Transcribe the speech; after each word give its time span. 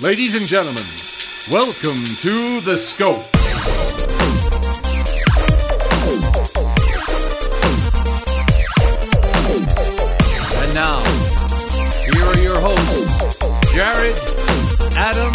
Ladies 0.00 0.34
and 0.34 0.46
gentlemen, 0.46 0.82
welcome 1.50 2.02
to 2.20 2.62
The 2.62 2.78
Scope. 2.78 3.26
And 10.56 10.74
now, 10.74 11.04
here 12.06 12.24
are 12.24 12.38
your 12.38 12.58
hosts, 12.58 13.36
Jared, 13.74 14.16
Adam, 14.96 15.34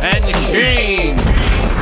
and 0.00 0.24
Shane. 0.46 1.73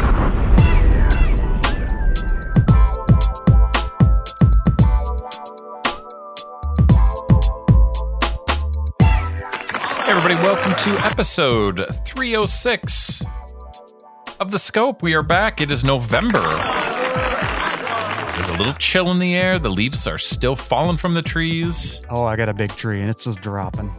Everybody, 10.32 10.54
welcome 10.54 10.74
to 10.76 10.98
episode 11.04 11.86
306 12.06 13.22
of 14.40 14.50
The 14.50 14.58
Scope. 14.58 15.02
We 15.02 15.14
are 15.14 15.22
back. 15.22 15.60
It 15.60 15.70
is 15.70 15.84
November. 15.84 16.40
There's 18.32 18.48
a 18.48 18.56
little 18.56 18.72
chill 18.74 19.10
in 19.10 19.18
the 19.18 19.34
air. 19.34 19.58
The 19.58 19.68
leaves 19.68 20.06
are 20.06 20.16
still 20.16 20.56
falling 20.56 20.96
from 20.96 21.12
the 21.12 21.20
trees. 21.20 22.00
Oh, 22.08 22.24
I 22.24 22.36
got 22.36 22.48
a 22.48 22.54
big 22.54 22.70
tree 22.70 23.00
and 23.00 23.10
it's 23.10 23.24
just 23.24 23.42
dropping. 23.42 23.90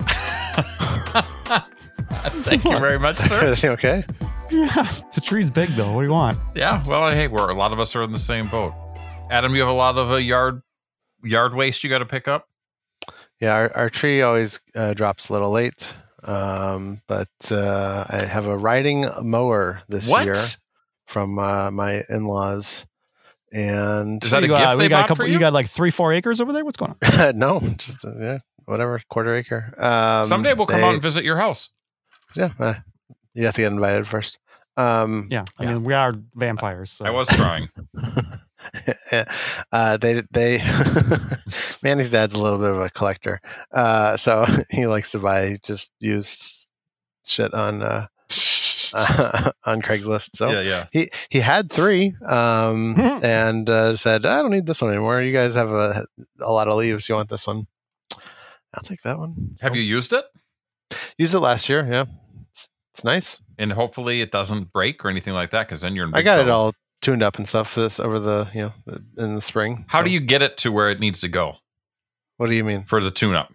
Thank 2.40 2.64
you 2.64 2.78
very 2.78 2.98
much, 2.98 3.18
sir. 3.18 3.40
Everything 3.42 3.70
okay? 3.70 4.04
Yeah, 4.50 4.90
the 5.14 5.20
tree's 5.20 5.50
big 5.50 5.68
though. 5.70 5.92
What 5.92 6.02
do 6.02 6.06
you 6.06 6.12
want? 6.12 6.38
Yeah, 6.54 6.82
well, 6.86 7.10
hey, 7.10 7.28
we're 7.28 7.50
a 7.50 7.54
lot 7.54 7.72
of 7.72 7.80
us 7.80 7.94
are 7.94 8.02
in 8.02 8.12
the 8.12 8.18
same 8.18 8.48
boat. 8.48 8.72
Adam, 9.30 9.54
you 9.54 9.60
have 9.60 9.68
a 9.68 9.74
lot 9.74 9.98
of 9.98 10.10
uh, 10.10 10.16
yard 10.16 10.62
yard 11.22 11.54
waste 11.54 11.84
you 11.84 11.90
got 11.90 11.98
to 11.98 12.06
pick 12.06 12.28
up. 12.28 12.47
Yeah, 13.40 13.52
our, 13.54 13.76
our 13.76 13.90
tree 13.90 14.22
always 14.22 14.60
uh, 14.74 14.94
drops 14.94 15.28
a 15.28 15.32
little 15.32 15.50
late, 15.50 15.94
um, 16.24 17.00
but 17.06 17.28
uh, 17.50 18.04
I 18.08 18.16
have 18.24 18.46
a 18.48 18.56
riding 18.56 19.06
mower 19.22 19.80
this 19.88 20.08
What? 20.08 20.24
year 20.24 20.34
from 21.06 21.38
uh, 21.38 21.70
my 21.70 22.02
in-laws, 22.08 22.84
and 23.52 24.22
Is 24.24 24.32
that 24.32 24.42
a 24.42 24.46
you, 24.46 24.48
gift 24.48 24.60
uh, 24.60 24.76
they 24.76 24.84
we 24.84 24.88
got 24.88 24.96
bought 24.96 25.04
a 25.04 25.08
couple. 25.08 25.24
for 25.24 25.28
you? 25.28 25.38
got 25.38 25.52
like 25.52 25.68
three, 25.68 25.90
four 25.92 26.12
acres 26.12 26.40
over 26.40 26.52
there. 26.52 26.64
What's 26.64 26.76
going 26.76 26.94
on? 27.00 27.38
no, 27.38 27.60
just 27.76 28.04
uh, 28.04 28.10
yeah, 28.18 28.38
whatever, 28.64 29.00
quarter 29.08 29.36
acre. 29.36 29.72
Um, 29.78 30.26
Someday 30.28 30.54
we'll 30.54 30.66
come 30.66 30.80
they- 30.80 30.86
out 30.86 30.94
and 30.94 31.02
visit 31.02 31.24
your 31.24 31.36
house. 31.36 31.70
Yeah, 32.34 32.50
uh, 32.58 32.74
you 33.34 33.46
have 33.46 33.54
to 33.54 33.62
get 33.62 33.72
invited 33.72 34.06
first. 34.06 34.38
Um, 34.76 35.28
Yeah, 35.30 35.44
I 35.58 35.62
Yeah. 35.64 35.74
mean 35.74 35.84
we 35.84 35.94
are 35.94 36.14
vampires. 36.34 36.90
So. 36.90 37.04
I 37.04 37.10
was 37.10 37.28
trying. 37.28 37.68
uh, 39.72 39.96
they 39.96 40.22
they 40.30 40.58
Manny's 41.82 42.10
dad's 42.10 42.34
a 42.34 42.42
little 42.42 42.58
bit 42.58 42.70
of 42.70 42.80
a 42.80 42.90
collector, 42.90 43.40
uh, 43.72 44.16
so 44.16 44.46
he 44.70 44.86
likes 44.86 45.12
to 45.12 45.18
buy 45.18 45.58
just 45.62 45.90
used 46.00 46.66
shit 47.24 47.54
on 47.54 47.82
uh, 47.82 48.06
on 49.64 49.82
Craigslist. 49.82 50.30
So 50.34 50.50
yeah, 50.50 50.60
yeah. 50.60 50.86
he 50.92 51.10
he 51.30 51.40
had 51.40 51.70
three, 51.70 52.14
um, 52.26 52.94
and 53.22 53.68
uh, 53.68 53.96
said, 53.96 54.26
"I 54.26 54.42
don't 54.42 54.50
need 54.50 54.66
this 54.66 54.82
one 54.82 54.92
anymore. 54.92 55.20
You 55.22 55.32
guys 55.32 55.54
have 55.54 55.70
a 55.70 56.04
a 56.40 56.52
lot 56.52 56.68
of 56.68 56.76
leaves. 56.76 57.08
You 57.08 57.14
want 57.14 57.28
this 57.28 57.46
one? 57.46 57.66
I'll 58.74 58.82
take 58.82 59.02
that 59.02 59.18
one." 59.18 59.56
Have 59.60 59.76
you 59.76 59.82
used 59.82 60.12
it? 60.12 60.24
used 61.16 61.34
it 61.34 61.40
last 61.40 61.68
year? 61.68 61.86
Yeah, 61.90 62.04
it's, 62.50 62.68
it's 62.94 63.04
nice. 63.04 63.40
And 63.58 63.72
hopefully 63.72 64.20
it 64.20 64.30
doesn't 64.30 64.72
break 64.72 65.04
or 65.04 65.08
anything 65.08 65.34
like 65.34 65.50
that, 65.50 65.66
because 65.66 65.80
then 65.80 65.94
you're 65.94 66.06
in 66.06 66.14
I 66.14 66.22
got 66.22 66.38
it 66.38 66.48
all 66.48 66.72
tuned 67.00 67.22
up 67.22 67.36
and 67.38 67.48
stuff 67.48 67.70
for 67.70 67.80
this 67.80 68.00
over 68.00 68.18
the 68.18 68.48
you 68.54 68.62
know 68.62 68.72
the, 68.86 69.02
in 69.24 69.34
the 69.34 69.40
spring. 69.42 69.84
How 69.88 70.00
So- 70.00 70.04
do 70.06 70.10
you 70.10 70.20
get 70.20 70.42
it 70.42 70.58
to 70.58 70.72
where 70.72 70.90
it 70.90 71.00
needs 71.00 71.20
to 71.22 71.28
go 71.28 71.56
What 72.36 72.48
do 72.50 72.56
you 72.56 72.64
mean? 72.64 72.84
for 72.84 73.02
the 73.02 73.10
tune-up? 73.10 73.52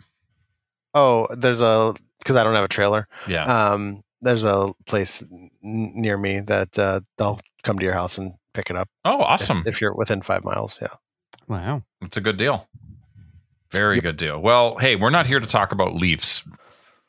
Oh, 0.93 1.27
there's 1.35 1.61
a 1.61 1.93
because 2.19 2.35
I 2.35 2.43
don't 2.43 2.53
have 2.55 2.63
a 2.65 2.69
trailer. 2.69 3.07
Yeah. 3.27 3.43
Um, 3.73 4.01
there's 4.21 4.43
a 4.45 4.71
place 4.85 5.21
n- 5.23 5.49
near 5.61 6.17
me 6.17 6.39
that 6.41 6.77
uh, 6.79 7.01
they'll 7.17 7.39
come 7.63 7.79
to 7.79 7.83
your 7.85 7.93
house 7.93 8.17
and 8.17 8.33
pick 8.53 8.69
it 8.69 8.75
up. 8.77 8.87
oh, 9.03 9.19
awesome. 9.21 9.63
If, 9.65 9.81
you're 9.81 9.93
within 9.93 10.21
five 10.21 10.43
miles, 10.45 10.79
yeah. 10.81 10.89
Wow. 11.47 11.83
It's 12.01 12.15
a 12.17 12.21
good 12.21 12.37
deal. 12.37 12.67
Very 13.73 13.99
good 13.99 14.15
deal. 14.17 14.39
Well, 14.39 14.77
hey, 14.77 14.95
we're 14.95 15.09
not 15.09 15.25
here 15.25 15.39
to 15.39 15.47
talk 15.47 15.71
about 15.71 15.95
Leafs, 15.95 16.43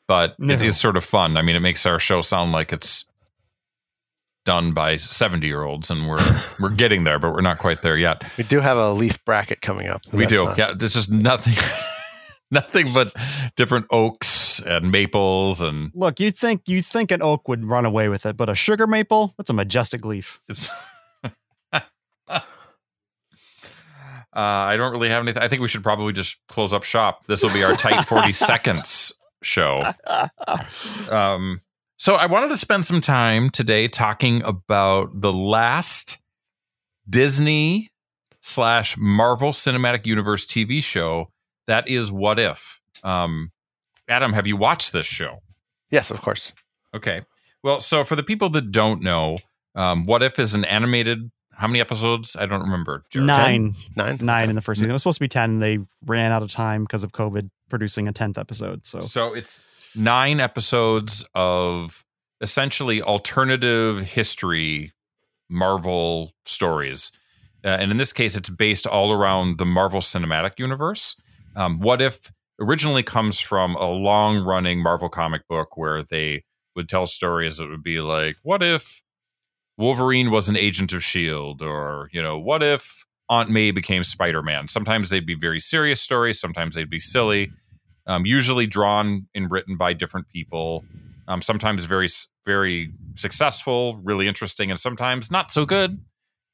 but 0.07 0.31
it 0.31 0.39
No. 0.39 0.53
is 0.55 0.77
sort 0.79 0.97
of 0.97 1.05
fun. 1.05 1.37
I 1.37 1.41
mean, 1.43 1.55
it 1.55 1.59
makes 1.61 1.85
our 1.85 1.99
show 1.99 2.21
sound 2.21 2.51
like 2.51 2.73
it's 2.73 3.05
done 4.45 4.71
by 4.73 4.95
70 4.95 5.45
year 5.45 5.63
olds 5.63 5.91
and 5.91 6.07
we're 6.07 6.43
we're 6.61 6.69
getting 6.69 7.03
there, 7.03 7.19
but 7.19 7.33
we're 7.33 7.41
not 7.41 7.59
quite 7.59 7.81
there 7.81 7.97
yet. 7.97 8.23
We 8.37 8.43
do 8.45 8.61
have 8.61 8.77
a 8.77 8.91
leaf 8.93 9.23
bracket 9.25 9.61
coming 9.61 9.87
up. 9.87 10.01
We 10.13 10.25
do. 10.25 10.45
not- 10.45 10.57
Yeah, 10.57 10.73
there's 10.75 10.93
just 10.93 11.11
nothing 11.11 11.55
nothing 12.51 12.93
but 12.93 13.13
different 13.55 13.85
oaks 13.91 14.59
and 14.61 14.91
maples 14.91 15.61
and 15.61 15.91
Look, 15.93 16.19
you 16.19 16.31
think 16.31 16.67
you 16.69 16.81
think 16.81 17.11
an 17.11 17.21
oak 17.21 17.47
would 17.47 17.65
run 17.65 17.85
away 17.85 18.07
with 18.07 18.25
it, 18.25 18.37
but 18.37 18.47
a 18.49 18.55
sugar 18.55 18.87
maple, 18.87 19.33
that's 19.37 19.49
a 19.49 19.53
majestic 19.53 20.05
leaf. 20.05 20.39
it's 20.47 20.69
Uh, 24.37 24.41
I 24.67 24.75
don't 24.75 24.91
really 24.91 25.07
have 25.09 25.23
anything. 25.23 25.41
I 25.41 25.47
think 25.47 25.61
we 25.61 25.69
should 25.69 25.81
probably 25.83 26.11
just 26.11 26.41
close 26.49 26.73
up 26.73 26.83
shop. 26.83 27.25
This 27.27 27.41
will 27.41 27.53
be 27.53 27.63
our 27.63 27.73
tight 27.77 28.03
40 28.03 28.33
seconds 28.33 29.13
show. 29.41 29.81
Um, 31.09 31.61
so 32.05 32.13
I 32.13 32.27
wanted 32.27 32.49
to 32.49 32.57
spend 32.57 32.85
some 32.85 33.01
time 33.01 33.49
today 33.49 33.87
talking 33.87 34.43
about 34.43 35.21
the 35.21 35.33
last 35.33 36.21
Disney 37.09 37.89
slash 38.41 38.95
Marvel 38.95 39.53
Cinematic 39.53 40.05
Universe 40.05 40.45
TV 40.45 40.83
show 40.83 41.31
that 41.65 41.87
is 41.87 42.11
What 42.11 42.37
If. 42.37 42.79
Um, 43.03 43.51
Adam, 44.07 44.33
have 44.33 44.45
you 44.45 44.55
watched 44.55 44.93
this 44.93 45.07
show? 45.07 45.39
Yes, 45.89 46.11
of 46.11 46.21
course. 46.21 46.53
Okay. 46.93 47.23
Well, 47.63 47.79
so 47.79 48.03
for 48.03 48.15
the 48.15 48.21
people 48.21 48.49
that 48.49 48.69
don't 48.69 49.01
know, 49.01 49.37
um, 49.73 50.05
What 50.05 50.21
If 50.21 50.37
is 50.37 50.53
an 50.53 50.63
animated. 50.63 51.31
How 51.53 51.65
many 51.65 51.79
episodes? 51.79 52.35
I 52.35 52.45
don't 52.45 52.61
remember. 52.61 53.03
Jared. 53.09 53.25
Nine, 53.25 53.75
Nine. 53.95 54.19
nine 54.21 54.49
in 54.51 54.55
the 54.55 54.61
first 54.61 54.77
season. 54.77 54.91
It 54.91 54.93
was 54.93 55.01
supposed 55.01 55.17
to 55.17 55.23
be 55.23 55.27
ten. 55.27 55.57
They 55.57 55.79
ran 56.05 56.31
out 56.31 56.43
of 56.43 56.49
time 56.49 56.83
because 56.83 57.03
of 57.03 57.13
COVID, 57.13 57.49
producing 57.67 58.07
a 58.07 58.11
tenth 58.11 58.37
episode. 58.37 58.85
So 58.85 58.99
So 58.99 59.33
it's 59.33 59.59
nine 59.95 60.39
episodes 60.39 61.25
of 61.33 62.03
essentially 62.41 63.01
alternative 63.01 64.05
history 64.05 64.91
Marvel 65.49 66.33
stories. 66.45 67.11
Uh, 67.63 67.69
and 67.69 67.91
in 67.91 67.97
this 67.97 68.13
case, 68.13 68.35
it's 68.35 68.49
based 68.49 68.85
all 68.85 69.11
around 69.11 69.57
the 69.57 69.65
Marvel 69.65 70.01
Cinematic 70.01 70.59
Universe. 70.59 71.19
Um, 71.55 71.79
what 71.79 72.01
if 72.01 72.31
originally 72.59 73.03
comes 73.03 73.39
from 73.39 73.75
a 73.75 73.89
long 73.89 74.43
running 74.43 74.81
Marvel 74.81 75.09
comic 75.09 75.47
book 75.47 75.77
where 75.77 76.03
they 76.03 76.43
would 76.75 76.89
tell 76.89 77.07
stories 77.07 77.57
that 77.57 77.69
would 77.69 77.83
be 77.83 78.01
like, 78.01 78.35
what 78.43 78.61
if 78.61 79.01
Wolverine 79.77 80.31
was 80.31 80.49
an 80.49 80.57
agent 80.57 80.93
of 80.93 80.99
S.H.I.E.L.D.? 80.99 81.65
Or, 81.65 82.09
you 82.11 82.21
know, 82.21 82.37
what 82.37 82.61
if 82.61 83.05
Aunt 83.29 83.49
May 83.49 83.71
became 83.71 84.03
Spider 84.03 84.41
Man? 84.41 84.67
Sometimes 84.67 85.09
they'd 85.09 85.25
be 85.25 85.35
very 85.35 85.59
serious 85.59 86.01
stories, 86.01 86.39
sometimes 86.39 86.75
they'd 86.75 86.89
be 86.89 86.99
silly 86.99 87.51
um, 88.07 88.25
usually 88.25 88.67
drawn 88.67 89.27
and 89.33 89.49
written 89.51 89.77
by 89.77 89.93
different 89.93 90.27
people. 90.29 90.85
Um, 91.27 91.41
sometimes 91.41 91.85
very, 91.85 92.07
very 92.45 92.91
successful, 93.15 93.99
really 94.03 94.27
interesting, 94.27 94.69
and 94.69 94.79
sometimes 94.79 95.31
not 95.31 95.51
so 95.51 95.65
good. 95.65 95.99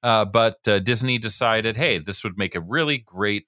Uh, 0.04 0.26
but 0.26 0.66
uh, 0.68 0.80
Disney 0.80 1.18
decided, 1.18 1.78
hey, 1.78 2.00
this 2.00 2.24
would 2.24 2.38
make 2.38 2.56
a 2.56 2.62
really 2.62 2.98
great 2.98 3.46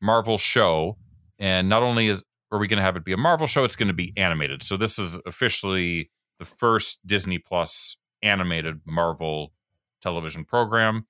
Marvel 0.00 0.38
show. 0.38 0.98
And 1.38 1.68
not 1.68 1.82
only 1.82 2.06
is 2.06 2.24
are 2.52 2.58
we 2.58 2.68
going 2.68 2.78
to 2.78 2.84
have 2.84 2.96
it 2.96 3.04
be 3.04 3.12
a 3.12 3.16
Marvel 3.16 3.46
show, 3.46 3.64
it's 3.64 3.74
going 3.74 3.88
to 3.88 3.94
be 3.94 4.12
animated. 4.16 4.62
So 4.62 4.76
this 4.76 4.98
is 4.98 5.18
officially 5.26 6.10
the 6.38 6.44
first 6.44 7.04
Disney 7.04 7.38
Plus 7.38 7.96
animated 8.22 8.80
Marvel 8.86 9.52
television 10.00 10.44
program. 10.44 11.06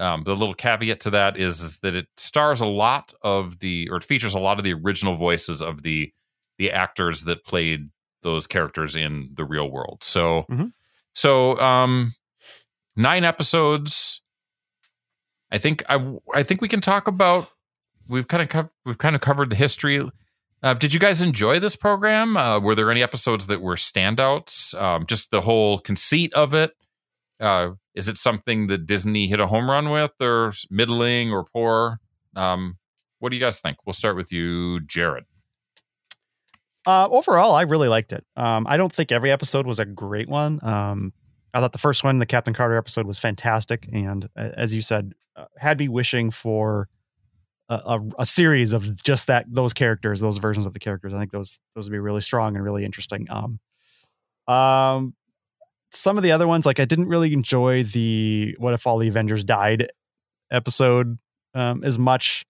Um, 0.00 0.24
the 0.24 0.34
little 0.34 0.54
caveat 0.54 1.00
to 1.00 1.10
that 1.10 1.36
is, 1.36 1.60
is 1.62 1.78
that 1.80 1.94
it 1.94 2.06
stars 2.16 2.60
a 2.60 2.66
lot 2.66 3.12
of 3.22 3.60
the, 3.60 3.88
or 3.90 3.98
it 3.98 4.02
features 4.04 4.34
a 4.34 4.38
lot 4.40 4.58
of 4.58 4.64
the 4.64 4.72
original 4.72 5.14
voices 5.14 5.62
of 5.62 5.82
the 5.82 6.12
the 6.58 6.70
actors 6.72 7.22
that 7.22 7.44
played 7.44 7.90
those 8.22 8.46
characters 8.46 8.96
in 8.96 9.30
the 9.34 9.44
real 9.44 9.70
world. 9.70 10.02
So, 10.02 10.44
Mhm. 10.50 10.72
so 11.14 11.58
um, 11.58 12.12
nine 12.96 13.24
episodes. 13.24 14.22
I 15.50 15.58
think 15.58 15.82
I 15.88 16.16
I 16.34 16.42
think 16.42 16.60
we 16.60 16.68
can 16.68 16.80
talk 16.80 17.08
about. 17.08 17.48
We've 18.08 18.26
kind 18.28 18.42
of 18.42 18.48
co- 18.48 18.70
we've 18.84 18.98
kind 18.98 19.14
of 19.14 19.20
covered 19.20 19.50
the 19.50 19.56
history. 19.56 20.08
Uh, 20.62 20.74
did 20.74 20.92
you 20.92 21.00
guys 21.00 21.22
enjoy 21.22 21.58
this 21.58 21.76
program? 21.76 22.36
Uh, 22.36 22.60
were 22.60 22.74
there 22.74 22.90
any 22.90 23.02
episodes 23.02 23.46
that 23.46 23.62
were 23.62 23.76
standouts? 23.76 24.78
Um, 24.80 25.06
just 25.06 25.30
the 25.30 25.40
whole 25.40 25.78
conceit 25.78 26.34
of 26.34 26.52
it. 26.54 26.72
Uh, 27.40 27.70
is 27.94 28.08
it 28.08 28.16
something 28.16 28.68
that 28.68 28.86
Disney 28.86 29.26
hit 29.26 29.40
a 29.40 29.46
home 29.46 29.70
run 29.70 29.90
with, 29.90 30.12
or 30.20 30.52
middling, 30.70 31.32
or 31.32 31.44
poor? 31.44 32.00
Um, 32.36 32.78
what 33.18 33.30
do 33.30 33.36
you 33.36 33.42
guys 33.42 33.60
think? 33.60 33.78
We'll 33.84 33.92
start 33.92 34.16
with 34.16 34.32
you, 34.32 34.80
Jared. 34.80 35.24
Uh, 36.86 37.08
overall, 37.10 37.54
I 37.54 37.62
really 37.62 37.88
liked 37.88 38.12
it. 38.12 38.24
Um, 38.36 38.66
I 38.68 38.76
don't 38.76 38.92
think 38.92 39.12
every 39.12 39.30
episode 39.30 39.66
was 39.66 39.78
a 39.78 39.84
great 39.84 40.28
one. 40.28 40.60
Um, 40.62 41.12
I 41.52 41.60
thought 41.60 41.72
the 41.72 41.78
first 41.78 42.04
one, 42.04 42.18
the 42.18 42.26
Captain 42.26 42.54
Carter 42.54 42.76
episode, 42.76 43.06
was 43.06 43.18
fantastic, 43.18 43.88
and 43.92 44.28
as 44.36 44.74
you 44.74 44.82
said, 44.82 45.12
uh, 45.36 45.46
had 45.58 45.78
me 45.78 45.88
wishing 45.88 46.30
for 46.30 46.88
a, 47.68 47.74
a, 47.74 48.00
a 48.20 48.26
series 48.26 48.72
of 48.72 49.02
just 49.02 49.26
that 49.26 49.46
those 49.48 49.72
characters, 49.72 50.20
those 50.20 50.38
versions 50.38 50.66
of 50.66 50.72
the 50.72 50.78
characters. 50.78 51.12
I 51.12 51.18
think 51.18 51.32
those 51.32 51.58
those 51.74 51.86
would 51.86 51.92
be 51.92 51.98
really 51.98 52.20
strong 52.20 52.54
and 52.56 52.64
really 52.64 52.84
interesting. 52.84 53.26
Um, 53.30 53.60
um, 54.52 55.14
some 55.92 56.16
of 56.16 56.22
the 56.22 56.32
other 56.32 56.46
ones, 56.46 56.66
like 56.66 56.80
I 56.80 56.84
didn't 56.84 57.08
really 57.08 57.32
enjoy 57.32 57.84
the 57.84 58.54
"What 58.58 58.74
if 58.74 58.86
all 58.86 58.98
the 58.98 59.08
Avengers 59.08 59.44
died" 59.44 59.88
episode 60.50 61.18
um, 61.54 61.84
as 61.84 61.98
much. 61.98 62.44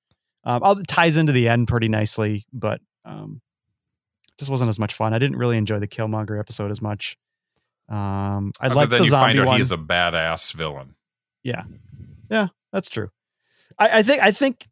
Um, 0.44 0.62
all 0.62 0.78
it 0.78 0.88
ties 0.88 1.16
into 1.16 1.32
the 1.32 1.48
end 1.48 1.69
pretty 1.69 1.88
nicely, 1.88 2.46
but 2.52 2.81
um, 3.04 3.40
just 4.38 4.50
wasn't 4.50 4.69
as 4.69 4.78
much 4.78 4.94
fun. 4.94 5.12
I 5.12 5.19
didn't 5.19 5.37
really 5.37 5.58
enjoy 5.58 5.78
the 5.78 5.88
Killmonger 5.88 6.38
episode 6.38 6.70
as 6.70 6.81
much. 6.81 7.19
Um, 7.88 8.52
I 8.60 8.69
like 8.69 8.88
the 8.88 8.96
you 8.96 9.10
find 9.10 9.37
zombie 9.37 9.40
out 9.40 9.46
one. 9.46 9.56
he's 9.58 9.72
a 9.72 9.76
badass 9.76 10.54
villain. 10.54 10.94
Yeah, 11.42 11.64
yeah, 12.31 12.48
that's 12.72 12.88
true. 12.88 13.10
I, 13.78 13.98
I 13.98 14.02
think 14.02 14.22
I 14.22 14.31
think 14.31 14.66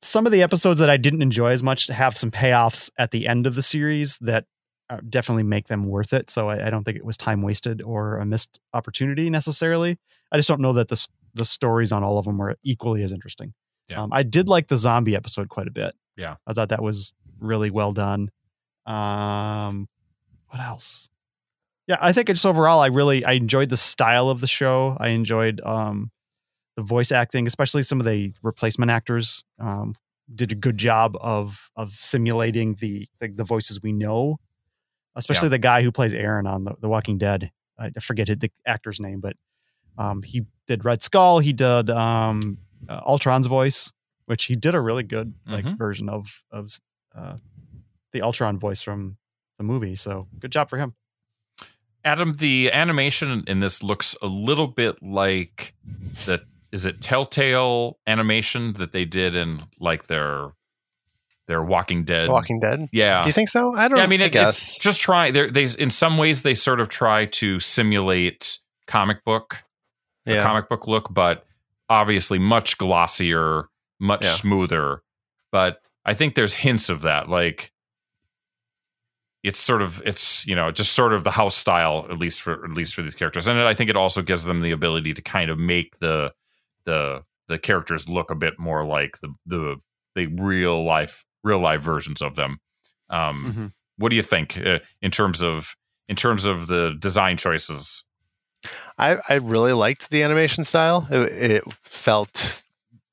some 0.00 0.26
of 0.26 0.32
the 0.32 0.42
episodes 0.42 0.80
that 0.80 0.88
I 0.88 0.96
didn't 0.96 1.22
enjoy 1.22 1.50
as 1.50 1.62
much 1.62 1.88
have 1.88 2.16
some 2.16 2.30
payoffs 2.30 2.90
at 2.98 3.10
the 3.10 3.28
end 3.28 3.46
of 3.46 3.54
the 3.54 3.62
series 3.62 4.16
that 4.20 4.46
definitely 5.00 5.42
make 5.44 5.68
them 5.68 5.86
worth 5.86 6.12
it. 6.12 6.30
So 6.30 6.48
I, 6.48 6.66
I 6.66 6.70
don't 6.70 6.84
think 6.84 6.96
it 6.96 7.04
was 7.04 7.16
time 7.16 7.42
wasted 7.42 7.82
or 7.82 8.18
a 8.18 8.26
missed 8.26 8.60
opportunity 8.74 9.30
necessarily. 9.30 9.98
I 10.30 10.36
just 10.36 10.48
don't 10.48 10.60
know 10.60 10.72
that 10.74 10.88
the 10.88 11.06
the 11.34 11.44
stories 11.44 11.92
on 11.92 12.02
all 12.04 12.18
of 12.18 12.26
them 12.26 12.38
were 12.38 12.56
equally 12.62 13.02
as 13.02 13.12
interesting. 13.12 13.54
Yeah. 13.88 14.02
Um, 14.02 14.12
I 14.12 14.22
did 14.22 14.48
like 14.48 14.68
the 14.68 14.76
zombie 14.76 15.16
episode 15.16 15.48
quite 15.48 15.66
a 15.66 15.70
bit. 15.70 15.94
Yeah. 16.16 16.36
I 16.46 16.52
thought 16.52 16.68
that 16.68 16.82
was 16.82 17.14
really 17.40 17.70
well 17.70 17.92
done. 17.92 18.30
Um, 18.86 19.88
what 20.48 20.60
else? 20.60 21.08
Yeah, 21.86 21.96
I 22.00 22.12
think 22.12 22.28
just 22.28 22.46
overall, 22.46 22.80
I 22.80 22.86
really 22.86 23.24
I 23.24 23.32
enjoyed 23.32 23.68
the 23.68 23.76
style 23.76 24.30
of 24.30 24.40
the 24.40 24.46
show. 24.46 24.96
I 25.00 25.08
enjoyed 25.08 25.60
um, 25.64 26.10
the 26.76 26.82
voice 26.82 27.10
acting, 27.10 27.46
especially 27.46 27.82
some 27.82 28.00
of 28.00 28.06
the 28.06 28.32
replacement 28.42 28.90
actors 28.90 29.44
um, 29.58 29.94
did 30.32 30.52
a 30.52 30.54
good 30.54 30.78
job 30.78 31.16
of 31.20 31.70
of 31.74 31.90
simulating 31.92 32.76
the 32.80 33.08
the, 33.20 33.28
the 33.28 33.44
voices 33.44 33.82
we 33.82 33.92
know. 33.92 34.38
Especially 35.14 35.48
the 35.50 35.58
guy 35.58 35.82
who 35.82 35.92
plays 35.92 36.14
Aaron 36.14 36.46
on 36.46 36.64
the, 36.64 36.74
the 36.80 36.88
Walking 36.88 37.18
Dead. 37.18 37.50
I 37.78 37.90
forget 38.00 38.28
the 38.40 38.50
actor's 38.66 39.00
name, 39.00 39.20
but 39.20 39.36
um, 39.98 40.22
he 40.22 40.46
did 40.66 40.84
Red 40.84 41.02
Skull. 41.02 41.38
He 41.40 41.52
did 41.52 41.90
um, 41.90 42.58
uh, 42.88 43.00
Ultron's 43.06 43.46
voice, 43.46 43.92
which 44.26 44.44
he 44.44 44.56
did 44.56 44.74
a 44.74 44.80
really 44.80 45.02
good 45.02 45.34
like 45.46 45.64
Mhm. 45.64 45.76
version 45.76 46.08
of 46.08 46.44
of 46.50 46.78
uh, 47.14 47.36
the 48.12 48.22
Ultron 48.22 48.58
voice 48.58 48.80
from 48.82 49.16
the 49.58 49.64
movie. 49.64 49.94
So 49.96 50.28
good 50.38 50.52
job 50.52 50.70
for 50.70 50.78
him. 50.78 50.94
Adam, 52.04 52.32
the 52.34 52.70
animation 52.72 53.44
in 53.46 53.60
this 53.60 53.82
looks 53.82 54.16
a 54.22 54.26
little 54.26 54.66
bit 54.66 55.02
like 55.02 55.74
the 56.26 56.42
is 56.72 56.84
it 56.86 57.00
Telltale 57.00 57.98
animation 58.06 58.72
that 58.74 58.92
they 58.92 59.04
did 59.04 59.36
in 59.36 59.60
like 59.78 60.06
their 60.06 60.52
their 61.48 61.62
Walking 61.62 62.04
Dead. 62.04 62.28
Walking 62.28 62.60
Dead. 62.60 62.88
yeah. 62.92 63.20
Do 63.22 63.26
you 63.28 63.32
think 63.32 63.48
so? 63.48 63.74
I 63.76 63.88
don't. 63.88 63.98
Yeah, 63.98 64.04
I 64.04 64.06
mean, 64.06 64.20
it, 64.20 64.34
it's 64.34 64.76
just 64.76 65.00
try. 65.00 65.30
They 65.30 65.64
in 65.78 65.90
some 65.90 66.18
ways 66.18 66.42
they 66.42 66.54
sort 66.54 66.80
of 66.80 66.88
try 66.88 67.26
to 67.26 67.58
simulate 67.60 68.58
comic 68.86 69.24
book, 69.24 69.62
the 70.24 70.34
yeah. 70.34 70.42
comic 70.42 70.68
book 70.68 70.86
look, 70.86 71.12
but 71.12 71.44
obviously 71.88 72.38
much 72.38 72.78
glossier, 72.78 73.68
much 74.00 74.24
Yeah. 74.24 74.30
smoother. 74.30 75.02
But 75.50 75.82
I 76.04 76.14
think 76.14 76.34
there's 76.34 76.54
hints 76.54 76.88
of 76.88 77.02
that, 77.02 77.28
like 77.28 77.72
it's 79.42 79.58
sort 79.58 79.82
of 79.82 80.00
it's 80.06 80.46
you 80.46 80.54
know 80.54 80.70
just 80.70 80.92
sort 80.92 81.12
of 81.12 81.24
the 81.24 81.30
house 81.32 81.56
style 81.56 82.06
at 82.08 82.16
least 82.18 82.40
for 82.40 82.64
at 82.64 82.70
least 82.70 82.94
for 82.94 83.02
these 83.02 83.14
characters, 83.14 83.48
and 83.48 83.58
I 83.60 83.74
think 83.74 83.90
it 83.90 83.96
also 83.96 84.22
gives 84.22 84.44
them 84.44 84.60
the 84.60 84.70
ability 84.70 85.14
to 85.14 85.22
kind 85.22 85.50
of 85.50 85.58
make 85.58 85.98
the 85.98 86.32
the 86.84 87.24
the 87.48 87.58
characters 87.58 88.08
look 88.08 88.30
a 88.30 88.34
bit 88.36 88.58
more 88.58 88.84
like 88.84 89.18
the 89.20 89.34
the 89.46 89.76
the 90.14 90.26
real 90.26 90.84
life 90.84 91.24
real 91.44 91.58
live 91.60 91.82
versions 91.82 92.22
of 92.22 92.34
them. 92.36 92.58
Um, 93.10 93.44
Mhm. 93.44 93.72
what 93.96 94.08
do 94.10 94.16
you 94.16 94.22
think 94.22 94.58
uh, 94.58 94.78
in 95.00 95.10
terms 95.10 95.42
of 95.42 95.76
in 96.08 96.16
terms 96.16 96.44
of 96.44 96.66
the 96.66 96.94
design 96.98 97.36
choices? 97.36 98.04
I, 98.98 99.16
I 99.28 99.34
really 99.36 99.72
liked 99.72 100.10
the 100.10 100.22
animation 100.22 100.64
style. 100.64 101.06
It, 101.10 101.50
it 101.52 101.72
felt 101.82 102.62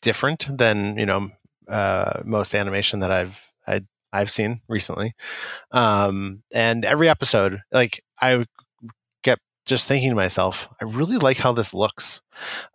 different 0.02 0.46
than 0.50 0.98
you 0.98 1.06
know 1.06 1.30
uh, 1.68 2.22
most 2.26 2.56
animation 2.56 3.00
that 3.02 3.12
I've 3.12 3.52
I, 3.68 3.82
I've 4.12 4.32
seen 4.32 4.62
recently. 4.68 5.14
Um, 5.72 6.44
and 6.54 6.86
every 6.86 7.10
episode, 7.10 7.62
like 7.72 8.04
I 8.20 8.46
kept 9.24 9.42
just 9.66 9.88
thinking 9.88 10.10
to 10.10 10.16
myself, 10.16 10.68
I 10.82 10.86
really 10.86 11.18
like 11.18 11.38
how 11.38 11.54
this 11.54 11.74
looks. 11.74 12.22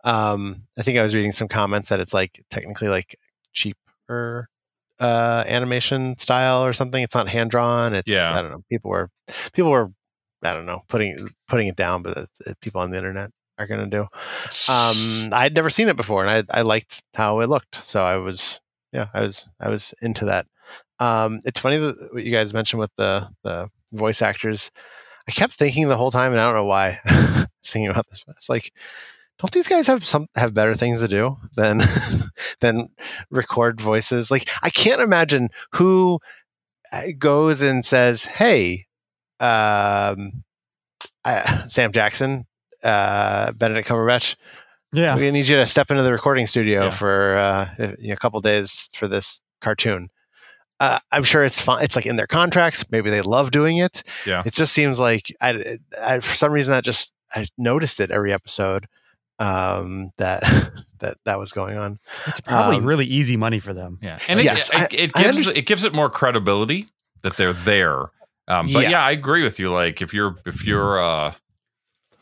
Um, 0.03 0.63
I 0.77 0.83
think 0.83 0.97
I 0.97 1.03
was 1.03 1.15
reading 1.15 1.31
some 1.33 1.47
comments 1.47 1.89
that 1.89 1.99
it's 1.99 2.13
like 2.13 2.43
technically 2.49 2.87
like 2.87 3.15
cheaper 3.51 4.49
uh, 4.99 5.43
animation 5.47 6.17
style 6.17 6.65
or 6.65 6.73
something. 6.73 7.01
It's 7.01 7.15
not 7.15 7.27
hand 7.27 7.51
drawn. 7.51 7.93
It's 7.95 8.07
Yeah. 8.07 8.37
I 8.37 8.41
don't 8.41 8.51
know. 8.51 8.63
People 8.69 8.91
were 8.91 9.09
people 9.53 9.71
were 9.71 9.91
I 10.43 10.53
don't 10.53 10.65
know 10.65 10.81
putting 10.87 11.29
putting 11.47 11.67
it 11.67 11.75
down, 11.75 12.03
but 12.03 12.27
people 12.61 12.81
on 12.81 12.91
the 12.91 12.97
internet 12.97 13.31
are 13.57 13.67
going 13.67 13.89
to 13.89 13.97
do. 13.97 14.01
Um, 14.71 15.33
I 15.33 15.43
had 15.43 15.55
never 15.55 15.69
seen 15.69 15.89
it 15.89 15.95
before, 15.95 16.25
and 16.25 16.47
I 16.49 16.59
I 16.59 16.61
liked 16.63 17.01
how 17.13 17.39
it 17.39 17.49
looked, 17.49 17.83
so 17.83 18.03
I 18.03 18.17
was 18.17 18.59
yeah 18.91 19.07
I 19.13 19.21
was 19.21 19.47
I 19.59 19.69
was 19.69 19.93
into 20.01 20.25
that. 20.25 20.45
Um, 20.99 21.41
it's 21.45 21.59
funny 21.59 21.77
that 21.77 22.09
what 22.11 22.23
you 22.23 22.31
guys 22.31 22.53
mentioned 22.53 22.79
with 22.79 22.91
the 22.97 23.29
the 23.43 23.69
voice 23.91 24.21
actors. 24.21 24.71
I 25.27 25.31
kept 25.31 25.53
thinking 25.53 25.87
the 25.87 25.97
whole 25.97 26.11
time, 26.11 26.31
and 26.31 26.39
I 26.39 26.45
don't 26.45 26.55
know 26.55 26.65
why. 26.65 26.99
thinking 27.65 27.89
about 27.89 28.07
this, 28.09 28.23
it's 28.29 28.49
like, 28.49 28.71
don't 29.39 29.51
these 29.51 29.67
guys 29.67 29.87
have 29.87 30.03
some 30.05 30.27
have 30.35 30.53
better 30.53 30.75
things 30.75 31.01
to 31.01 31.07
do 31.07 31.37
than 31.55 31.81
than 32.61 32.89
record 33.29 33.81
voices? 33.81 34.31
Like, 34.31 34.49
I 34.61 34.69
can't 34.69 35.01
imagine 35.01 35.49
who 35.73 36.19
uh, 36.93 37.01
goes 37.17 37.61
and 37.61 37.85
says, 37.85 38.23
"Hey, 38.23 38.85
um, 39.39 40.43
I, 41.23 41.65
Sam 41.67 41.91
Jackson, 41.91 42.45
uh, 42.83 43.51
Benedict 43.51 43.87
Cumberbatch, 43.87 44.35
Yeah. 44.93 45.15
we're 45.15 45.31
need 45.31 45.47
you 45.47 45.57
to 45.57 45.65
step 45.65 45.91
into 45.91 46.03
the 46.03 46.11
recording 46.11 46.47
studio 46.47 46.85
Yeah. 46.85 46.89
for 46.91 47.35
uh, 47.37 47.69
a 48.09 48.15
couple 48.15 48.39
days 48.41 48.89
for 48.93 49.07
this 49.07 49.41
cartoon." 49.61 50.09
Uh, 50.77 50.99
I'm 51.09 51.23
sure 51.23 51.43
it's 51.43 51.61
fine. 51.61 51.83
It's 51.85 51.95
like 51.95 52.05
in 52.05 52.17
their 52.17 52.27
contracts. 52.27 52.91
Maybe 52.91 53.09
they 53.09 53.21
love 53.21 53.49
doing 53.49 53.77
it. 53.77 54.03
Yeah. 54.25 54.43
It 54.45 54.53
just 54.53 54.73
seems 54.73 54.99
like 54.99 55.27
I, 55.41 55.77
I 56.01 56.19
for 56.19 56.35
some 56.35 56.51
reason 56.51 56.73
that 56.73 56.83
just 56.83 57.13
I 57.33 57.45
noticed 57.57 58.01
it 58.01 58.11
every 58.11 58.33
episode 58.33 58.85
um, 59.39 60.11
that 60.17 60.43
that 60.99 61.17
that 61.25 61.39
was 61.39 61.51
going 61.51 61.77
on. 61.77 61.99
It's 62.27 62.41
probably 62.41 62.77
Um, 62.77 62.85
really 62.85 63.05
easy 63.05 63.37
money 63.37 63.59
for 63.59 63.73
them. 63.73 63.99
Yeah, 64.01 64.19
and 64.27 64.39
it, 64.39 64.43
Yes, 64.45 64.73
it, 64.73 64.75
I- 64.79 64.83
it 65.03 65.13
gives 65.13 65.45
underst- 65.47 65.57
it 65.57 65.65
gives 65.65 65.85
it 65.85 65.93
more 65.93 66.09
credibility 66.09 66.87
that 67.23 67.37
they're 67.37 67.53
there. 67.53 67.99
Um, 68.47 68.67
but 68.71 68.83
Yeah. 68.83 68.89
yeah. 68.91 69.03
I 69.05 69.11
agree 69.11 69.43
with 69.43 69.59
you. 69.59 69.71
Like 69.71 70.01
if 70.01 70.13
you're 70.13 70.35
if 70.45 70.65
you're 70.65 70.99
uh, 71.03 71.33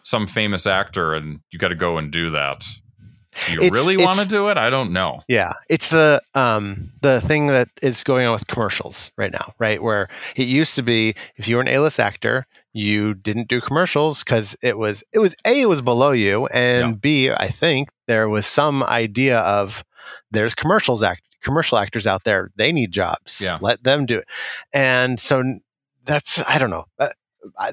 some 0.03 0.27
famous 0.27 0.67
actor 0.67 1.13
and 1.13 1.39
you 1.51 1.60
got 1.60 1.70
to 1.70 1.75
go 1.75 1.98
and 1.98 2.12
do 2.12 2.32
that, 2.32 2.65
do 3.48 3.53
you 3.53 3.58
It's- 3.62 3.72
really 3.72 3.98
want 3.98 4.20
to 4.20 4.27
do 4.27 4.50
it? 4.50 4.58
I 4.58 4.70
don't 4.70 4.91
know. 4.93 5.22
Yeah, 5.27 5.53
it's 5.70 5.89
the 5.89 6.22
um 6.36 6.91
the 7.01 7.20
thing 7.22 7.48
that 7.48 7.70
is 7.82 8.03
going 8.03 8.25
on 8.25 8.34
with 8.34 8.48
commercials 8.48 9.12
right 9.17 9.32
now, 9.32 9.53
right? 9.60 9.82
Where 9.82 10.08
it 10.36 10.48
used 10.48 10.75
to 10.75 10.84
be 10.84 11.15
if 11.36 11.48
you 11.48 11.55
were 11.58 11.62
an 11.62 11.67
A-list 11.67 12.00
actor, 12.00 12.46
you 12.74 13.13
didn't 13.13 13.48
do 13.48 13.62
commercials 13.62 14.24
because 14.24 14.56
it 14.62 14.77
was 14.77 15.03
it 15.13 15.20
was 15.20 15.36
a 15.46 15.62
it 15.62 15.70
was 15.70 15.82
below 15.82 16.12
you, 16.12 16.48
and 16.48 16.88
Yeah. 16.94 16.98
b 17.00 17.32
I 17.32 17.48
think 17.48 17.89
there 18.08 18.27
was 18.27 18.46
some 18.46 18.84
idea 18.84 19.39
of 19.39 19.84
there's 20.32 20.56
commercials 20.56 21.03
act 21.03 21.22
commercial 21.42 21.77
actors 21.77 22.08
out 22.08 22.24
there 22.24 22.50
they 22.56 22.72
need 22.72 22.92
jobs, 22.92 23.42
Yeah. 23.42 23.58
let 23.62 23.84
them 23.84 24.06
do 24.06 24.20
it, 24.20 24.27
and 24.74 25.20
so 25.20 25.44
that's 26.06 26.44
I 26.50 26.58
don't 26.58 26.70
know. 26.72 26.86
Uh, 27.00 27.10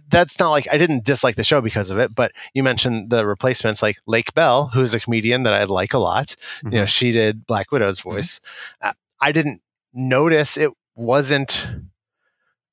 that's 0.08 0.38
not 0.40 0.50
like 0.50 0.66
I 0.70 0.78
didn't 0.78 1.04
dislike 1.04 1.36
the 1.36 1.44
show 1.44 1.60
because 1.60 1.90
of 1.90 1.98
it, 1.98 2.12
but 2.12 2.32
you 2.52 2.64
mentioned 2.64 3.08
the 3.08 3.24
replacements 3.24 3.80
like 3.82 3.96
Lake 4.04 4.34
Bell, 4.34 4.66
who's 4.66 4.94
a 4.94 5.00
comedian 5.00 5.44
that 5.44 5.54
I 5.54 5.64
like 5.64 5.94
a 5.94 5.98
lot 5.98 6.34
you 6.64 6.70
know 6.72 6.86
she 6.86 7.12
did 7.12 7.46
black 7.46 7.70
widow's 7.70 8.00
Mm-hmm. 8.00 8.10
voice 8.10 8.40
uh, 8.82 8.92
i 9.20 9.30
didn't 9.32 9.62
notice 9.94 10.56
it 10.56 10.72
wasn't 10.96 11.66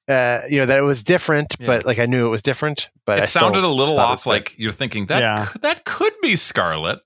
uh 0.07 0.39
you 0.49 0.57
know 0.59 0.65
that 0.65 0.77
it 0.77 0.83
was 0.83 1.03
different 1.03 1.55
Yeah. 1.59 1.67
but 1.67 1.85
like 1.85 1.99
i 1.99 2.05
knew 2.05 2.25
it 2.27 2.29
was 2.29 2.41
different 2.41 2.89
but 3.05 3.19
it 3.19 3.27
still 3.27 3.41
sounded 3.41 3.63
a 3.63 3.67
little 3.67 3.99
off. 3.99 4.25
Like 4.25 4.55
you're 4.57 4.71
thinking 4.71 5.07
that 5.07 5.19
Yeah. 5.21 5.45
could, 5.45 5.61
that 5.63 5.83
could 5.85 6.13
be 6.21 6.35
Scarlett, 6.35 6.99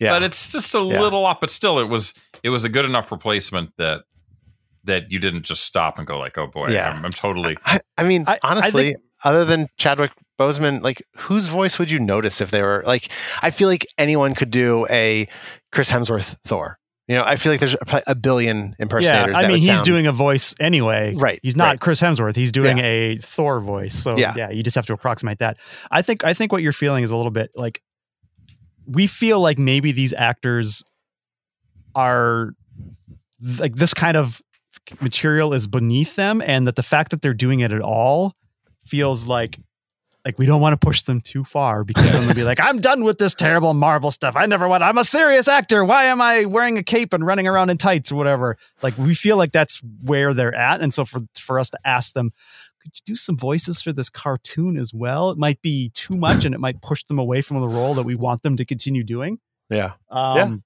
yeah 0.00 0.12
but 0.12 0.22
it's 0.22 0.50
just 0.52 0.74
a 0.74 0.78
Yeah. 0.78 1.00
little 1.00 1.24
off. 1.26 1.40
But 1.40 1.50
still, 1.50 1.78
it 1.78 1.88
was 1.88 2.14
it 2.42 2.50
was 2.50 2.64
a 2.64 2.68
good 2.68 2.84
enough 2.84 3.10
replacement 3.12 3.70
that 3.78 4.02
that 4.84 5.10
you 5.10 5.18
didn't 5.18 5.42
just 5.44 5.62
stop 5.64 5.98
and 5.98 6.06
go 6.06 6.18
like, 6.18 6.36
oh 6.36 6.46
boy, 6.46 6.68
Yeah. 6.68 6.90
I'm, 6.94 7.04
I'm 7.06 7.12
totally 7.12 7.56
I, 7.64 7.80
I 7.96 8.04
mean 8.04 8.24
I- 8.26 8.34
I 8.34 8.38
honestly 8.42 8.92
think- 8.92 8.96
other 9.24 9.44
than 9.44 9.66
chadwick 9.78 10.12
boseman 10.38 10.82
like 10.82 11.02
whose 11.16 11.46
voice 11.48 11.78
would 11.78 11.90
you 11.90 11.98
notice 12.00 12.40
if 12.40 12.50
they 12.50 12.60
were 12.60 12.82
like 12.84 13.08
i 13.40 13.50
feel 13.52 13.68
like 13.68 13.86
anyone 13.96 14.34
could 14.34 14.50
do 14.50 14.84
a 14.90 15.26
chris 15.70 15.88
hemsworth 15.88 16.36
thor 16.44 16.76
you 17.08 17.14
know 17.14 17.22
i 17.24 17.36
feel 17.36 17.52
like 17.52 17.60
there's 17.60 17.74
a, 17.74 18.02
a 18.08 18.14
billion 18.14 18.68
Yeah, 18.68 18.74
impersonators 18.78 19.34
I 19.34 19.42
that 19.42 19.48
mean, 19.48 19.58
he's 19.58 19.66
sound- 19.68 19.84
doing 19.84 20.06
a 20.06 20.12
voice 20.12 20.54
anyway. 20.60 21.14
Right, 21.14 21.38
He's 21.42 21.56
not 21.56 21.64
right. 21.68 21.80
Chris 21.80 22.00
Hemsworth. 22.00 22.36
He's 22.36 22.52
doing 22.52 22.78
a 22.78 23.18
Thor 23.18 23.60
voice. 23.60 23.94
So 23.94 24.16
Yeah. 24.16 24.32
yeah. 24.36 24.50
you 24.50 24.62
just 24.62 24.74
have 24.76 24.86
to 24.86 24.92
approximate 24.94 25.38
that. 25.40 25.58
I 25.90 26.00
think 26.02 26.24
I 26.24 26.32
think 26.34 26.50
what 26.52 26.62
you're 26.62 26.72
feeling 26.72 27.04
is 27.04 27.10
a 27.10 27.16
little 27.16 27.30
bit 27.30 27.50
like 27.54 27.82
we 28.86 29.06
feel 29.06 29.40
like 29.40 29.58
maybe 29.58 29.92
these 29.92 30.12
actors 30.14 30.82
are 31.94 32.50
like 33.58 33.74
this 33.76 33.94
kind 33.94 34.16
of 34.16 34.40
material 35.00 35.52
is 35.54 35.66
beneath 35.66 36.16
them 36.16 36.42
and 36.44 36.66
that 36.66 36.76
the 36.76 36.82
fact 36.82 37.10
that 37.10 37.22
they're 37.22 37.34
doing 37.34 37.60
it 37.60 37.72
at 37.72 37.80
all 37.80 38.34
feels 38.86 39.26
like 39.26 39.58
like 40.24 40.38
we 40.38 40.46
don't 40.46 40.60
want 40.60 40.72
to 40.78 40.84
push 40.86 41.02
them 41.02 41.20
too 41.20 41.44
far 41.44 41.84
because 41.84 42.12
then 42.12 42.26
they'll 42.26 42.34
be 42.34 42.44
like 42.44 42.60
i'm 42.60 42.80
done 42.80 43.04
with 43.04 43.18
this 43.18 43.34
terrible 43.34 43.74
marvel 43.74 44.10
stuff 44.10 44.36
i 44.36 44.46
never 44.46 44.66
want 44.68 44.82
i'm 44.82 44.98
a 44.98 45.04
serious 45.04 45.48
actor 45.48 45.84
why 45.84 46.04
am 46.04 46.20
i 46.20 46.44
wearing 46.46 46.78
a 46.78 46.82
cape 46.82 47.12
and 47.12 47.26
running 47.26 47.46
around 47.46 47.70
in 47.70 47.76
tights 47.78 48.10
or 48.10 48.16
whatever 48.16 48.56
like 48.82 48.96
we 48.98 49.14
feel 49.14 49.36
like 49.36 49.52
that's 49.52 49.80
where 50.02 50.32
they're 50.34 50.54
at 50.54 50.80
and 50.80 50.94
so 50.94 51.04
for 51.04 51.20
for 51.38 51.58
us 51.58 51.70
to 51.70 51.78
ask 51.84 52.14
them 52.14 52.30
could 52.82 52.92
you 52.94 53.02
do 53.06 53.16
some 53.16 53.36
voices 53.36 53.80
for 53.80 53.92
this 53.92 54.10
cartoon 54.10 54.76
as 54.76 54.92
well 54.94 55.30
it 55.30 55.38
might 55.38 55.60
be 55.62 55.90
too 55.94 56.16
much 56.16 56.44
and 56.44 56.54
it 56.54 56.58
might 56.60 56.80
push 56.82 57.04
them 57.04 57.18
away 57.18 57.40
from 57.42 57.60
the 57.60 57.68
role 57.68 57.94
that 57.94 58.02
we 58.04 58.14
want 58.14 58.42
them 58.42 58.56
to 58.56 58.64
continue 58.64 59.04
doing 59.04 59.38
Yeah. 59.70 59.92
um 60.10 60.36
Yeah. 60.36 60.56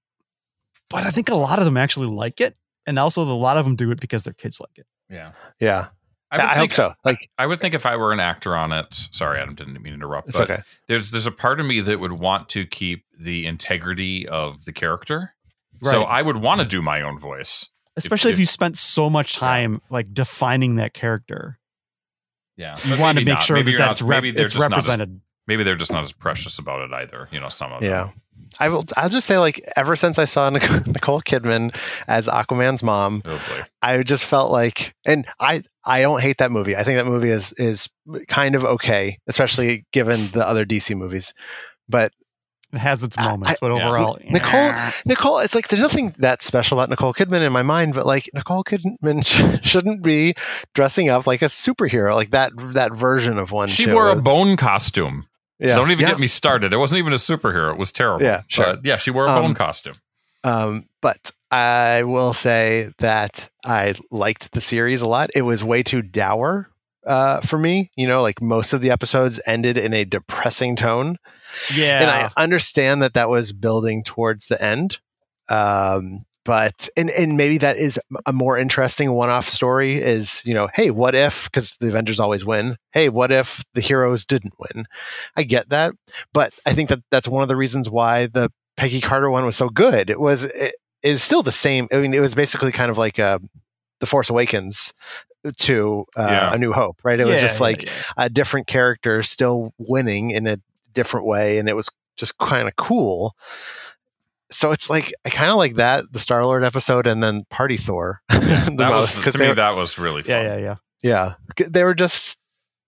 but 0.91 1.05
i 1.07 1.11
think 1.11 1.29
a 1.31 1.35
lot 1.37 1.59
of 1.59 1.65
them 1.65 1.77
actually 1.77 2.09
like 2.09 2.41
it 2.41 2.57
and 2.87 2.99
also 2.99 3.23
a 3.23 3.33
lot 3.35 3.57
of 3.57 3.65
them 3.65 3.77
do 3.77 3.91
it 3.91 4.01
because 4.01 4.23
their 4.23 4.33
kids 4.35 4.61
like 4.61 4.79
it 4.79 4.87
Yeah. 5.11 5.33
Yeah. 5.61 5.87
I, 6.31 6.37
I, 6.37 6.47
would 6.47 6.57
hope 6.59 6.73
so. 6.73 6.93
Like 7.05 7.31
I 7.39 7.47
would 7.47 7.61
think 7.61 7.75
if 7.75 7.87
I 7.87 7.97
were 7.97 8.13
an 8.13 8.21
actor 8.21 8.55
on 8.55 8.73
it, 8.73 9.09
sorry, 9.13 9.41
Adam 9.41 9.55
didn't 9.55 9.75
mean 9.75 9.85
to 9.85 9.95
interrupt, 9.95 10.33
but 10.33 10.51
okay. 10.51 10.63
there's 10.87 11.11
there's 11.11 11.27
a 11.27 11.31
part 11.33 11.59
of 11.61 11.67
me 11.67 11.81
that 11.81 12.01
would 12.01 12.13
want 12.13 12.49
to 12.51 12.67
keep 12.67 13.05
the 13.19 13.47
integrity 13.47 14.29
of 14.29 14.65
the 14.65 14.73
character. 14.73 15.35
So 15.83 16.03
I 16.03 16.23
would 16.23 16.37
want 16.39 16.61
to 16.61 16.67
do 16.67 16.83
my 16.83 17.03
own 17.03 17.19
voice. 17.19 17.71
especially 17.97 18.33
if, 18.33 18.35
if- 18.37 18.41
you 18.41 18.47
spent 18.47 18.77
so 18.77 19.09
much 19.09 19.35
time 19.35 19.81
like 19.91 20.13
defining 20.13 20.77
that 20.77 20.93
character 20.93 21.59
Yeah. 22.57 22.77
you 22.85 23.01
want 23.01 23.17
to 23.19 23.25
make 23.25 23.35
not. 23.35 23.43
sure 23.45 23.57
Maybe 23.57 23.73
that 23.73 23.79
that's 23.79 24.03
not- 24.03 24.09
rep- 24.09 24.23
maybe 24.25 24.41
it's 24.41 24.53
just 24.53 24.57
not 24.57 24.67
as- 24.67 24.89
represented 24.89 25.21
maybe 25.49 25.65
they're 25.65 25.75
just 25.75 25.91
not 25.93 26.05
as 26.05 26.13
precious 26.13 26.61
about 26.61 26.83
it 26.83 26.93
either. 26.93 27.29
You 27.33 27.41
know, 27.41 27.49
some 27.49 27.73
of 27.73 27.81
them. 27.81 27.91
Yeah. 27.91 28.11
I 28.61 28.69
will. 28.71 28.85
I'll 28.97 29.09
just 29.11 29.27
say, 29.27 29.37
like, 29.39 29.61
ever 29.77 29.95
since 29.97 30.19
I 30.19 30.25
saw 30.25 30.49
Nicole 30.51 31.21
Kidman 31.21 31.77
as 32.07 32.29
Aquaman's 32.29 32.83
mom, 32.83 33.23
Oh. 33.25 33.63
I 33.83 34.03
just 34.03 34.25
felt 34.27 34.51
like, 34.51 34.95
and 35.05 35.27
I, 35.39 35.63
I 35.85 36.01
don't 36.03 36.21
hate 36.23 36.39
that 36.39 36.51
movie. 36.51 36.75
I 36.77 36.83
think 36.85 36.99
that 36.99 37.07
movie 37.07 37.29
is 37.31 37.53
is 37.53 37.89
kind 38.29 38.55
of 38.55 38.65
okay, 38.65 39.19
especially 39.27 39.85
given 39.93 40.29
the 40.29 40.47
other 40.49 40.65
DC 40.65 40.97
movies. 40.97 41.35
But 41.91 42.13
it 42.73 42.79
has 42.79 43.03
its 43.05 43.17
I- 43.19 43.29
moments 43.29 43.59
but 43.61 43.71
yeah. 43.73 43.87
overall 43.89 44.19
Nicole- 44.25 44.59
eh. 44.75 44.91
Nicole, 45.05 45.39
it's 45.41 45.55
like 45.55 45.69
there's 45.69 45.83
nothing 45.83 46.15
that 46.19 46.43
special 46.43 46.79
about 46.79 46.89
Nicole 46.91 47.13
Kidman 47.15 47.43
in 47.43 47.53
my 47.53 47.63
mind, 47.63 47.95
but 47.95 48.07
like 48.07 48.31
Nicole 48.33 48.65
Kidman 48.65 49.27
sh- 49.27 49.61
shouldn't 49.69 50.03
be 50.03 50.35
dressing 50.75 51.11
up 51.11 51.27
like 51.27 51.43
a 51.43 51.47
superhero, 51.47 52.15
like 52.15 52.31
that 52.31 52.53
that 52.75 52.95
version 52.95 53.39
of 53.39 53.53
one. 53.53 53.69
She 53.69 53.85
too. 53.85 53.95
wore 53.95 54.09
a 54.09 54.17
bone 54.17 54.57
costume. 54.57 55.27
Yeah. 55.59 55.71
So 55.71 55.77
don't 55.77 55.91
even 55.91 56.03
Yeah. 56.03 56.11
get 56.11 56.21
me 56.21 56.27
started. 56.29 56.73
It 56.73 56.77
wasn't 56.77 56.99
even 57.01 57.13
a 57.13 57.17
superhero. 57.17 57.73
It 57.73 57.79
was 57.79 57.93
terrible. 57.93 58.25
Yeah, 58.27 58.43
sure. 58.49 58.65
But 58.65 58.85
yeah, 58.85 58.97
she 58.97 59.11
wore 59.11 59.27
a 59.27 59.31
Um, 59.31 59.43
bone 59.43 59.55
costume. 59.55 59.95
Um, 60.45 60.89
but 61.01 61.33
I 61.51 62.05
will 62.05 62.33
say 62.33 62.91
that 62.99 63.49
I 63.65 63.95
liked 64.11 64.53
the 64.53 64.61
series 64.61 65.03
a 65.03 65.09
lot. 65.09 65.31
It 65.35 65.43
was 65.43 65.65
way 65.65 65.83
too 65.83 66.03
dour 66.03 66.71
uh, 67.07 67.41
for 67.41 67.59
me. 67.59 67.91
You 67.97 68.07
know, 68.07 68.23
like 68.23 68.41
most 68.41 68.73
of 68.73 68.81
the 68.81 68.91
episodes 68.93 69.41
ended 69.45 69.79
in 69.79 69.95
a 69.95 70.05
depressing 70.05 70.77
tone, 70.77 71.17
yeah 71.75 72.01
and 72.03 72.11
I 72.11 72.31
understand 72.37 73.03
that 73.03 73.15
that 73.15 73.29
was 73.29 73.53
building 73.53 74.05
towards 74.05 74.47
the 74.47 74.63
end. 74.63 74.99
Um, 75.49 76.25
but 76.49 76.89
and 76.97 77.11
and 77.11 77.37
maybe 77.37 77.59
that 77.59 77.77
is 77.77 78.01
a 78.25 78.33
more 78.33 78.57
interesting 78.57 79.13
one-off 79.13 79.51
story. 79.51 80.01
Is 80.01 80.41
you 80.47 80.55
know, 80.55 80.67
hey, 80.75 80.91
what 80.91 81.15
if? 81.15 81.45
Because 81.45 81.77
the 81.77 81.89
Avengers 81.89 82.21
always 82.21 82.43
win. 82.43 82.79
Hey, 82.91 83.11
what 83.11 83.31
if 83.31 83.63
the 83.75 83.83
heroes 83.83 84.25
didn't 84.25 84.55
win? 84.59 84.87
I 85.37 85.43
get 85.43 85.69
that, 85.69 85.93
but 86.33 86.55
I 86.65 86.73
think 86.73 86.89
that 86.89 87.01
that's 87.11 87.29
one 87.29 87.43
of 87.43 87.51
the 87.51 87.57
reasons 87.57 87.91
why 87.91 88.29
the 88.29 88.51
Peggy 88.79 89.03
Carter 89.03 89.29
one 89.29 89.45
was 89.45 89.57
so 89.57 89.69
good. 89.69 90.09
It 90.09 90.19
was 90.19 90.45
it, 90.45 90.75
it 91.03 91.13
was 91.13 91.23
still 91.23 91.43
the 91.43 91.53
same. 91.53 91.89
I 91.93 91.99
mean, 91.99 92.15
it 92.15 92.23
was 92.23 92.35
basically 92.35 92.73
kind 92.73 92.91
of 92.91 92.97
like 92.97 93.19
uh, 93.19 93.41
the 94.01 94.07
Force 94.07 94.31
Awakens 94.31 94.95
to 95.59 96.07
uh, 96.17 96.29
Yeah. 96.31 96.55
A 96.55 96.57
New 96.57 96.73
Hope, 96.73 96.97
right? 97.05 97.21
It 97.21 97.27
was 97.27 97.43
just 97.43 97.61
yeah, 97.61 97.67
like 97.67 97.85
yeah. 97.85 97.93
a 98.17 98.31
different 98.31 98.69
character 98.69 99.23
still 99.23 99.75
winning 99.77 100.31
in 100.31 100.47
a 100.47 100.59
different 100.95 101.27
way, 101.27 101.59
and 101.59 101.69
it 101.69 101.77
was 101.77 101.91
just 102.17 102.39
kind 102.39 102.69
of 102.69 102.75
cool. 102.75 103.35
So 104.51 104.73
it's 104.73 104.89
like 104.89 105.13
I 105.27 105.31
kind 105.31 105.51
of 105.51 105.57
like 105.57 105.77
that 105.77 106.05
the 106.11 106.19
Star 106.19 106.45
Lord 106.45 106.65
episode, 106.65 107.07
and 107.07 107.23
then 107.23 107.45
Party 107.51 107.77
Thor 107.77 108.21
the 108.29 108.37
That 108.37 108.91
most 108.91 109.01
was 109.01 109.17
because 109.17 109.35
to 109.35 109.41
me 109.41 109.49
were, 109.49 109.55
that 109.55 109.77
was 109.77 109.99
really 109.99 110.23
fun. 110.23 110.45
yeah 110.45 110.57
yeah 110.57 110.77
yeah 111.03 111.35
yeah 111.59 111.67
they 111.69 111.85
were 111.85 111.95
just 111.95 112.37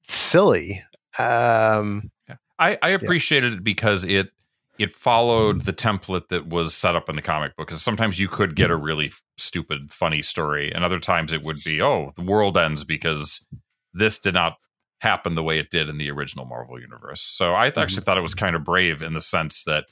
silly. 0.09 0.83
Um, 1.19 2.11
I, 2.59 2.79
I 2.83 2.91
appreciated 2.91 3.55
it 3.55 3.65
because 3.65 4.05
it 4.05 4.31
it 4.79 4.93
followed 4.93 5.63
the 5.63 5.73
template 5.75 6.29
that 6.29 6.47
was 6.47 6.75
set 6.75 6.97
up 6.97 7.09
in 7.11 7.17
the 7.17 7.23
comic 7.23 7.55
book. 7.57 7.69
Because 7.69 7.83
sometimes 7.83 8.19
you 8.19 8.29
could 8.29 8.57
get 8.57 8.71
a 8.71 8.77
really 8.77 9.13
stupid, 9.37 9.93
funny 9.93 10.23
story, 10.23 10.73
and 10.73 10.85
other 10.85 10.99
times 10.99 11.33
it 11.33 11.43
would 11.43 11.59
be, 11.65 11.83
oh, 11.83 12.11
the 12.17 12.23
world 12.23 12.57
ends 12.57 12.85
because 12.85 13.45
this 13.93 14.19
did 14.19 14.35
not 14.35 14.57
happen 15.01 15.35
the 15.35 15.43
way 15.43 15.59
it 15.59 15.71
did 15.71 15.89
in 15.89 15.99
the 15.99 16.11
original 16.11 16.47
Marvel 16.47 16.81
universe. 16.81 17.21
So 17.21 17.55
I 17.55 17.71
th- 17.71 17.79
actually 17.79 18.03
thought 18.03 18.19
it 18.19 18.23
was 18.23 18.35
kind 18.35 18.57
of 18.57 18.65
brave 18.65 19.03
in 19.03 19.13
the 19.13 19.21
sense 19.21 19.65
that, 19.65 19.85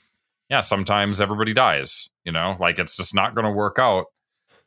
yeah, 0.49 0.61
sometimes 0.61 1.21
everybody 1.21 1.53
dies. 1.53 2.09
You 2.23 2.31
know, 2.31 2.55
like 2.59 2.79
it's 2.79 2.97
just 2.97 3.13
not 3.13 3.35
going 3.35 3.45
to 3.45 3.57
work 3.57 3.77
out. 3.79 4.05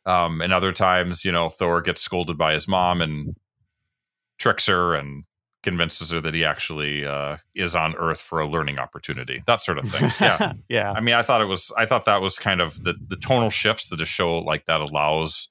Um, 0.04 0.40
and 0.40 0.52
other 0.52 0.72
times, 0.72 1.24
you 1.24 1.32
know, 1.32 1.48
Thor 1.48 1.80
gets 1.80 2.00
scolded 2.00 2.36
by 2.36 2.54
his 2.54 2.66
mom 2.66 3.00
and 3.00 3.36
tricks 4.38 4.66
her 4.66 4.94
and 4.94 5.24
convinces 5.62 6.10
her 6.10 6.20
that 6.20 6.34
he 6.34 6.44
actually 6.44 7.06
uh, 7.06 7.36
is 7.54 7.76
on 7.76 7.94
Earth 7.94 8.20
for 8.20 8.40
a 8.40 8.48
learning 8.48 8.78
opportunity. 8.78 9.42
That 9.46 9.60
sort 9.60 9.78
of 9.78 9.88
thing. 9.90 10.10
Yeah. 10.20 10.52
yeah 10.68 10.92
I 10.92 11.00
mean, 11.00 11.14
I 11.14 11.22
thought 11.22 11.40
it 11.40 11.46
was. 11.46 11.72
I 11.76 11.86
thought 11.86 12.06
that 12.06 12.20
was 12.20 12.38
kind 12.38 12.60
of 12.60 12.82
the 12.82 12.94
the 13.06 13.16
tonal 13.16 13.50
shifts 13.50 13.88
that 13.90 14.00
a 14.00 14.06
show 14.06 14.38
like 14.38 14.66
that 14.66 14.80
allows 14.80 15.50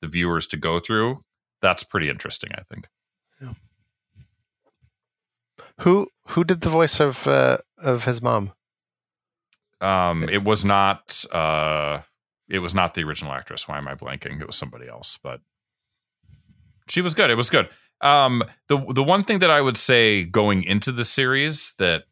the 0.00 0.08
viewers 0.08 0.46
to 0.48 0.56
go 0.56 0.78
through. 0.78 1.22
That's 1.60 1.84
pretty 1.84 2.08
interesting. 2.08 2.50
I 2.56 2.62
think. 2.62 2.88
Yeah. 3.40 3.54
who 5.80 6.08
who 6.28 6.44
did 6.44 6.60
the 6.60 6.68
voice 6.68 7.00
of 7.00 7.26
uh, 7.26 7.58
of 7.78 8.04
his 8.04 8.22
mom? 8.22 8.52
Um, 9.84 10.28
it 10.28 10.42
was 10.42 10.64
not. 10.64 11.24
Uh, 11.30 12.00
it 12.48 12.58
was 12.58 12.74
not 12.74 12.94
the 12.94 13.02
original 13.04 13.32
actress. 13.32 13.68
Why 13.68 13.78
am 13.78 13.88
I 13.88 13.94
blanking? 13.94 14.40
It 14.40 14.46
was 14.46 14.56
somebody 14.56 14.88
else, 14.88 15.18
but 15.22 15.40
she 16.88 17.00
was 17.00 17.14
good. 17.14 17.30
It 17.30 17.36
was 17.36 17.50
good. 17.50 17.68
Um, 18.00 18.42
the 18.68 18.84
the 18.94 19.02
one 19.02 19.24
thing 19.24 19.38
that 19.40 19.50
I 19.50 19.60
would 19.60 19.76
say 19.76 20.24
going 20.24 20.62
into 20.62 20.92
the 20.92 21.04
series 21.04 21.74
that 21.78 22.04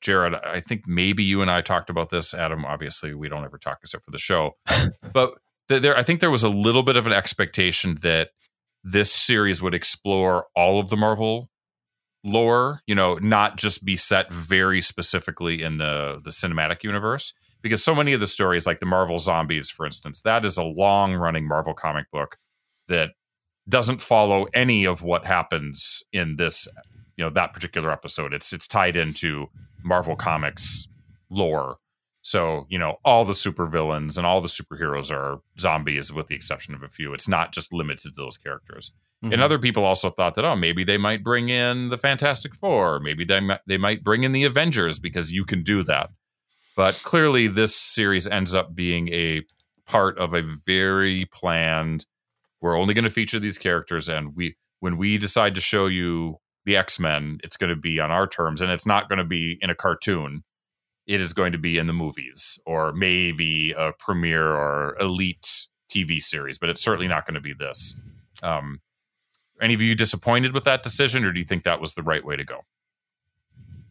Jared, 0.00 0.34
I 0.34 0.60
think 0.60 0.86
maybe 0.86 1.22
you 1.22 1.42
and 1.42 1.50
I 1.50 1.60
talked 1.60 1.90
about 1.90 2.10
this. 2.10 2.34
Adam, 2.34 2.64
obviously, 2.64 3.14
we 3.14 3.28
don't 3.28 3.44
ever 3.44 3.58
talk 3.58 3.78
except 3.82 4.04
for 4.04 4.10
the 4.10 4.18
show, 4.18 4.56
but 5.12 5.34
th- 5.68 5.82
there, 5.82 5.96
I 5.96 6.02
think 6.02 6.20
there 6.20 6.30
was 6.30 6.44
a 6.44 6.48
little 6.48 6.82
bit 6.82 6.96
of 6.96 7.06
an 7.06 7.12
expectation 7.12 7.96
that 8.02 8.30
this 8.84 9.12
series 9.12 9.60
would 9.60 9.74
explore 9.74 10.46
all 10.54 10.78
of 10.78 10.90
the 10.90 10.96
Marvel 10.96 11.50
lore, 12.26 12.82
you 12.86 12.94
know, 12.94 13.14
not 13.14 13.56
just 13.56 13.84
be 13.84 13.96
set 13.96 14.32
very 14.32 14.80
specifically 14.80 15.62
in 15.62 15.78
the 15.78 16.20
the 16.22 16.30
cinematic 16.30 16.82
universe 16.82 17.32
because 17.62 17.82
so 17.82 17.94
many 17.94 18.12
of 18.12 18.20
the 18.20 18.26
stories 18.26 18.66
like 18.66 18.80
the 18.80 18.86
Marvel 18.86 19.18
Zombies 19.18 19.70
for 19.70 19.86
instance, 19.86 20.22
that 20.22 20.44
is 20.44 20.58
a 20.58 20.64
long 20.64 21.14
running 21.14 21.46
Marvel 21.46 21.74
comic 21.74 22.10
book 22.10 22.36
that 22.88 23.12
doesn't 23.68 24.00
follow 24.00 24.44
any 24.54 24.84
of 24.84 25.02
what 25.02 25.24
happens 25.24 26.02
in 26.12 26.36
this, 26.36 26.68
you 27.16 27.24
know, 27.24 27.30
that 27.30 27.52
particular 27.52 27.90
episode. 27.90 28.34
It's 28.34 28.52
it's 28.52 28.66
tied 28.66 28.96
into 28.96 29.46
Marvel 29.82 30.16
Comics 30.16 30.88
lore. 31.30 31.78
So, 32.22 32.66
you 32.68 32.78
know, 32.78 32.96
all 33.04 33.24
the 33.24 33.34
supervillains 33.34 34.18
and 34.18 34.26
all 34.26 34.40
the 34.40 34.48
superheroes 34.48 35.12
are 35.12 35.38
zombies 35.60 36.12
with 36.12 36.26
the 36.26 36.34
exception 36.34 36.74
of 36.74 36.82
a 36.82 36.88
few. 36.88 37.14
It's 37.14 37.28
not 37.28 37.52
just 37.52 37.72
limited 37.72 38.02
to 38.02 38.10
those 38.16 38.36
characters. 38.36 38.92
Mm-hmm. 39.24 39.32
And 39.32 39.42
other 39.42 39.58
people 39.58 39.84
also 39.84 40.10
thought 40.10 40.34
that 40.34 40.44
oh 40.44 40.56
maybe 40.56 40.84
they 40.84 40.98
might 40.98 41.24
bring 41.24 41.48
in 41.48 41.88
the 41.88 41.98
Fantastic 41.98 42.54
Four, 42.54 43.00
maybe 43.00 43.24
they 43.24 43.40
might, 43.40 43.60
they 43.66 43.78
might 43.78 44.04
bring 44.04 44.24
in 44.24 44.32
the 44.32 44.44
Avengers 44.44 44.98
because 44.98 45.32
you 45.32 45.44
can 45.44 45.62
do 45.62 45.82
that. 45.84 46.10
But 46.76 47.00
clearly, 47.02 47.46
this 47.46 47.74
series 47.74 48.26
ends 48.26 48.54
up 48.54 48.74
being 48.74 49.08
a 49.08 49.42
part 49.86 50.18
of 50.18 50.34
a 50.34 50.42
very 50.42 51.24
planned. 51.32 52.04
We're 52.60 52.78
only 52.78 52.92
going 52.92 53.04
to 53.04 53.10
feature 53.10 53.40
these 53.40 53.56
characters, 53.56 54.08
and 54.08 54.36
we 54.36 54.56
when 54.80 54.98
we 54.98 55.16
decide 55.16 55.54
to 55.54 55.60
show 55.62 55.86
you 55.86 56.36
the 56.66 56.76
X 56.76 57.00
Men, 57.00 57.38
it's 57.42 57.56
going 57.56 57.70
to 57.70 57.80
be 57.80 57.98
on 57.98 58.10
our 58.10 58.26
terms, 58.26 58.60
and 58.60 58.70
it's 58.70 58.86
not 58.86 59.08
going 59.08 59.18
to 59.18 59.24
be 59.24 59.58
in 59.62 59.70
a 59.70 59.74
cartoon. 59.74 60.44
It 61.06 61.20
is 61.20 61.32
going 61.32 61.52
to 61.52 61.58
be 61.58 61.78
in 61.78 61.86
the 61.86 61.92
movies, 61.94 62.58
or 62.66 62.92
maybe 62.92 63.72
a 63.72 63.92
premiere 63.98 64.50
or 64.50 64.96
elite 65.00 65.66
TV 65.90 66.20
series, 66.20 66.58
but 66.58 66.68
it's 66.68 66.82
certainly 66.82 67.08
not 67.08 67.24
going 67.24 67.36
to 67.36 67.40
be 67.40 67.54
this. 67.54 67.96
Um, 68.42 68.80
any 69.60 69.74
of 69.74 69.82
you 69.82 69.94
disappointed 69.94 70.52
with 70.52 70.64
that 70.64 70.82
decision, 70.82 71.24
or 71.24 71.32
do 71.32 71.40
you 71.40 71.46
think 71.46 71.64
that 71.64 71.80
was 71.80 71.94
the 71.94 72.02
right 72.02 72.24
way 72.24 72.36
to 72.36 72.44
go? 72.44 72.60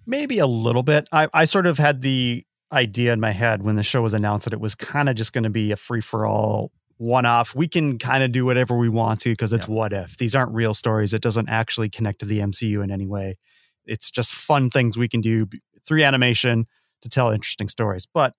maybe 0.07 0.37
a 0.39 0.47
little 0.47 0.83
bit. 0.83 1.07
I 1.11 1.27
i 1.33 1.45
sort 1.45 1.65
of 1.65 1.77
had 1.77 2.01
the 2.01 2.45
idea 2.71 3.11
in 3.13 3.19
my 3.19 3.31
head 3.31 3.63
when 3.63 3.75
the 3.75 3.83
show 3.83 4.01
was 4.01 4.13
announced 4.13 4.45
that 4.45 4.53
it 4.53 4.59
was 4.59 4.75
kind 4.75 5.09
of 5.09 5.15
just 5.15 5.33
going 5.33 5.43
to 5.43 5.49
be 5.49 5.71
a 5.71 5.75
free 5.75 6.01
for 6.01 6.25
all 6.25 6.71
one 6.97 7.25
off 7.25 7.53
we 7.55 7.67
can 7.67 7.97
kind 7.97 8.23
of 8.23 8.31
do 8.31 8.45
whatever 8.45 8.77
we 8.77 8.87
want 8.87 9.19
to 9.21 9.29
because 9.29 9.51
it's 9.51 9.67
Yeah. 9.67 9.73
what 9.73 9.93
if. 9.93 10.17
These 10.17 10.35
aren't 10.35 10.53
real 10.53 10.73
stories. 10.73 11.13
It 11.13 11.21
doesn't 11.21 11.49
actually 11.49 11.89
connect 11.89 12.19
to 12.19 12.25
the 12.25 12.39
mcu 12.39 12.83
in 12.83 12.91
any 12.91 13.07
way. 13.07 13.37
It's 13.85 14.09
just 14.11 14.33
fun 14.33 14.69
things 14.69 14.95
we 14.97 15.07
can 15.07 15.21
do 15.21 15.47
through 15.87 16.03
animation 16.03 16.65
to 17.01 17.09
tell 17.09 17.31
interesting 17.31 17.67
stories. 17.69 18.07
But 18.11 18.33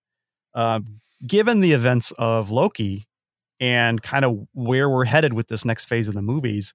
um, 0.55 1.01
given 1.27 1.61
the 1.61 1.73
events 1.73 2.13
of 2.19 2.51
loki 2.51 3.07
and 3.61 4.01
kind 4.03 4.25
of 4.25 4.39
where 4.53 4.89
we're 4.89 5.05
headed 5.05 5.33
with 5.33 5.49
this 5.49 5.65
next 5.65 5.87
phase 5.87 6.09
of 6.09 6.15
the 6.15 6.23
movies, 6.23 6.75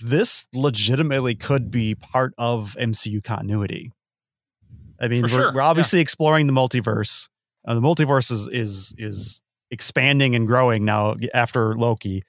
this 0.00 0.46
legitimately 0.52 1.34
could 1.34 1.70
be 1.70 1.94
part 1.94 2.32
of 2.38 2.76
MCU 2.78 3.22
continuity. 3.22 3.92
I 5.00 5.08
mean, 5.08 5.22
we're, 5.22 5.28
sure, 5.28 5.54
we're 5.54 5.60
obviously 5.62 6.00
exploring 6.00 6.46
the 6.46 6.52
multiverse. 6.52 7.28
Uh, 7.66 7.74
the 7.74 7.80
multiverse 7.80 8.30
is 8.30 8.48
is 8.48 8.94
is 8.98 9.42
expanding 9.70 10.34
and 10.34 10.46
growing 10.46 10.84
now 10.84 11.16
after 11.34 11.74
Loki. 11.76 12.24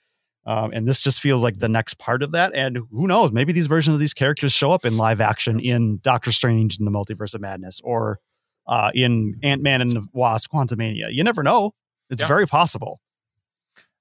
Um, 0.45 0.71
and 0.73 0.87
this 0.87 1.01
just 1.01 1.21
feels 1.21 1.43
like 1.43 1.59
the 1.59 1.69
next 1.69 1.99
part 1.99 2.23
of 2.23 2.31
that. 2.31 2.51
And 2.55 2.77
who 2.91 3.05
knows? 3.07 3.31
Maybe 3.31 3.53
these 3.53 3.67
versions 3.67 3.93
of 3.93 3.99
these 3.99 4.13
characters 4.13 4.51
show 4.51 4.71
up 4.71 4.85
in 4.85 4.97
live 4.97 5.21
action 5.21 5.59
in 5.59 5.99
Doctor 6.01 6.31
Strange 6.31 6.77
and 6.79 6.87
the 6.87 6.91
Multiverse 6.91 7.35
of 7.35 7.41
Madness, 7.41 7.79
or 7.83 8.19
uh, 8.67 8.89
in 8.95 9.39
Ant 9.43 9.61
Man 9.61 9.81
and 9.81 9.89
the 9.91 10.05
Wasp: 10.13 10.49
Quantumania. 10.51 11.11
You 11.13 11.23
never 11.23 11.43
know. 11.43 11.73
It's 12.09 12.21
Yeah. 12.23 12.27
very 12.27 12.47
possible. 12.47 12.99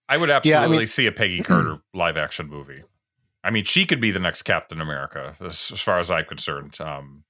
I 0.09 0.17
would 0.17 0.29
Yeah, 0.29 0.35
I 0.35 0.37
absolutely 0.39 0.79
mean- 0.79 0.87
see 0.87 1.07
a 1.07 1.13
Peggy 1.13 1.43
Carter 1.43 1.79
live 1.95 2.17
action 2.17 2.49
movie. 2.49 2.83
I 3.43 3.51
mean, 3.51 3.65
she 3.65 3.87
could 3.87 4.01
be 4.01 4.11
the 4.11 4.19
next 4.21 4.43
Captain 4.43 4.81
America, 4.81 5.35
as, 5.41 5.71
as 5.73 5.81
far 5.81 5.99
as 5.99 6.11
I'm 6.11 6.25
concerned. 6.27 6.79
Um, 6.81 7.25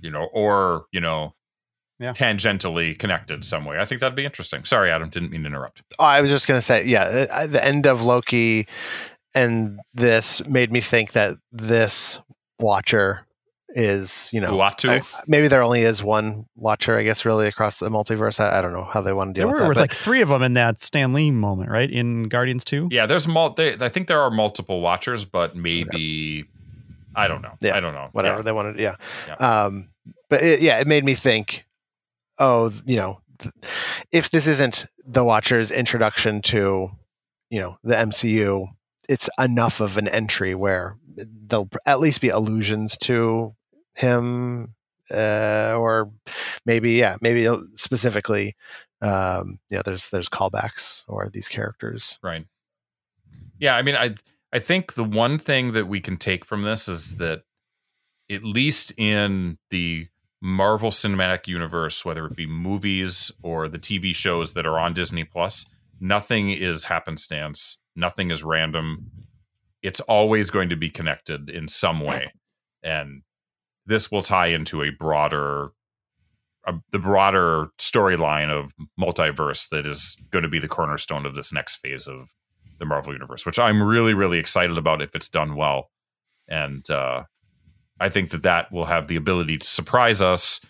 you 0.00 0.10
know, 0.10 0.28
or 0.32 0.84
you 0.92 1.00
know, 1.00 1.34
Yeah. 1.98 2.12
tangentially 2.12 2.96
connected 2.96 3.44
some 3.44 3.64
way. 3.64 3.78
I 3.80 3.84
think 3.84 4.00
that'd 4.00 4.14
be 4.14 4.24
interesting. 4.24 4.64
Sorry, 4.64 4.90
Adam, 4.92 5.08
didn't 5.08 5.30
mean 5.32 5.42
to 5.42 5.48
interrupt. 5.48 5.82
Oh, 5.98 6.04
I 6.04 6.20
was 6.20 6.30
just 6.30 6.46
going 6.46 6.58
to 6.58 6.62
say, 6.62 6.86
yeah, 6.86 7.26
uh, 7.30 7.46
the 7.48 7.64
end 7.64 7.86
of 7.86 8.02
Loki 8.02 8.68
and 9.34 9.80
this 9.94 10.46
made 10.46 10.72
me 10.72 10.80
think 10.80 11.12
that 11.12 11.36
this 11.52 12.20
Watcher 12.60 13.26
is, 13.70 14.30
you 14.32 14.40
know, 14.40 14.56
Uatu? 14.56 14.88
I- 15.02 15.22
maybe 15.26 15.48
there 15.48 15.62
only 15.62 15.82
is 15.82 16.02
one 16.02 16.46
Watcher, 16.56 16.98
I 16.98 17.02
guess, 17.02 17.24
really 17.24 17.46
across 17.48 17.78
the 17.78 17.88
multiverse. 17.90 18.40
I, 18.40 18.58
I 18.58 18.62
don't 18.62 18.72
know 18.72 18.84
how 18.84 19.00
they 19.02 19.12
want 19.12 19.34
to 19.34 19.40
There 19.40 19.46
deal 19.46 19.52
were 19.52 19.54
with 19.56 19.62
that. 19.62 19.68
with 19.68 19.76
but- 19.76 19.80
like 19.82 19.92
three 19.92 20.22
of 20.22 20.28
them 20.30 20.42
in 20.42 20.54
that 20.54 20.82
Stan 20.82 21.12
Lee 21.12 21.30
moment, 21.30 21.70
right? 21.70 21.90
In 21.90 22.24
Guardians 22.28 22.64
2. 22.64 22.88
Yeah, 22.90 23.06
there's 23.06 23.28
mul- 23.28 23.50
they, 23.54 23.74
I 23.78 23.88
think 23.88 24.08
there 24.08 24.20
are 24.22 24.30
multiple 24.30 24.80
watchers, 24.80 25.24
but 25.24 25.54
maybe 25.54 26.46
I 27.14 27.28
don't 27.28 27.42
know. 27.42 27.56
Yeah, 27.60 27.76
I 27.76 27.80
don't 27.80 27.94
know. 27.94 28.08
whatever 28.12 28.36
Yeah. 28.38 28.42
they 28.42 28.52
wanted. 28.52 28.78
Yeah. 28.78 28.96
Yeah. 29.26 29.34
Um, 29.64 29.88
but 30.30 30.42
it, 30.42 30.60
yeah, 30.60 30.78
it 30.80 30.86
made 30.86 31.04
me 31.04 31.14
think, 31.14 31.64
oh, 32.38 32.70
you 32.86 32.96
know, 32.96 33.20
th- 33.38 33.54
if 34.12 34.30
this 34.30 34.46
isn't 34.46 34.86
the 35.06 35.24
Watcher's 35.24 35.70
introduction 35.70 36.42
to, 36.42 36.90
you 37.50 37.60
know, 37.60 37.78
the 37.82 37.94
MCU, 37.96 38.66
it's 39.08 39.30
enough 39.38 39.80
of 39.80 39.96
an 39.96 40.06
entry 40.06 40.54
where 40.54 40.96
there'll 41.16 41.68
at 41.86 42.00
least 42.00 42.20
be 42.20 42.28
allusions 42.28 42.98
to 42.98 43.54
him, 43.94 44.74
uh, 45.10 45.74
or 45.76 46.12
maybe, 46.66 46.92
yeah, 46.92 47.16
maybe 47.20 47.48
specifically, 47.74 48.54
um, 49.00 49.58
know, 49.70 49.82
there's 49.84 50.10
there's 50.10 50.28
callbacks 50.28 51.04
or 51.08 51.28
these 51.28 51.48
characters. 51.48 52.18
Right. 52.22 52.44
Yeah, 53.58 53.74
I 53.74 53.82
mean, 53.82 53.96
I 53.96 54.14
I 54.52 54.58
think 54.58 54.94
the 54.94 55.04
one 55.04 55.38
thing 55.38 55.72
that 55.72 55.88
we 55.88 56.00
can 56.00 56.16
take 56.16 56.44
from 56.44 56.62
this 56.62 56.88
is 56.88 57.16
that 57.16 57.42
at 58.30 58.44
least 58.44 58.92
in 58.98 59.58
the 59.70 60.08
Marvel 60.40 60.90
Cinematic 60.90 61.46
Universe, 61.48 62.04
whether 62.04 62.26
it 62.26 62.36
be 62.36 62.46
movies 62.46 63.32
or 63.42 63.68
the 63.68 63.78
TV 63.78 64.14
shows 64.14 64.52
that 64.52 64.66
are 64.66 64.78
on 64.78 64.94
Disney 64.94 65.24
Plus, 65.24 65.66
nothing 66.00 66.50
is 66.50 66.84
happenstance, 66.84 67.80
nothing 67.98 68.30
is 68.30 68.42
random. 68.42 69.10
It's 69.82 70.00
always 70.00 70.50
going 70.50 70.70
to 70.70 70.76
be 70.76 70.88
connected 70.88 71.50
in 71.50 71.68
some 71.68 72.00
way, 72.00 72.32
and 72.82 73.22
this 73.86 74.10
will 74.10 74.22
tie 74.22 74.48
into 74.48 74.82
a 74.82 74.90
broader. 74.90 75.70
A, 76.64 76.74
the 76.90 76.98
broader 76.98 77.68
storyline 77.78 78.50
of 78.50 78.74
multiverse 79.00 79.68
that 79.70 79.86
is 79.86 80.18
going 80.30 80.42
to 80.42 80.48
be 80.48 80.58
the 80.58 80.68
cornerstone 80.68 81.24
of 81.24 81.34
this 81.34 81.52
next 81.52 81.76
phase 81.76 82.06
of 82.06 82.30
the 82.78 82.84
Marvel 82.84 83.12
universe, 83.12 83.46
which 83.46 83.58
I'm 83.58 83.82
really, 83.82 84.12
really 84.12 84.38
excited 84.38 84.76
about 84.76 85.00
if 85.00 85.14
it's 85.14 85.28
done 85.28 85.54
well. 85.54 85.90
And 86.48 86.88
uh, 86.90 87.24
I 88.00 88.08
think 88.08 88.30
that 88.30 88.42
that 88.42 88.70
will 88.72 88.84
have 88.84 89.08
the 89.08 89.16
ability 89.16 89.58
to 89.58 89.66
surprise 89.66 90.20
us 90.20 90.60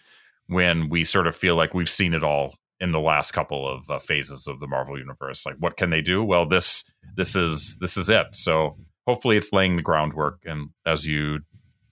when 0.46 0.88
we 0.88 1.04
sort 1.04 1.26
of 1.26 1.34
feel 1.34 1.56
like 1.56 1.74
we've 1.74 1.88
seen 1.88 2.14
it 2.14 2.22
all 2.22 2.54
in 2.80 2.92
the 2.92 3.00
last 3.00 3.32
couple 3.32 3.68
of 3.68 3.88
uh, 3.90 3.98
phases 3.98 4.46
of 4.46 4.60
the 4.60 4.66
Marvel 4.66 4.98
universe. 4.98 5.44
Like, 5.44 5.56
what 5.58 5.76
can 5.76 5.90
they 5.90 6.00
do? 6.00 6.22
Well, 6.22 6.46
this 6.46 6.84
this 7.16 7.34
is 7.34 7.76
this 7.80 7.96
is 7.96 8.08
it. 8.08 8.28
So 8.32 8.76
hopefully, 9.06 9.36
it's 9.36 9.52
laying 9.52 9.76
the 9.76 9.82
groundwork. 9.82 10.40
And 10.44 10.70
as 10.86 11.06
you 11.06 11.40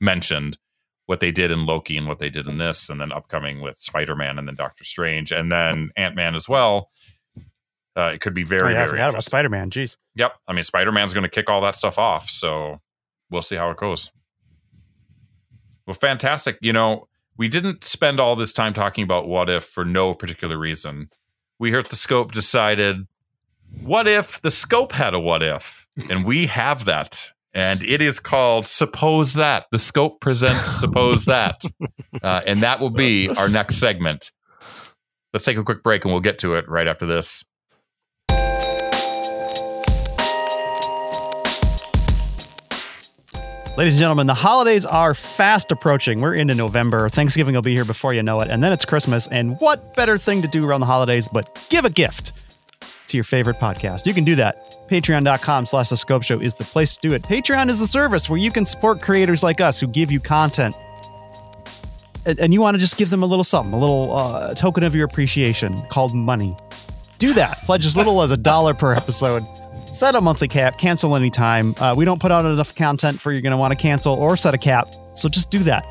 mentioned, 0.01 0.59
what 1.07 1.21
they 1.21 1.31
did 1.31 1.51
in 1.51 1.67
Loki 1.67 1.97
and 1.97 2.07
what 2.09 2.19
they 2.19 2.31
did 2.31 2.47
in 2.47 2.59
this, 2.59 2.89
and 2.89 3.01
then 3.01 3.13
upcoming 3.13 3.61
with 3.61 3.79
Spider 3.79 4.17
Man 4.17 4.39
and 4.39 4.47
then 4.49 4.55
Doctor 4.55 4.85
Strange 4.85 5.33
and 5.33 5.51
then 5.51 5.91
Ant 5.97 6.15
Man 6.15 6.35
as 6.35 6.49
well. 6.49 6.91
Uh, 7.97 8.13
it 8.15 8.21
could 8.21 8.35
be 8.35 8.45
very, 8.45 8.61
Oh, 8.61 8.69
yeah, 8.69 8.73
I 8.73 8.79
very 8.81 8.91
forgot 8.91 9.11
about. 9.11 9.25
Spider 9.25 9.49
Man. 9.49 9.71
Jeez. 9.71 9.97
Yep. 10.17 10.33
I 10.47 10.53
mean, 10.53 10.65
Spider 10.65 10.93
Man's 10.93 11.15
going 11.15 11.25
to 11.25 11.31
kick 11.31 11.49
all 11.49 11.63
that 11.63 11.77
stuff 11.77 11.99
off. 11.99 12.29
So 12.29 12.81
we'll 13.31 13.41
see 13.43 13.57
how 13.57 13.71
it 13.71 13.79
goes. 13.79 14.11
Well, 15.87 15.95
fantastic. 15.95 16.59
You 16.61 16.75
know, 16.75 17.09
we 17.37 17.49
didn't 17.49 17.85
spend 17.85 18.21
all 18.21 18.37
this 18.37 18.53
time 18.53 18.73
talking 18.73 19.05
about 19.05 19.29
what 19.29 19.51
if 19.51 19.65
for 19.65 19.85
no 19.85 20.15
particular 20.15 20.59
reason. 20.59 21.11
We 21.59 21.71
here 21.71 21.79
at 21.79 21.89
the 21.89 21.97
scope 21.97 22.33
decided, 22.33 23.07
what 23.83 24.07
if 24.07 24.41
the 24.41 24.51
scope 24.51 24.93
had 24.93 25.15
a 25.15 25.21
what 25.21 25.43
if? 25.43 25.87
And 26.11 26.25
we 26.25 26.47
have 26.47 26.85
that. 26.85 27.33
And 27.53 27.83
it 27.85 28.03
is 28.03 28.21
called 28.21 28.67
Suppose 28.67 29.33
That. 29.35 29.65
The 29.71 29.79
scope 29.79 30.21
presents 30.21 30.65
Suppose 30.65 31.25
That. 31.25 31.61
Uh, 32.23 32.41
and 32.47 32.63
that 32.63 32.81
will 32.81 32.91
be 32.91 33.29
our 33.29 33.49
next 33.49 33.77
segment. 33.77 34.31
Let's 35.35 35.45
take 35.45 35.59
a 35.59 35.63
quick 35.63 35.83
break 35.83 36.05
and 36.05 36.13
we'll 36.13 36.23
get 36.23 36.39
to 36.39 36.55
it 36.55 36.67
right 36.67 36.89
after 36.89 37.05
this. 37.05 37.45
Ladies 43.77 43.93
and 43.93 44.01
gentlemen, 44.01 44.27
the 44.27 44.33
holidays 44.33 44.87
are 44.87 45.13
fast 45.13 45.71
approaching. 45.71 46.23
We're 46.23 46.33
into 46.33 46.55
November. 46.55 47.11
Thanksgiving 47.11 47.55
will 47.55 47.61
be 47.61 47.75
here 47.75 47.85
before 47.85 48.15
you 48.15 48.23
know 48.23 48.41
it. 48.41 48.49
And 48.49 48.65
then 48.65 48.73
it's 48.73 48.87
Christmas. 48.87 49.29
And 49.29 49.61
what 49.61 49.95
better 49.95 50.17
thing 50.17 50.41
to 50.41 50.49
do 50.49 50.67
around 50.67 50.81
the 50.81 50.87
holidays 50.87 51.29
but 51.29 51.63
give 51.69 51.85
a 51.85 51.91
gift 51.91 52.33
to 53.09 53.19
your 53.19 53.25
favorite 53.25 53.57
podcast? 53.57 54.07
You 54.07 54.15
can 54.15 54.25
do 54.25 54.35
that. 54.37 54.89
Patreon.com 54.89 55.67
slash 55.67 55.91
the 55.91 55.97
scope 55.99 56.23
show 56.23 56.41
is 56.41 56.55
the 56.55 56.65
place 56.65 56.97
to 56.97 57.07
do 57.07 57.15
it. 57.15 57.23
Patreon 57.25 57.69
is 57.69 57.79
the 57.79 57.87
service 57.87 58.31
where 58.31 58.39
you 58.39 58.51
can 58.51 58.65
support 58.65 59.03
creators 59.03 59.43
like 59.43 59.61
us 59.61 59.79
who 59.79 59.89
give 59.89 60.11
you 60.11 60.21
content. 60.21 60.75
And, 62.25 62.41
and 62.41 62.55
you 62.55 62.63
want 62.63 62.77
to 62.77 62.79
just 62.79 62.97
give 62.97 63.11
them 63.11 63.23
a 63.23 63.27
little 63.27 63.45
something, 63.45 63.75
a 63.75 63.79
little 63.79 64.11
uh, 64.15 64.55
token 64.55 64.85
of 64.85 64.95
your 64.95 65.05
appreciation 65.05 65.83
called 65.91 66.15
money. 66.15 66.57
Do 67.19 67.35
that. 67.35 67.59
Pledge 67.65 67.85
as 67.85 67.95
little 67.95 68.23
as 68.23 68.31
a 68.31 68.39
dollar 68.39 68.73
per 68.73 68.95
episode 68.95 69.43
set 69.97 70.15
a 70.15 70.21
monthly 70.21 70.49
cap 70.49 70.79
cancel 70.79 71.17
anytime. 71.17 71.75
Uh, 71.79 71.95
we 71.97 72.05
don't 72.05 72.21
put 72.21 72.31
out 72.31 72.45
enough 72.45 72.75
content 72.75 73.21
for 73.21 73.33
you're 73.33 73.41
going 73.41 73.53
to 73.53 73.57
want 73.57 73.73
to 73.73 73.77
cancel 73.77 74.15
or 74.15 74.37
set 74.37 74.55
a 74.55 74.59
cap. 74.59 74.89
So 75.15 75.29
just 75.29 75.51
do 75.51 75.61
that. 75.61 75.87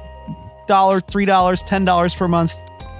Dollar 0.68 1.00
three 1.00 1.26
dollars 1.26 1.63
ten 1.63 1.86
dollars 1.86 2.15
per 2.15 2.28
month. 2.28 2.54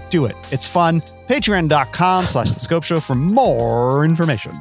Do 0.10 0.26
it. 0.26 0.36
It's 0.52 0.68
fun. 0.68 1.02
Patreon.com 1.28 2.28
slash 2.28 2.54
the 2.54 2.60
scope 2.60 2.84
show 2.84 3.00
for 3.00 3.16
more 3.16 4.06
information 4.06 4.54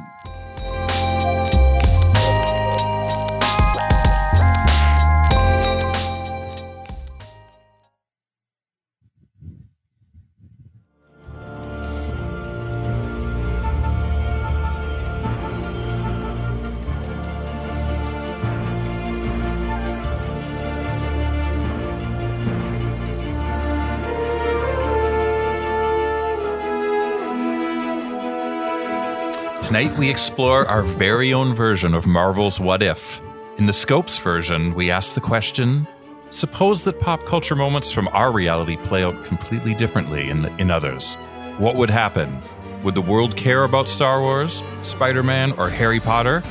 Tonight 29.75 29.97
we 29.97 30.09
explore 30.09 30.65
our 30.67 30.83
very 30.83 31.33
own 31.33 31.53
version 31.53 31.93
of 31.93 32.07
Marvel's 32.07 32.61
What 32.61 32.81
If. 32.81 33.21
In 33.57 33.65
the 33.65 33.73
Scopes 33.73 34.17
version, 34.17 34.73
we 34.73 34.89
ask 34.89 35.15
the 35.15 35.19
question 35.19 35.85
Suppose 36.29 36.83
that 36.83 36.97
pop 36.97 37.25
culture 37.25 37.57
moments 37.57 37.91
from 37.91 38.07
our 38.13 38.31
reality 38.31 38.77
play 38.77 39.03
out 39.03 39.25
completely 39.25 39.75
differently 39.75 40.29
in, 40.29 40.45
in 40.59 40.71
others. 40.71 41.15
What 41.57 41.75
would 41.75 41.89
happen? 41.89 42.41
Would 42.83 42.95
the 42.95 43.01
world 43.01 43.35
care 43.35 43.65
about 43.65 43.89
Star 43.89 44.21
Wars, 44.21 44.63
Spider 44.81 45.23
Man, 45.23 45.51
or 45.57 45.69
Harry 45.69 45.99
Potter? 45.99 46.41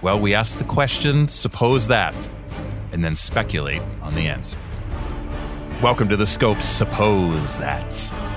Well, 0.00 0.20
we 0.20 0.32
ask 0.32 0.58
the 0.58 0.64
question 0.64 1.26
Suppose 1.26 1.88
that, 1.88 2.14
and 2.92 3.04
then 3.04 3.16
speculate 3.16 3.82
on 4.02 4.14
the 4.14 4.28
answer. 4.28 4.56
Welcome 5.82 6.08
to 6.10 6.16
the 6.16 6.26
Scopes 6.26 6.66
Suppose 6.66 7.58
That. 7.58 8.31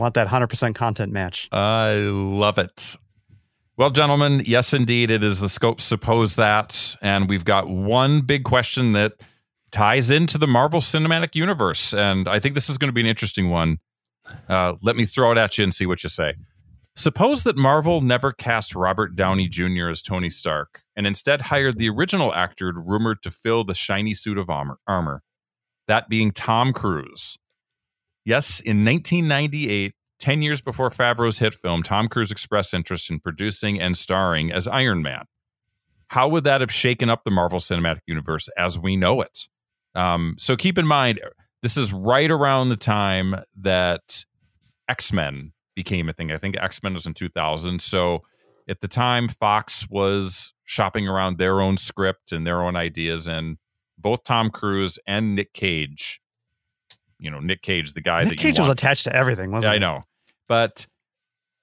Want 0.00 0.14
that 0.14 0.28
100% 0.28 0.74
content 0.74 1.12
match. 1.12 1.48
I 1.52 1.94
love 1.94 2.58
it. 2.58 2.96
Well, 3.76 3.90
gentlemen, 3.90 4.42
yes, 4.44 4.74
indeed, 4.74 5.10
it 5.10 5.24
is 5.24 5.40
the 5.40 5.48
scope 5.48 5.80
suppose 5.80 6.36
that, 6.36 6.96
and 7.00 7.28
we've 7.28 7.44
got 7.44 7.68
one 7.68 8.20
big 8.20 8.44
question 8.44 8.92
that 8.92 9.14
ties 9.70 10.10
into 10.10 10.36
the 10.36 10.46
Marvel 10.46 10.80
Cinematic 10.80 11.34
Universe, 11.34 11.94
and 11.94 12.28
I 12.28 12.40
think 12.40 12.54
this 12.54 12.68
is 12.68 12.76
going 12.76 12.88
to 12.88 12.92
be 12.92 13.00
an 13.00 13.06
interesting 13.06 13.50
one. 13.50 13.78
Uh, 14.48 14.74
let 14.82 14.96
me 14.96 15.06
throw 15.06 15.32
it 15.32 15.38
at 15.38 15.56
you 15.56 15.64
and 15.64 15.72
see 15.72 15.86
what 15.86 16.02
you 16.02 16.10
say. 16.10 16.34
Suppose 16.94 17.44
that 17.44 17.56
Marvel 17.56 18.00
never 18.02 18.32
cast 18.32 18.74
Robert 18.74 19.16
Downey 19.16 19.48
Jr. 19.48 19.88
as 19.88 20.02
Tony 20.02 20.28
Stark 20.28 20.82
and 20.96 21.06
instead 21.06 21.40
hired 21.40 21.78
the 21.78 21.88
original 21.88 22.34
actor 22.34 22.74
rumored 22.76 23.22
to 23.22 23.30
fill 23.30 23.64
the 23.64 23.74
shiny 23.74 24.12
suit 24.12 24.36
of 24.36 24.50
armor, 24.50 24.78
armor 24.86 25.22
that 25.86 26.08
being 26.08 26.30
Tom 26.30 26.72
Cruise. 26.72 27.38
Yes, 28.24 28.60
in 28.60 28.84
1998, 28.84 29.94
10 30.18 30.42
years 30.42 30.60
before 30.60 30.90
Favreau's 30.90 31.38
hit 31.38 31.54
film, 31.54 31.82
Tom 31.82 32.08
Cruise 32.08 32.30
expressed 32.30 32.74
interest 32.74 33.10
in 33.10 33.20
producing 33.20 33.80
and 33.80 33.96
starring 33.96 34.52
as 34.52 34.68
Iron 34.68 35.02
Man. 35.02 35.24
How 36.08 36.28
would 36.28 36.44
that 36.44 36.60
have 36.60 36.72
shaken 36.72 37.08
up 37.08 37.24
the 37.24 37.30
Marvel 37.30 37.58
Cinematic 37.58 38.00
Universe 38.06 38.48
as 38.58 38.78
we 38.78 38.96
know 38.96 39.22
it? 39.22 39.48
Um, 39.94 40.34
so 40.38 40.56
keep 40.56 40.76
in 40.76 40.86
mind, 40.86 41.20
this 41.62 41.76
is 41.76 41.92
right 41.92 42.30
around 42.30 42.68
the 42.68 42.76
time 42.76 43.36
that 43.56 44.24
X 44.88 45.12
Men 45.12 45.52
became 45.74 46.08
a 46.08 46.12
thing. 46.12 46.30
I 46.32 46.36
think 46.36 46.56
X 46.58 46.82
Men 46.82 46.94
was 46.94 47.06
in 47.06 47.14
2000. 47.14 47.80
So 47.80 48.22
at 48.68 48.80
the 48.80 48.88
time, 48.88 49.28
Fox 49.28 49.86
was 49.88 50.52
shopping 50.64 51.08
around 51.08 51.38
their 51.38 51.60
own 51.60 51.76
script 51.76 52.32
and 52.32 52.46
their 52.46 52.62
own 52.62 52.76
ideas, 52.76 53.26
and 53.26 53.56
both 53.98 54.24
Tom 54.24 54.50
Cruise 54.50 54.98
and 55.06 55.34
Nick 55.34 55.52
Cage. 55.52 56.20
You 57.20 57.30
know, 57.30 57.40
Nick 57.40 57.62
Cage, 57.62 57.92
the 57.92 58.00
guy 58.00 58.22
Nick 58.22 58.30
that 58.30 58.38
Cage 58.38 58.56
you 58.58 58.62
was 58.62 58.70
attached 58.70 59.04
to 59.04 59.14
everything, 59.14 59.50
wasn't 59.50 59.70
yeah, 59.72 59.76
I 59.76 59.78
know. 59.78 60.02
But 60.48 60.86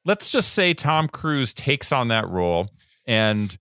let's 0.05 0.29
just 0.29 0.53
say 0.53 0.73
Tom 0.73 1.07
Cruise 1.07 1.53
takes 1.53 1.91
on 1.91 2.07
that 2.09 2.27
role 2.29 2.69
and 3.05 3.55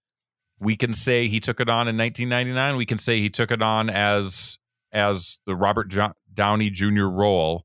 we 0.61 0.77
can 0.77 0.93
say 0.93 1.27
he 1.29 1.41
took 1.41 1.61
it 1.61 1.69
on 1.69 1.89
in 1.89 1.97
1999. 1.97 2.77
We 2.77 2.87
can 2.87 2.99
say 2.99 3.19
he 3.21 3.29
took 3.31 3.51
it 3.51 3.63
on 3.63 3.91
as 3.91 4.59
as 4.93 5.41
the 5.47 5.57
Robert 5.57 5.89
jo- 5.89 6.13
Downey 6.33 6.71
Jr. 6.71 7.05
role, 7.05 7.65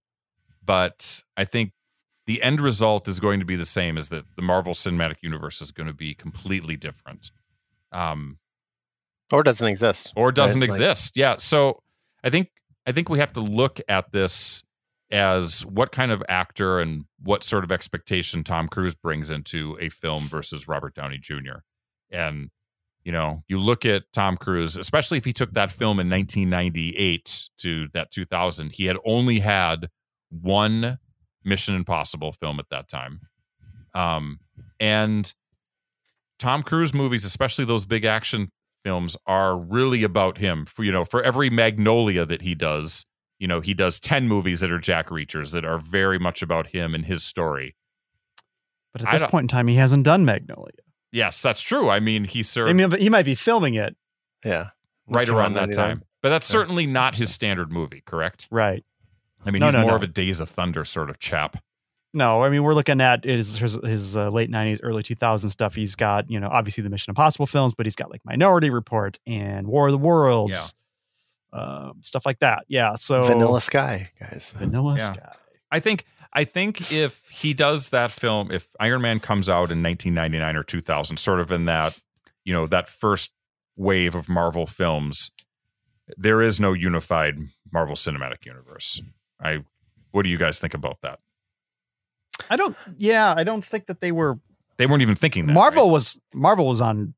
but 0.63 1.21
I 1.37 1.45
think 1.45 1.71
the 2.25 2.41
end 2.41 2.59
result 2.61 3.07
is 3.07 3.19
going 3.19 3.39
to 3.39 3.45
be 3.45 3.55
the 3.55 3.65
same 3.65 3.97
as 3.97 4.09
that 4.09 4.25
the 4.35 4.41
Marvel 4.41 4.73
Cinematic 4.73 5.17
Universe 5.21 5.61
is 5.61 5.71
going 5.71 5.87
to 5.87 5.93
be 5.93 6.13
completely 6.13 6.75
different. 6.77 7.31
Um, 7.91 8.37
or 9.31 9.43
doesn't 9.43 9.67
exist. 9.67 10.13
or 10.15 10.31
doesn't 10.31 10.59
Right, 10.61 10.69
like- 10.69 10.75
exist. 10.81 11.15
yeah. 11.17 11.37
So 11.37 11.81
I 12.23 12.29
think 12.29 12.49
I 12.85 12.91
think 12.91 13.09
we 13.09 13.19
have 13.19 13.33
to 13.33 13.41
look 13.41 13.79
at 13.87 14.11
this 14.11 14.63
as 15.11 15.65
what 15.65 15.91
kind 15.91 16.11
of 16.11 16.23
actor 16.29 16.79
and 16.79 17.03
what 17.21 17.43
sort 17.43 17.63
of 17.63 17.71
expectation 17.71 18.43
Tom 18.43 18.67
Cruise 18.67 18.95
brings 18.95 19.29
into 19.29 19.77
a 19.79 19.89
film 19.89 20.23
versus 20.23 20.67
Robert 20.67 20.95
Downey 20.95 21.17
Jr. 21.17 21.59
And 22.09 22.49
you 23.03 23.11
know, 23.11 23.43
you 23.47 23.57
look 23.57 23.85
at 23.85 24.03
Tom 24.13 24.37
Cruise, 24.37 24.77
especially 24.77 25.17
if 25.17 25.25
he 25.25 25.33
took 25.33 25.53
that 25.53 25.71
film 25.71 25.99
in 25.99 26.09
1998 26.09 27.49
to 27.57 27.87
that 27.93 28.11
2000, 28.11 28.71
he 28.71 28.85
had 28.85 28.97
only 29.05 29.39
had 29.39 29.89
one 30.29 30.99
Mission 31.43 31.75
Impossible 31.75 32.31
film 32.31 32.59
at 32.59 32.69
that 32.69 32.87
time. 32.87 33.21
Um, 33.95 34.39
and 34.79 35.33
Tom 36.37 36.61
Cruise 36.63 36.93
movies, 36.93 37.25
especially 37.25 37.65
those 37.65 37.85
big 37.85 38.05
action 38.05 38.49
films, 38.83 39.15
are 39.27 39.57
really 39.57 40.03
about 40.03 40.37
him. 40.37 40.65
For 40.65 40.83
you 40.83 40.91
know, 40.91 41.05
for 41.05 41.21
every 41.23 41.49
Magnolia 41.49 42.25
that 42.25 42.41
he 42.41 42.55
does, 42.55 43.05
you 43.39 43.47
know, 43.47 43.59
he 43.61 43.73
does 43.73 43.99
10 43.99 44.27
movies 44.27 44.59
that 44.59 44.71
are 44.71 44.79
Jack 44.79 45.09
Reachers 45.09 45.51
that 45.53 45.65
are 45.65 45.77
very 45.77 46.19
much 46.19 46.41
about 46.41 46.67
him 46.67 46.93
and 46.95 47.05
his 47.05 47.23
story. 47.23 47.75
But 48.93 49.03
at 49.05 49.11
this 49.11 49.23
point 49.29 49.45
in 49.45 49.47
time, 49.47 49.67
he 49.67 49.75
hasn't 49.75 50.03
done 50.03 50.25
Magnolia. 50.25 50.73
Yes, 51.11 51.41
that's 51.41 51.61
true. 51.61 51.89
I 51.89 51.99
mean, 51.99 52.23
he 52.25 52.43
served 52.43 52.69
I 52.69 52.73
mean, 52.73 52.89
but 52.89 52.99
he 52.99 53.09
might 53.09 53.25
be 53.25 53.35
filming 53.35 53.75
it, 53.75 53.95
Yeah. 54.45 54.69
right 55.07 55.27
around 55.29 55.53
that 55.53 55.69
99. 55.69 55.75
time. 55.97 56.03
But 56.21 56.29
that's 56.29 56.47
Yeah. 56.49 56.53
certainly 56.53 56.85
not 56.87 57.15
his 57.15 57.31
standard 57.33 57.71
movie, 57.71 58.01
correct? 58.05 58.47
right? 58.51 58.83
I 59.45 59.51
mean, 59.51 59.61
No, 59.61 59.67
he's 59.67 59.73
no, 59.73 59.81
more 59.81 59.91
no. 59.91 59.95
of 59.95 60.03
a 60.03 60.07
Days 60.07 60.39
of 60.39 60.49
Thunder 60.49 60.85
sort 60.85 61.09
of 61.09 61.19
chap. 61.19 61.57
No, 62.13 62.43
I 62.43 62.49
mean 62.49 62.63
we're 62.63 62.73
looking 62.73 62.99
at 62.99 63.23
his 63.23 63.55
his, 63.57 63.75
his 63.83 64.17
uh, 64.17 64.29
late 64.29 64.51
'90s, 64.51 64.79
early 64.83 65.01
2000s 65.03 65.49
stuff. 65.49 65.75
He's 65.75 65.95
got 65.95 66.29
you 66.29 66.39
know 66.39 66.49
obviously 66.49 66.83
the 66.83 66.89
Mission 66.89 67.11
Impossible 67.11 67.45
films, 67.47 67.73
but 67.73 67.85
he's 67.85 67.95
got 67.95 68.11
like 68.11 68.21
Minority 68.25 68.69
Report 68.69 69.17
and 69.25 69.67
War 69.67 69.87
of 69.87 69.93
the 69.93 69.97
Worlds, 69.97 70.73
um, 71.53 71.99
stuff 72.01 72.25
like 72.25 72.39
that. 72.39 72.65
Yeah, 72.67 72.95
so 72.95 73.23
Vanilla 73.23 73.61
Sky, 73.61 74.09
guys. 74.19 74.53
Vanilla 74.57 74.95
Yeah. 74.97 75.05
Sky. 75.13 75.31
I 75.71 75.79
think 75.79 76.05
I 76.33 76.43
think 76.43 76.91
if 76.91 77.29
he 77.29 77.53
does 77.53 77.89
that 77.89 78.11
film, 78.11 78.51
if 78.51 78.69
Iron 78.79 79.01
Man 79.01 79.19
comes 79.19 79.49
out 79.49 79.71
in 79.71 79.81
1999 79.81 80.55
or 80.55 80.63
2000, 80.63 81.17
sort 81.17 81.39
of 81.39 81.51
in 81.51 81.63
that 81.65 81.97
you 82.43 82.53
know 82.53 82.67
that 82.67 82.89
first 82.89 83.31
wave 83.77 84.15
of 84.15 84.27
Marvel 84.27 84.65
films, 84.65 85.31
there 86.17 86.41
is 86.41 86.59
no 86.59 86.73
unified 86.73 87.35
Marvel 87.71 87.95
Cinematic 87.95 88.45
Universe. 88.45 89.01
I 89.41 89.59
what 90.11 90.23
do 90.23 90.29
you 90.29 90.37
guys 90.37 90.59
think 90.59 90.73
about 90.73 90.97
that? 91.03 91.19
I 92.49 92.55
don't. 92.55 92.75
Yeah, 92.97 93.33
I 93.35 93.43
don't 93.43 93.63
think 93.63 93.87
that 93.87 94.01
they 94.01 94.11
were. 94.11 94.39
They 94.77 94.85
weren't 94.87 95.01
even 95.01 95.15
thinking 95.15 95.45
that. 95.47 95.53
Marvel 95.53 95.83
right? 95.85 95.91
was 95.91 96.19
Marvel 96.33 96.67
was 96.67 96.81
on. 96.81 97.13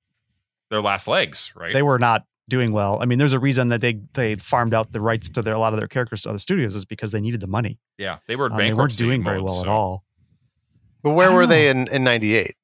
their 0.70 0.82
last 0.82 1.08
legs, 1.08 1.54
right? 1.56 1.74
They 1.74 1.84
were 1.84 2.00
not 2.00 2.26
doing 2.50 2.74
well. 2.74 3.00
I 3.02 3.06
mean, 3.06 3.20
there's 3.20 3.34
a 3.34 3.40
reason 3.40 3.70
that 3.70 3.82
they 3.82 4.02
they 4.14 4.36
farmed 4.36 4.74
out 4.74 4.92
the 4.92 5.00
rights 5.02 5.30
to 5.30 5.42
their, 5.42 5.54
a 5.54 5.60
lot 5.60 5.74
of 5.74 5.80
their 5.80 5.88
characters 5.88 6.24
to 6.24 6.30
other 6.30 6.40
studios 6.40 6.76
is 6.76 6.86
because 6.86 7.12
they 7.12 7.22
needed 7.22 7.40
the 7.40 7.48
money. 7.48 7.80
yeah, 7.98 8.18
they 8.28 8.36
were 8.36 8.52
Um, 8.52 8.58
they 8.58 8.74
weren't 8.74 8.98
doing 8.98 9.24
very 9.24 9.38
mode, 9.38 9.46
well 9.46 9.62
at 9.62 9.68
all. 9.68 10.04
But 11.04 11.12
where 11.12 11.32
were 11.32 11.42
don't 11.42 11.50
they 11.50 11.70
in 11.70 11.88
in 11.88 12.04
'98? 12.04 12.56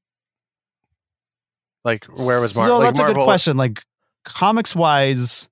Like 1.86 2.06
where 2.18 2.42
was 2.42 2.56
Marvel? 2.56 2.76
So 2.76 2.78
like 2.80 2.96
that's 2.96 3.00
a 3.00 3.14
good 3.14 3.24
question. 3.24 3.58
Like 3.58 3.84
comics 4.26 4.76
wise, 4.76 5.50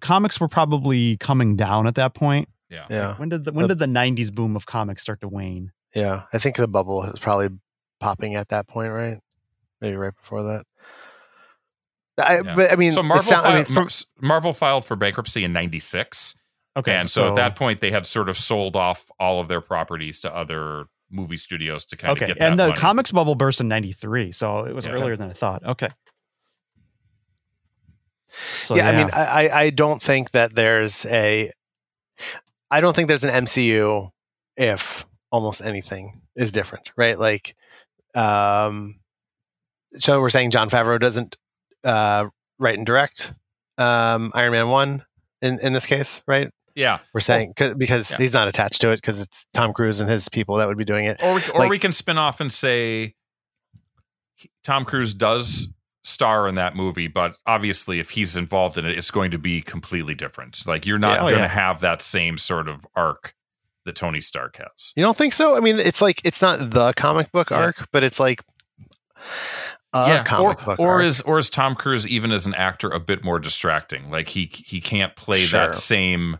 comics 0.00 0.40
were 0.40 0.48
probably 0.48 1.16
coming 1.18 1.56
down 1.56 1.86
at 1.86 1.96
that 1.96 2.14
point. 2.14 2.48
Yeah. 2.70 2.86
Yeah, 2.90 3.14
When 3.16 3.28
did 3.30 3.44
the 3.44 3.52
when 3.52 3.64
Uh, 3.64 3.68
did 3.68 3.78
the 3.78 3.86
'90s 3.86 4.32
boom 4.32 4.56
of 4.56 4.66
comics 4.66 5.02
start 5.02 5.20
to 5.22 5.28
wane? 5.28 5.72
Yeah. 5.94 6.22
I 6.32 6.38
think 6.38 6.56
the 6.56 6.68
bubble 6.68 7.02
is 7.04 7.18
probably 7.18 7.48
popping 8.00 8.34
at 8.36 8.48
that 8.48 8.68
point, 8.68 8.92
right? 8.92 9.18
Maybe 9.80 9.96
right 9.96 10.14
before 10.14 10.42
that. 10.44 10.64
I, 12.20 12.40
Yeah. 12.44 12.54
But 12.56 12.72
I 12.72 12.76
mean, 12.76 12.92
so 12.92 13.02
Marvel, 13.02 13.22
sound- 13.22 13.46
I 13.46 13.54
mean, 13.56 13.64
filed, 13.74 13.92
from- 13.92 14.26
Marvel 14.26 14.52
filed 14.52 14.84
for 14.84 14.96
bankruptcy 14.96 15.44
in 15.44 15.52
'96, 15.52 16.34
Okay, 16.76 16.94
and 16.94 17.08
so, 17.10 17.28
at 17.28 17.34
that 17.36 17.56
point 17.56 17.80
they 17.80 17.90
had 17.90 18.06
sort 18.06 18.28
of 18.28 18.36
sold 18.36 18.76
off 18.76 19.10
all 19.18 19.40
of 19.40 19.48
their 19.48 19.60
properties 19.60 20.20
to 20.20 20.34
other 20.34 20.84
movie 21.10 21.36
studios 21.36 21.84
to 21.86 21.96
kind 21.96 22.10
of 22.12 22.18
okay, 22.18 22.26
get 22.26 22.38
that 22.38 22.50
and 22.50 22.58
the 22.58 22.68
money. 22.68 22.78
comics 22.78 23.10
bubble 23.12 23.34
burst 23.34 23.60
in 23.60 23.68
'93, 23.68 24.32
so 24.32 24.64
it 24.64 24.74
was 24.74 24.84
Yeah. 24.86 24.92
earlier 24.92 25.16
than 25.16 25.30
I 25.30 25.32
thought. 25.32 25.64
Okay, 25.64 25.88
so, 28.30 28.76
yeah, 28.76 28.88
I 28.88 28.96
mean, 28.96 29.10
I, 29.12 29.24
I- 29.48 29.60
I 29.62 29.70
don't 29.70 30.00
think 30.02 30.32
that 30.32 30.54
there's 30.54 31.06
a, 31.06 31.50
I 32.70 32.80
don't 32.80 32.94
think 32.94 33.08
there's 33.08 33.24
an 33.24 33.44
MCU 33.44 34.10
if 34.56 35.06
almost 35.30 35.60
anything 35.62 36.20
is 36.36 36.52
different, 36.52 36.90
right? 36.96 37.18
Like, 37.18 37.54
um, 38.14 38.98
so 39.98 40.20
we're 40.20 40.30
saying 40.30 40.50
Jon 40.50 40.70
Favreau 40.70 40.98
doesn't 41.00 41.36
uh, 41.84 42.26
write 42.58 42.76
and 42.78 42.86
direct 42.86 43.32
um, 43.78 44.32
Iron 44.34 44.52
Man 44.52 44.68
one 44.68 45.04
in 45.42 45.58
in 45.60 45.72
this 45.72 45.86
case, 45.86 46.22
right? 46.26 46.50
yeah, 46.74 46.98
We're 47.12 47.20
saying 47.20 47.54
because 47.56 48.10
Yeah. 48.10 48.16
he's 48.18 48.32
not 48.32 48.46
attached 48.46 48.82
to 48.82 48.92
it 48.92 48.96
because 48.96 49.20
it's 49.20 49.46
Tom 49.52 49.72
Cruise 49.72 49.98
and 50.00 50.08
his 50.08 50.28
people 50.28 50.56
that 50.56 50.68
would 50.68 50.78
be 50.78 50.84
doing 50.84 51.06
it. 51.06 51.20
or 51.22 51.34
we, 51.34 51.40
or 51.52 51.60
Like- 51.60 51.70
we 51.70 51.78
can 51.78 51.90
spin 51.92 52.18
off 52.18 52.40
and 52.40 52.52
say 52.52 53.14
Tom 54.64 54.84
Cruise 54.84 55.14
does 55.14 55.68
star 56.04 56.48
in 56.48 56.54
that 56.54 56.76
movie, 56.76 57.08
but 57.08 57.34
obviously 57.46 57.98
if 58.00 58.10
he's 58.10 58.36
involved 58.36 58.78
in 58.78 58.86
it, 58.86 58.96
it's 58.96 59.10
going 59.10 59.32
to 59.32 59.38
be 59.38 59.60
completely 59.60 60.14
different. 60.14 60.66
Like 60.66 60.86
you're 60.86 60.98
not 60.98 61.14
Yeah. 61.14 61.18
Oh, 61.18 61.22
going 61.30 61.34
to 61.34 61.40
yeah. 61.40 61.46
have 61.48 61.80
that 61.80 62.00
same 62.00 62.38
sort 62.38 62.68
of 62.68 62.86
arc 62.94 63.34
that 63.88 63.96
Tony 63.96 64.20
Stark 64.20 64.56
has. 64.58 64.92
You 64.96 65.02
don't 65.02 65.16
think 65.16 65.34
so? 65.34 65.56
I 65.56 65.60
mean, 65.60 65.78
it's 65.80 66.00
like 66.00 66.20
it's 66.24 66.40
not 66.40 66.58
the 66.70 66.92
comic 66.94 67.32
book 67.32 67.50
Yeah. 67.50 67.56
arc, 67.58 67.88
but 67.90 68.04
it's 68.04 68.20
like 68.20 68.42
a 69.94 70.22
comic 70.24 70.62
or, 70.62 70.64
book 70.66 70.78
or 70.78 70.90
arc. 70.96 71.04
is 71.04 71.20
or 71.22 71.38
is 71.38 71.50
Tom 71.50 71.74
Cruise 71.74 72.06
even 72.06 72.30
as 72.32 72.46
an 72.46 72.54
actor 72.54 72.88
a 72.88 73.00
bit 73.00 73.24
more 73.24 73.38
distracting? 73.38 74.10
Like 74.10 74.28
he 74.28 74.50
he 74.52 74.80
can't 74.80 75.16
play 75.16 75.40
Sure. 75.40 75.60
that 75.60 75.74
same. 75.74 76.38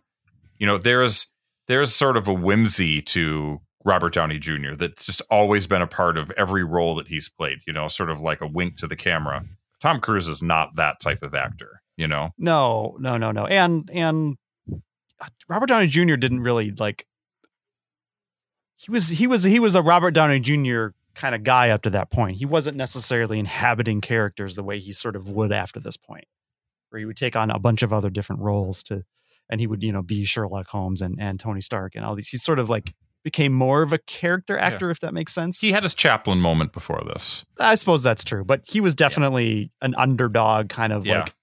You 0.59 0.67
know, 0.67 0.79
there's 0.79 1.27
there's 1.67 1.95
sort 1.95 2.17
of 2.17 2.29
a 2.29 2.33
whimsy 2.35 3.01
to 3.03 3.61
Robert 3.85 4.13
Downey 4.13 4.39
Jr. 4.39 4.75
that's 4.77 5.07
just 5.07 5.23
always 5.31 5.67
been 5.67 5.83
a 5.83 5.87
part 5.87 6.19
of 6.19 6.31
every 6.33 6.65
role 6.65 6.95
that 6.97 7.09
he's 7.09 7.29
played. 7.29 7.59
You 7.67 7.73
know, 7.73 7.89
sort 7.89 8.11
of 8.11 8.21
like 8.21 8.41
a 8.41 8.47
wink 8.47 8.77
to 8.79 8.87
the 8.87 8.97
camera. 8.97 9.45
Tom 9.81 10.01
Cruise 10.01 10.29
is 10.29 10.43
not 10.43 10.77
that 10.77 11.01
type 11.01 11.23
of 11.23 11.35
actor. 11.35 11.81
You 11.97 12.07
know, 12.07 12.31
no, 12.39 12.97
no, 13.01 13.17
no, 13.17 13.33
no, 13.33 13.47
and 13.47 13.89
and 13.93 14.37
Robert 15.49 15.67
Downey 15.69 15.89
Jr. 15.89 16.15
didn't 16.17 16.41
really 16.41 16.71
like. 16.73 17.07
He 18.81 18.91
was 18.93 19.09
he 19.09 19.27
was 19.27 19.43
he 19.43 19.59
was 19.59 19.75
a 19.75 19.83
Robert 19.83 20.13
Downey 20.13 20.39
Jr. 20.39 20.89
kind 21.15 21.35
of 21.35 21.43
guy 21.43 21.71
up 21.71 21.83
to 21.83 21.91
that 21.91 22.11
point. 22.13 22.37
He 22.37 22.47
wasn't 22.47 22.77
necessarily 22.77 23.39
inhabiting 23.41 24.01
characters 24.01 24.55
the 24.55 24.63
way 24.63 24.79
he 24.79 24.93
sort 24.93 25.17
of 25.17 25.29
would 25.31 25.51
after 25.53 25.81
this 25.81 25.97
point, 25.97 26.25
where 26.91 27.01
he 27.01 27.05
would 27.05 27.17
take 27.17 27.35
on 27.35 27.51
a 27.51 27.59
bunch 27.59 27.83
of 27.83 27.93
other 27.93 28.09
different 28.09 28.41
roles 28.41 28.85
to, 28.85 29.03
and 29.51 29.61
he 29.61 29.67
would 29.67 29.83
you 29.83 29.91
know 29.91 30.03
be 30.03 30.25
Sherlock 30.25 30.69
Holmes 30.69 31.03
and 31.03 31.17
and 31.21 31.41
Tony 31.41 31.61
Stark 31.61 31.97
and 31.97 32.05
all 32.05 32.15
these. 32.15 32.29
He's 32.29 32.45
sort 32.45 32.61
of 32.61 32.71
like 32.71 32.95
became 33.25 33.53
more 33.53 33.83
of 33.83 33.93
a 33.93 33.99
character 33.99 34.57
actor, 34.57 34.91
if 34.91 35.01
that 35.01 35.13
makes 35.13 35.35
sense. 35.35 35.61
He 35.61 35.73
had 35.73 35.83
his 35.83 35.93
Chaplin 35.93 36.39
moment 36.41 36.73
before 36.73 37.03
this. 37.05 37.45
I 37.59 37.75
suppose 37.75 38.05
that's 38.05 38.23
true, 38.23 38.45
but 38.45 38.61
he 38.65 38.81
was 38.81 38.95
definitely 38.95 39.73
an 39.83 39.97
underdog, 39.97 40.69
kind 40.69 40.93
of 40.93 41.05
Yeah. 41.05 41.19
like. 41.21 41.35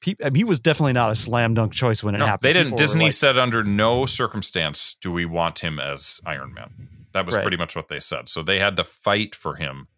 Pe- 0.00 0.14
I 0.22 0.26
mean, 0.30 0.36
he 0.36 0.44
was 0.44 0.60
definitely 0.60 0.92
not 0.92 1.10
a 1.10 1.14
slam 1.14 1.54
dunk 1.54 1.72
choice 1.72 2.02
when 2.04 2.14
it 2.14 2.18
No, 2.18 2.26
happened. 2.26 2.48
they 2.48 2.52
didn't. 2.52 2.68
People 2.68 2.78
Disney 2.78 3.04
like- 3.06 3.12
said 3.14 3.38
under 3.38 3.64
no 3.64 4.06
circumstance 4.06 4.96
do 5.00 5.10
we 5.10 5.24
want 5.24 5.58
him 5.60 5.80
as 5.80 6.20
Iron 6.24 6.54
Man. 6.54 6.88
That 7.12 7.26
was 7.26 7.34
Right. 7.34 7.42
pretty 7.42 7.56
much 7.56 7.74
what 7.74 7.88
they 7.88 7.98
said. 8.00 8.28
So 8.28 8.42
they 8.42 8.58
had 8.60 8.76
to 8.76 8.84
fight 8.84 9.34
for 9.34 9.56
him. 9.56 9.88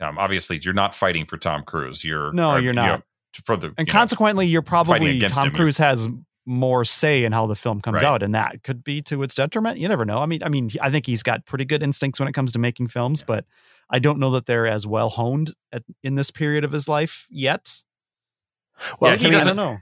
Um, 0.00 0.16
obviously, 0.18 0.58
you're 0.62 0.74
not 0.74 0.94
fighting 0.94 1.26
for 1.26 1.36
Tom 1.36 1.64
Cruise. 1.64 2.04
You're 2.04 2.32
No, 2.32 2.52
or, 2.52 2.60
you're 2.60 2.72
not. 2.72 2.84
you 2.84 2.92
know, 2.92 3.02
for 3.44 3.56
the 3.56 3.66
and 3.76 3.86
you 3.88 3.92
know, 3.92 3.92
consequently, 3.98 4.46
you're 4.46 4.62
probably 4.62 5.20
Tom 5.20 5.50
Cruise 5.50 5.78
has 5.78 6.08
more 6.48 6.84
say 6.84 7.24
in 7.24 7.32
how 7.32 7.46
the 7.46 7.56
film 7.56 7.80
comes 7.80 8.02
Right. 8.02 8.04
out, 8.08 8.22
and 8.22 8.34
that 8.34 8.62
could 8.62 8.84
be 8.84 9.02
to 9.02 9.22
its 9.22 9.34
detriment. 9.34 9.78
You 9.78 9.88
never 9.88 10.04
know. 10.04 10.18
I 10.18 10.26
mean, 10.26 10.42
I 10.44 10.48
mean, 10.48 10.70
I 10.80 10.90
think 10.90 11.04
he's 11.06 11.22
got 11.24 11.44
pretty 11.44 11.64
good 11.64 11.82
instincts 11.82 12.20
when 12.20 12.28
it 12.28 12.32
comes 12.32 12.52
to 12.52 12.58
making 12.60 12.86
films, 12.88 13.20
but 13.22 13.44
I 13.90 13.98
don't 13.98 14.18
know 14.20 14.30
that 14.30 14.46
they're 14.46 14.66
as 14.66 14.86
well 14.86 15.08
honed 15.08 15.52
at, 15.72 15.82
in 16.04 16.14
this 16.14 16.30
period 16.30 16.62
of 16.62 16.70
his 16.72 16.86
life 16.88 17.26
yet. 17.30 17.82
Well, 19.00 19.12
Yeah, 19.12 19.16
he 19.18 19.26
I, 19.26 19.30
mean, 19.30 19.38
doesn't- 19.38 19.56
don't 19.56 19.66
know. 19.74 19.78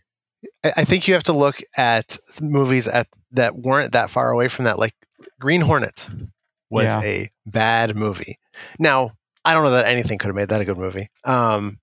I 0.64 0.72
I 0.78 0.85
think 0.85 1.09
you 1.09 1.14
have 1.14 1.24
to 1.24 1.33
look 1.33 1.61
at 1.76 2.18
movies 2.40 2.87
at 2.87 3.07
that 3.33 3.57
weren't 3.57 3.92
that 3.92 4.11
far 4.11 4.30
away 4.30 4.48
from 4.48 4.66
that. 4.66 4.78
Like 4.78 4.94
Green 5.40 5.61
Hornet 5.61 6.09
was 6.70 6.85
Yeah. 6.85 7.00
a 7.02 7.30
bad 7.46 7.96
movie. 7.96 8.38
Now 8.78 9.12
I 9.44 9.52
don't 9.54 9.64
know 9.64 9.70
that 9.72 9.87
anything 9.87 10.18
could 10.18 10.28
have 10.28 10.37
made 10.37 10.48
that 10.50 10.61
a 10.61 10.64
good 10.64 10.78
movie. 10.78 11.09
Um, 11.24 11.78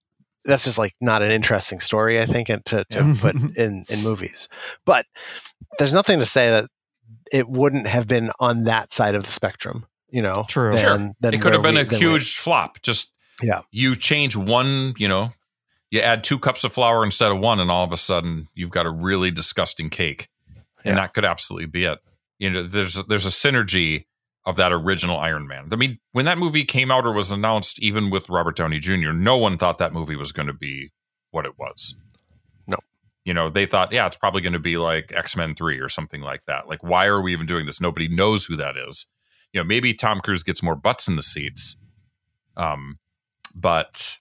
that's 0.45 0.63
just 0.63 0.78
like 0.80 0.93
not 1.00 1.21
an 1.21 1.30
interesting 1.32 1.80
story, 1.80 2.19
I 2.19 2.26
think, 2.26 2.50
and 2.50 2.65
to, 2.65 2.84
to 2.91 3.15
put 3.19 3.36
in 3.58 3.86
in 3.89 4.04
movies. 4.04 4.47
But 4.86 5.06
there's 5.78 5.93
nothing 5.93 6.19
to 6.19 6.26
say 6.26 6.50
that 6.52 6.69
it 7.32 7.47
wouldn't 7.47 7.88
have 7.88 8.08
been 8.08 8.32
on 8.39 8.63
that 8.65 8.91
side 8.93 9.15
of 9.15 9.24
the 9.24 9.32
spectrum. 9.32 9.86
You 10.10 10.21
know, 10.24 10.45
True. 10.47 10.74
than- 10.74 10.82
Sure. 10.84 11.13
than 11.21 11.34
it 11.34 11.41
could 11.41 11.54
have 11.54 11.62
been 11.62 11.76
we- 11.76 11.82
a 11.82 11.86
than 11.86 11.93
we- 11.93 12.06
huge 12.06 12.36
flop. 12.36 12.82
Just 12.82 13.13
Yeah. 13.41 13.62
you 13.71 13.95
change 13.95 14.36
one, 14.36 14.93
you 14.97 15.08
know, 15.08 15.32
you 15.91 15.99
add 15.99 16.23
two 16.23 16.39
cups 16.39 16.63
of 16.63 16.73
flour 16.73 17.06
instead 17.06 17.32
of 17.32 17.39
one, 17.39 17.60
and 17.60 17.69
all 17.69 17.84
of 17.84 17.91
a 17.91 17.97
sudden 17.97 18.47
you've 18.56 18.71
got 18.71 18.86
a 18.86 18.91
really 18.91 19.30
disgusting 19.30 19.89
cake, 19.89 20.30
and 20.84 20.97
that 20.97 21.13
could 21.13 21.25
absolutely 21.25 21.67
be 21.67 21.86
it. 21.86 21.99
You 22.39 22.49
know, 22.49 22.63
there's 22.63 22.95
there's 23.06 23.25
a 23.25 23.30
synergy 23.30 24.06
of 24.45 24.56
that 24.56 24.71
original 24.71 25.17
Iron 25.17 25.47
Man. 25.47 25.67
I 25.71 25.75
mean, 25.75 25.99
when 26.13 26.25
that 26.25 26.38
movie 26.38 26.63
came 26.63 26.89
out 26.89 27.06
or 27.06 27.12
was 27.12 27.32
announced, 27.32 27.80
even 27.80 28.10
with 28.10 28.30
Robert 28.30 28.56
Downey 28.56 28.80
Jr., 28.80 29.12
no 29.12 29.38
one 29.38 29.58
thought 29.58 29.77
that 29.77 29.93
movie 29.93 30.15
was 30.15 30.32
going 30.32 30.47
to 30.47 30.54
be 30.54 30.91
what 31.30 31.45
it 31.45 31.60
was. 31.60 31.95
No. 32.67 32.77
You 33.23 33.34
know, 33.34 33.49
they 33.49 33.67
thought, 33.67 33.91
yeah, 33.91 34.08
it's 34.08 34.17
probably 34.17 34.41
going 34.41 34.54
to 34.54 34.60
be 34.60 34.77
like 34.77 35.13
X 35.15 35.38
Men 35.38 35.54
3 35.54 35.80
or 35.80 35.89
something 35.89 36.21
like 36.21 36.45
that. 36.47 36.67
Like, 36.67 36.84
why 36.84 37.06
are 37.06 37.21
we 37.21 37.34
even 37.34 37.45
doing 37.45 37.65
this? 37.65 37.80
Nobody 37.80 38.08
knows 38.08 38.45
who 38.45 38.56
that 38.56 38.75
is. 38.77 39.06
You 39.54 39.60
know, 39.60 39.65
maybe 39.65 39.93
Tom 39.93 40.21
Cruise 40.21 40.43
gets 40.43 40.63
more 40.63 40.75
butts 40.75 41.08
in 41.08 41.17
the 41.17 41.21
seats. 41.21 41.77
Um, 42.58 42.97
but 43.54 44.17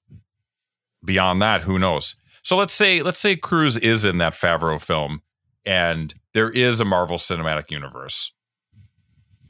beyond 1.05 1.43
that, 1.43 1.63
who 1.63 1.79
knows? 1.79 2.17
So 2.43 2.57
let's 2.57 2.75
say 2.75 3.03
let's 3.03 3.21
say 3.21 3.37
Cruise 3.37 3.77
is 3.77 4.05
in 4.05 4.19
that 4.19 4.35
Favreau 4.35 4.81
film 4.81 5.21
and 5.65 6.15
there 6.35 6.51
is 6.51 6.81
a 6.81 6.85
Marvel 6.85 7.19
Cinematic 7.19 7.71
Universe. 7.71 8.33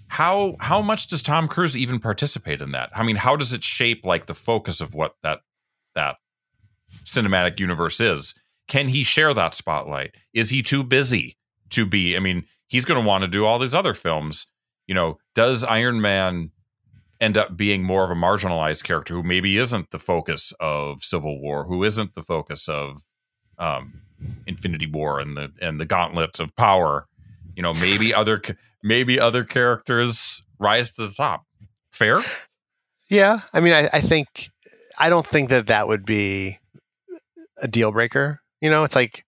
How 0.08 0.56
how 0.58 0.82
much 0.82 1.08
does 1.08 1.22
Tom 1.22 1.46
Cruise 1.46 1.76
even 1.76 2.00
participate 2.00 2.60
in 2.60 2.72
that? 2.72 2.90
I 2.94 3.02
mean, 3.02 3.16
how 3.16 3.36
does 3.36 3.52
it 3.52 3.62
shape 3.62 4.04
like 4.04 4.26
the 4.26 4.34
focus 4.34 4.80
of 4.80 4.94
what 4.94 5.14
that 5.22 5.40
that 5.94 6.16
cinematic 7.04 7.60
universe 7.60 8.00
is? 8.00 8.34
Can 8.68 8.88
he 8.88 9.04
share 9.04 9.34
that 9.34 9.54
spotlight? 9.54 10.14
Is 10.34 10.50
he 10.50 10.62
too 10.62 10.82
busy 10.82 11.36
to 11.70 11.86
be? 11.86 12.16
I 12.16 12.20
mean, 12.20 12.44
he's 12.66 12.84
going 12.84 13.00
to 13.00 13.06
want 13.06 13.22
to 13.22 13.28
do 13.28 13.44
all 13.44 13.58
these 13.58 13.74
other 13.74 13.94
films. 13.94 14.46
You 14.86 14.94
know, 14.94 15.18
does 15.34 15.62
Iron 15.62 16.00
Man 16.00 16.50
end 17.20 17.36
up 17.36 17.56
being 17.56 17.82
more 17.82 18.04
of 18.04 18.10
a 18.10 18.14
marginalized 18.14 18.84
character 18.84 19.14
who 19.14 19.22
maybe 19.22 19.56
isn't 19.58 19.90
the 19.90 19.98
focus 19.98 20.52
of 20.60 21.04
Civil 21.04 21.40
War, 21.40 21.64
who 21.64 21.84
isn't 21.84 22.14
the 22.14 22.22
focus 22.22 22.68
of 22.68 23.02
um, 23.58 24.02
Infinity 24.46 24.86
War 24.86 25.20
and 25.20 25.36
the 25.36 25.52
and 25.60 25.78
the 25.80 25.86
Gauntlet 25.86 26.40
of 26.40 26.54
Power? 26.56 27.06
You 27.54 27.62
know, 27.62 27.74
maybe 27.74 28.14
other 28.14 28.42
maybe 28.82 29.20
other 29.20 29.44
characters 29.44 30.42
rise 30.58 30.92
to 30.92 31.06
the 31.06 31.12
top. 31.12 31.44
Fair? 31.92 32.22
Yeah, 33.10 33.40
I 33.52 33.60
mean, 33.60 33.72
I, 33.72 33.88
I 33.92 34.00
think 34.00 34.48
I 34.98 35.10
don't 35.10 35.26
think 35.26 35.50
that 35.50 35.66
that 35.66 35.88
would 35.88 36.06
be 36.06 36.58
a 37.60 37.68
deal 37.68 37.92
breaker. 37.92 38.40
You 38.60 38.70
know, 38.70 38.84
it's 38.84 38.94
like 38.94 39.24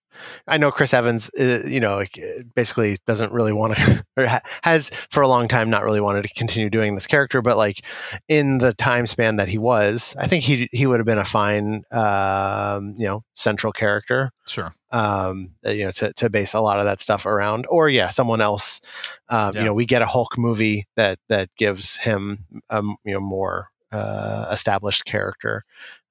I 0.47 0.59
know 0.59 0.71
Chris 0.71 0.95
Evans, 0.95 1.31
uh, 1.39 1.63
you 1.67 1.81
know, 1.81 2.01
uh, 2.01 2.43
basically 2.55 2.99
doesn't 3.07 3.33
really 3.33 3.53
want 3.53 3.77
to, 3.77 4.05
or 4.17 4.27
ha- 4.27 4.41
has 4.63 4.91
for 4.91 5.23
a 5.23 5.29
long 5.29 5.49
time 5.49 5.71
not 5.71 5.85
really 5.85 6.01
wanted 6.01 6.23
to 6.23 6.35
continue 6.35 6.71
doing 6.71 6.95
this 6.95 7.07
character. 7.07 7.43
But 7.43 7.57
like 7.57 7.85
in 8.29 8.59
the 8.59 8.73
time 8.73 9.07
span 9.07 9.37
that 9.37 9.49
he 9.49 9.59
was, 9.59 10.17
I 10.19 10.27
think 10.27 10.45
he 10.45 10.69
he 10.73 10.87
would 10.87 11.01
have 11.01 11.07
been 11.07 11.19
a 11.19 11.25
fine, 11.25 11.83
um, 11.93 12.95
you 12.99 13.07
know, 13.07 13.23
central 13.35 13.73
character 13.73 14.31
Sure. 14.47 14.75
um, 14.91 15.55
uh, 15.65 15.71
you 15.71 15.85
know, 15.85 15.91
to, 15.93 16.13
to 16.15 16.31
base 16.31 16.55
a 16.55 16.61
lot 16.61 16.79
of 16.79 16.87
that 16.87 17.01
stuff 17.01 17.27
around. 17.27 17.67
Or 17.69 17.89
yeah, 17.89 18.09
someone 18.09 18.41
else. 18.41 18.81
Um, 19.29 19.55
Yeah. 19.55 19.61
You 19.61 19.67
know, 19.69 19.75
we 19.75 19.87
get 19.87 20.03
a 20.03 20.07
Hulk 20.07 20.37
movie 20.39 20.87
that 20.97 21.19
that 21.29 21.49
gives 21.57 21.97
him, 21.97 22.45
um, 22.71 22.97
you 23.05 23.15
know, 23.15 23.21
more 23.21 23.69
uh, 23.91 24.49
established 24.53 25.05
character, 25.05 25.65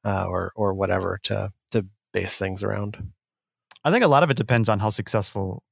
uh, 0.05 0.25
or 0.27 0.51
or 0.55 0.73
whatever 0.73 1.19
to 1.23 1.51
to 1.71 1.85
base 2.13 2.37
things 2.37 2.63
around. 2.63 3.11
I 3.83 3.91
think 3.91 4.03
a 4.03 4.07
lot 4.07 4.23
of 4.23 4.29
it 4.29 4.37
depends 4.37 4.69
on 4.69 4.79
how 4.79 4.89
successful 4.89 5.63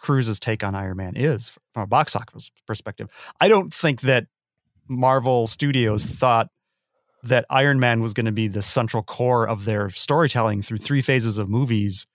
Cruise's 0.00 0.40
take 0.40 0.64
on 0.64 0.74
Iron 0.74 0.96
Man 0.96 1.14
is 1.16 1.50
from 1.72 1.82
a 1.82 1.86
box 1.86 2.16
office 2.16 2.50
perspective. 2.66 3.08
I 3.40 3.48
don't 3.48 3.72
think 3.72 4.00
that 4.02 4.26
Marvel 4.88 5.46
Studios 5.46 6.04
thought 6.04 6.48
that 7.22 7.46
Iron 7.50 7.78
Man 7.78 8.02
was 8.02 8.14
going 8.14 8.26
to 8.26 8.32
be 8.32 8.48
the 8.48 8.62
central 8.62 9.02
core 9.02 9.46
of 9.46 9.64
their 9.64 9.90
storytelling 9.90 10.62
through 10.62 10.78
three 10.78 11.02
phases 11.02 11.38
of 11.38 11.48
movies 11.48 12.06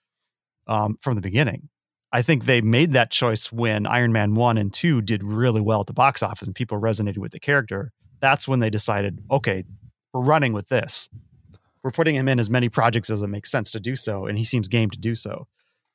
um, 0.66 0.98
from 1.00 1.14
the 1.14 1.22
beginning. 1.22 1.68
I 2.12 2.22
think 2.22 2.44
they 2.44 2.60
made 2.60 2.92
that 2.92 3.10
choice 3.10 3.52
when 3.52 3.86
Iron 3.86 4.12
Man 4.12 4.34
1 4.34 4.58
and 4.58 4.72
2 4.72 5.02
did 5.02 5.22
really 5.22 5.60
well 5.60 5.80
at 5.80 5.86
the 5.86 5.92
box 5.92 6.22
office 6.22 6.46
and 6.46 6.54
people 6.54 6.78
resonated 6.80 7.18
with 7.18 7.32
the 7.32 7.40
character. 7.40 7.92
That's 8.20 8.48
when 8.48 8.60
they 8.60 8.70
decided, 8.70 9.20
okay, 9.30 9.64
we're 10.12 10.22
running 10.22 10.52
with 10.52 10.68
this. 10.68 11.08
We're 11.88 11.92
putting 11.92 12.16
him 12.16 12.28
in 12.28 12.38
as 12.38 12.50
many 12.50 12.68
projects 12.68 13.08
as 13.08 13.22
it 13.22 13.28
makes 13.28 13.50
sense 13.50 13.70
to 13.70 13.80
do 13.80 13.96
so, 13.96 14.26
and 14.26 14.36
he 14.36 14.44
seems 14.44 14.68
game 14.68 14.90
to 14.90 14.98
do 14.98 15.14
so. 15.14 15.46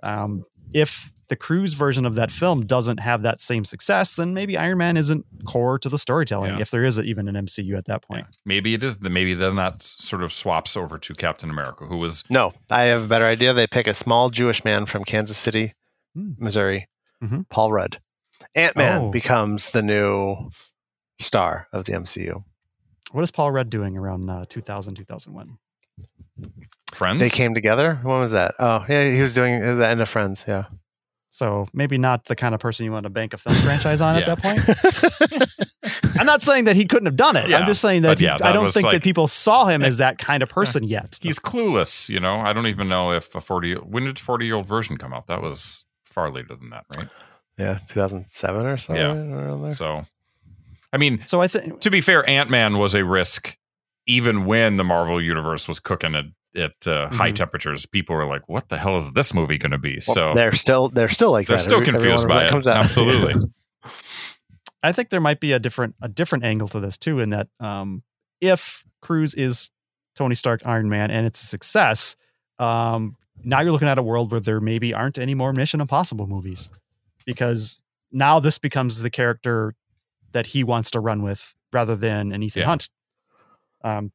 Um, 0.01 0.43
if 0.73 1.11
the 1.27 1.35
Cruise 1.35 1.75
version 1.75 2.03
of 2.07 2.15
that 2.15 2.31
film 2.31 2.65
doesn't 2.65 2.99
have 2.99 3.21
that 3.21 3.41
same 3.41 3.63
success, 3.63 4.15
then 4.15 4.33
maybe 4.33 4.57
Iron 4.57 4.79
Man 4.79 4.97
isn't 4.97 5.23
core 5.45 5.77
to 5.77 5.89
the 5.89 5.99
storytelling, 5.99 6.55
Yeah. 6.55 6.61
if 6.61 6.71
there 6.71 6.83
is 6.83 6.97
even 6.99 7.27
an 7.27 7.35
MCU 7.35 7.77
at 7.77 7.85
that 7.85 8.01
point. 8.01 8.25
Yeah. 8.27 8.37
Maybe 8.43 8.73
it 8.73 8.83
is. 8.83 8.99
Maybe 9.01 9.35
then 9.35 9.55
that 9.57 9.83
sort 9.83 10.23
of 10.23 10.33
swaps 10.33 10.75
over 10.75 10.97
to 10.97 11.13
Captain 11.13 11.51
America, 11.51 11.85
who 11.85 11.97
was 11.97 12.23
No, 12.27 12.55
I 12.71 12.85
have 12.85 13.03
a 13.03 13.07
better 13.07 13.25
idea. 13.25 13.53
They 13.53 13.67
pick 13.67 13.85
a 13.85 13.93
small 13.93 14.31
Jewish 14.31 14.65
man 14.65 14.87
from 14.87 15.03
Kansas 15.03 15.37
City, 15.37 15.75
Hmm. 16.15 16.31
Missouri, 16.39 16.87
Mhm. 17.23 17.47
Paul 17.49 17.71
Rudd. 17.71 18.01
Ant 18.55 18.75
Man 18.75 19.01
Oh. 19.03 19.11
becomes 19.11 19.69
the 19.69 19.83
new 19.83 20.49
star 21.19 21.67
of 21.71 21.85
the 21.85 21.93
MCU. 21.93 22.43
What 23.11 23.21
is 23.21 23.29
Paul 23.29 23.51
Rudd 23.51 23.69
doing 23.69 23.95
around 23.95 24.27
uh, 24.27 24.45
2000, 24.49 24.95
2001? 24.95 25.59
Friends. 26.93 27.19
They 27.21 27.29
came 27.29 27.53
together. 27.53 27.95
When 28.03 28.19
was 28.19 28.31
that? 28.31 28.55
Oh, 28.59 28.85
yeah, 28.87 29.11
he 29.11 29.21
was 29.21 29.33
doing 29.33 29.59
the 29.59 29.87
end 29.87 30.01
of 30.01 30.09
Friends. 30.09 30.45
Yeah. 30.47 30.65
So 31.31 31.67
maybe 31.73 31.97
not 31.97 32.25
the 32.25 32.35
kind 32.35 32.53
of 32.53 32.61
person 32.61 32.85
you 32.85 32.91
want 32.91 33.05
to 33.05 33.09
bank 33.09 33.33
a 33.33 33.37
film 33.37 33.55
franchise 33.55 34.01
on 34.01 34.15
at 34.15 34.25
that 34.27 34.39
point. 34.39 34.59
I'm 36.19 36.27
not 36.27 36.43
saying 36.43 36.65
that 36.65 36.75
he 36.75 36.85
couldn't 36.85 37.07
have 37.07 37.15
done 37.15 37.35
it. 37.35 37.49
Yeah, 37.49 37.57
I'm 37.57 37.65
just 37.65 37.81
saying 37.81 38.03
that, 38.03 38.19
he- 38.19 38.25
yeah, 38.25 38.37
I 38.41 38.53
don't 38.53 38.71
think 38.71 38.83
like- 38.85 38.93
that 38.93 39.03
people 39.03 39.25
saw 39.25 39.65
him 39.65 39.81
as 39.81 39.97
that 39.97 40.19
kind 40.19 40.43
of 40.43 40.49
person 40.57 40.83
yet. 40.83 41.17
He's 41.21 41.39
clueless. 41.39 42.07
You 42.07 42.19
know, 42.19 42.35
I 42.39 42.53
don't 42.53 42.67
even 42.67 42.87
know 42.87 43.11
if 43.13 43.33
a 43.33 43.41
forty. 43.41 43.73
When 43.73 44.03
did 44.05 44.19
forty 44.19 44.45
year 44.45 44.55
old 44.55 44.67
Virgin 44.67 44.97
come 44.97 45.11
out? 45.11 45.25
That 45.25 45.41
was 45.41 45.85
far 46.03 46.29
later 46.31 46.55
than 46.55 46.69
that, 46.69 46.85
right? 46.95 47.09
Yeah, 47.57 47.79
2007 47.87 48.65
or 48.67 48.77
something. 48.77 49.03
Yeah. 49.03 49.11
around 49.35 49.61
there. 49.63 49.71
So, 49.71 50.05
I 50.91 50.97
mean, 50.97 51.23
So 51.25 51.41
I 51.41 51.47
think 51.47 51.81
to 51.81 51.89
be 51.91 52.01
fair, 52.01 52.27
Ant 52.29 52.49
Man 52.51 52.77
was 52.77 52.93
a 52.95 53.03
risk, 53.03 53.57
even 54.07 54.45
when 54.45 54.77
the 54.77 54.83
Marvel 54.83 55.21
universe 55.21 55.67
was 55.67 55.79
cooking 55.79 56.15
at 56.15 56.25
at 56.55 56.85
uh, 56.87 57.09
high 57.09 57.31
Mhm. 57.31 57.35
temperatures. 57.35 57.85
People 57.87 58.15
were 58.15 58.27
like, 58.27 58.47
"What 58.47 58.69
the 58.69 58.77
hell 58.77 58.95
is 58.95 59.11
this 59.13 59.33
movie 59.33 59.57
going 59.57 59.71
to 59.71 59.79
be?" 59.79 59.99
Well, 60.07 60.15
so 60.15 60.33
they're 60.35 60.55
still 60.55 60.89
they're 60.89 61.09
still 61.09 61.31
like 61.31 61.47
they're 61.47 61.57
that. 61.57 61.63
still 61.63 61.81
every- 61.81 61.87
every 61.87 61.99
confused 62.01 62.29
one 62.29 62.37
by 62.37 62.45
it. 62.45 62.53
out. 62.53 62.67
Absolutely. 62.77 63.33
I 64.83 64.91
think 64.91 65.09
there 65.09 65.21
might 65.21 65.39
be 65.39 65.51
a 65.53 65.59
different 65.59 65.95
a 66.01 66.07
different 66.09 66.43
angle 66.43 66.67
to 66.69 66.79
this 66.79 66.97
too, 66.97 67.19
in 67.19 67.29
that 67.31 67.47
um, 67.59 68.03
if 68.41 68.83
Cruise 69.01 69.33
is 69.33 69.71
Tony 70.15 70.35
Stark 70.35 70.61
Iron 70.65 70.89
Man 70.89 71.09
and 71.09 71.25
it's 71.25 71.41
a 71.41 71.45
success, 71.45 72.15
um, 72.59 73.15
now 73.43 73.61
you're 73.61 73.71
looking 73.71 73.87
at 73.87 73.97
a 73.97 74.03
world 74.03 74.31
where 74.31 74.39
there 74.39 74.59
maybe 74.59 74.93
aren't 74.93 75.17
any 75.17 75.33
more 75.35 75.53
Mission 75.53 75.81
Impossible 75.81 76.27
movies 76.27 76.69
because 77.25 77.81
now 78.11 78.39
this 78.39 78.57
becomes 78.57 79.01
the 79.01 79.09
character 79.09 79.73
that 80.33 80.47
he 80.47 80.63
wants 80.63 80.91
to 80.91 80.99
run 80.99 81.23
with 81.23 81.55
rather 81.71 81.95
than 81.95 82.31
an 82.31 82.43
Ethan 82.43 82.61
Yeah. 82.61 82.67
Hunt. 82.67 82.89
Um, 83.83 84.11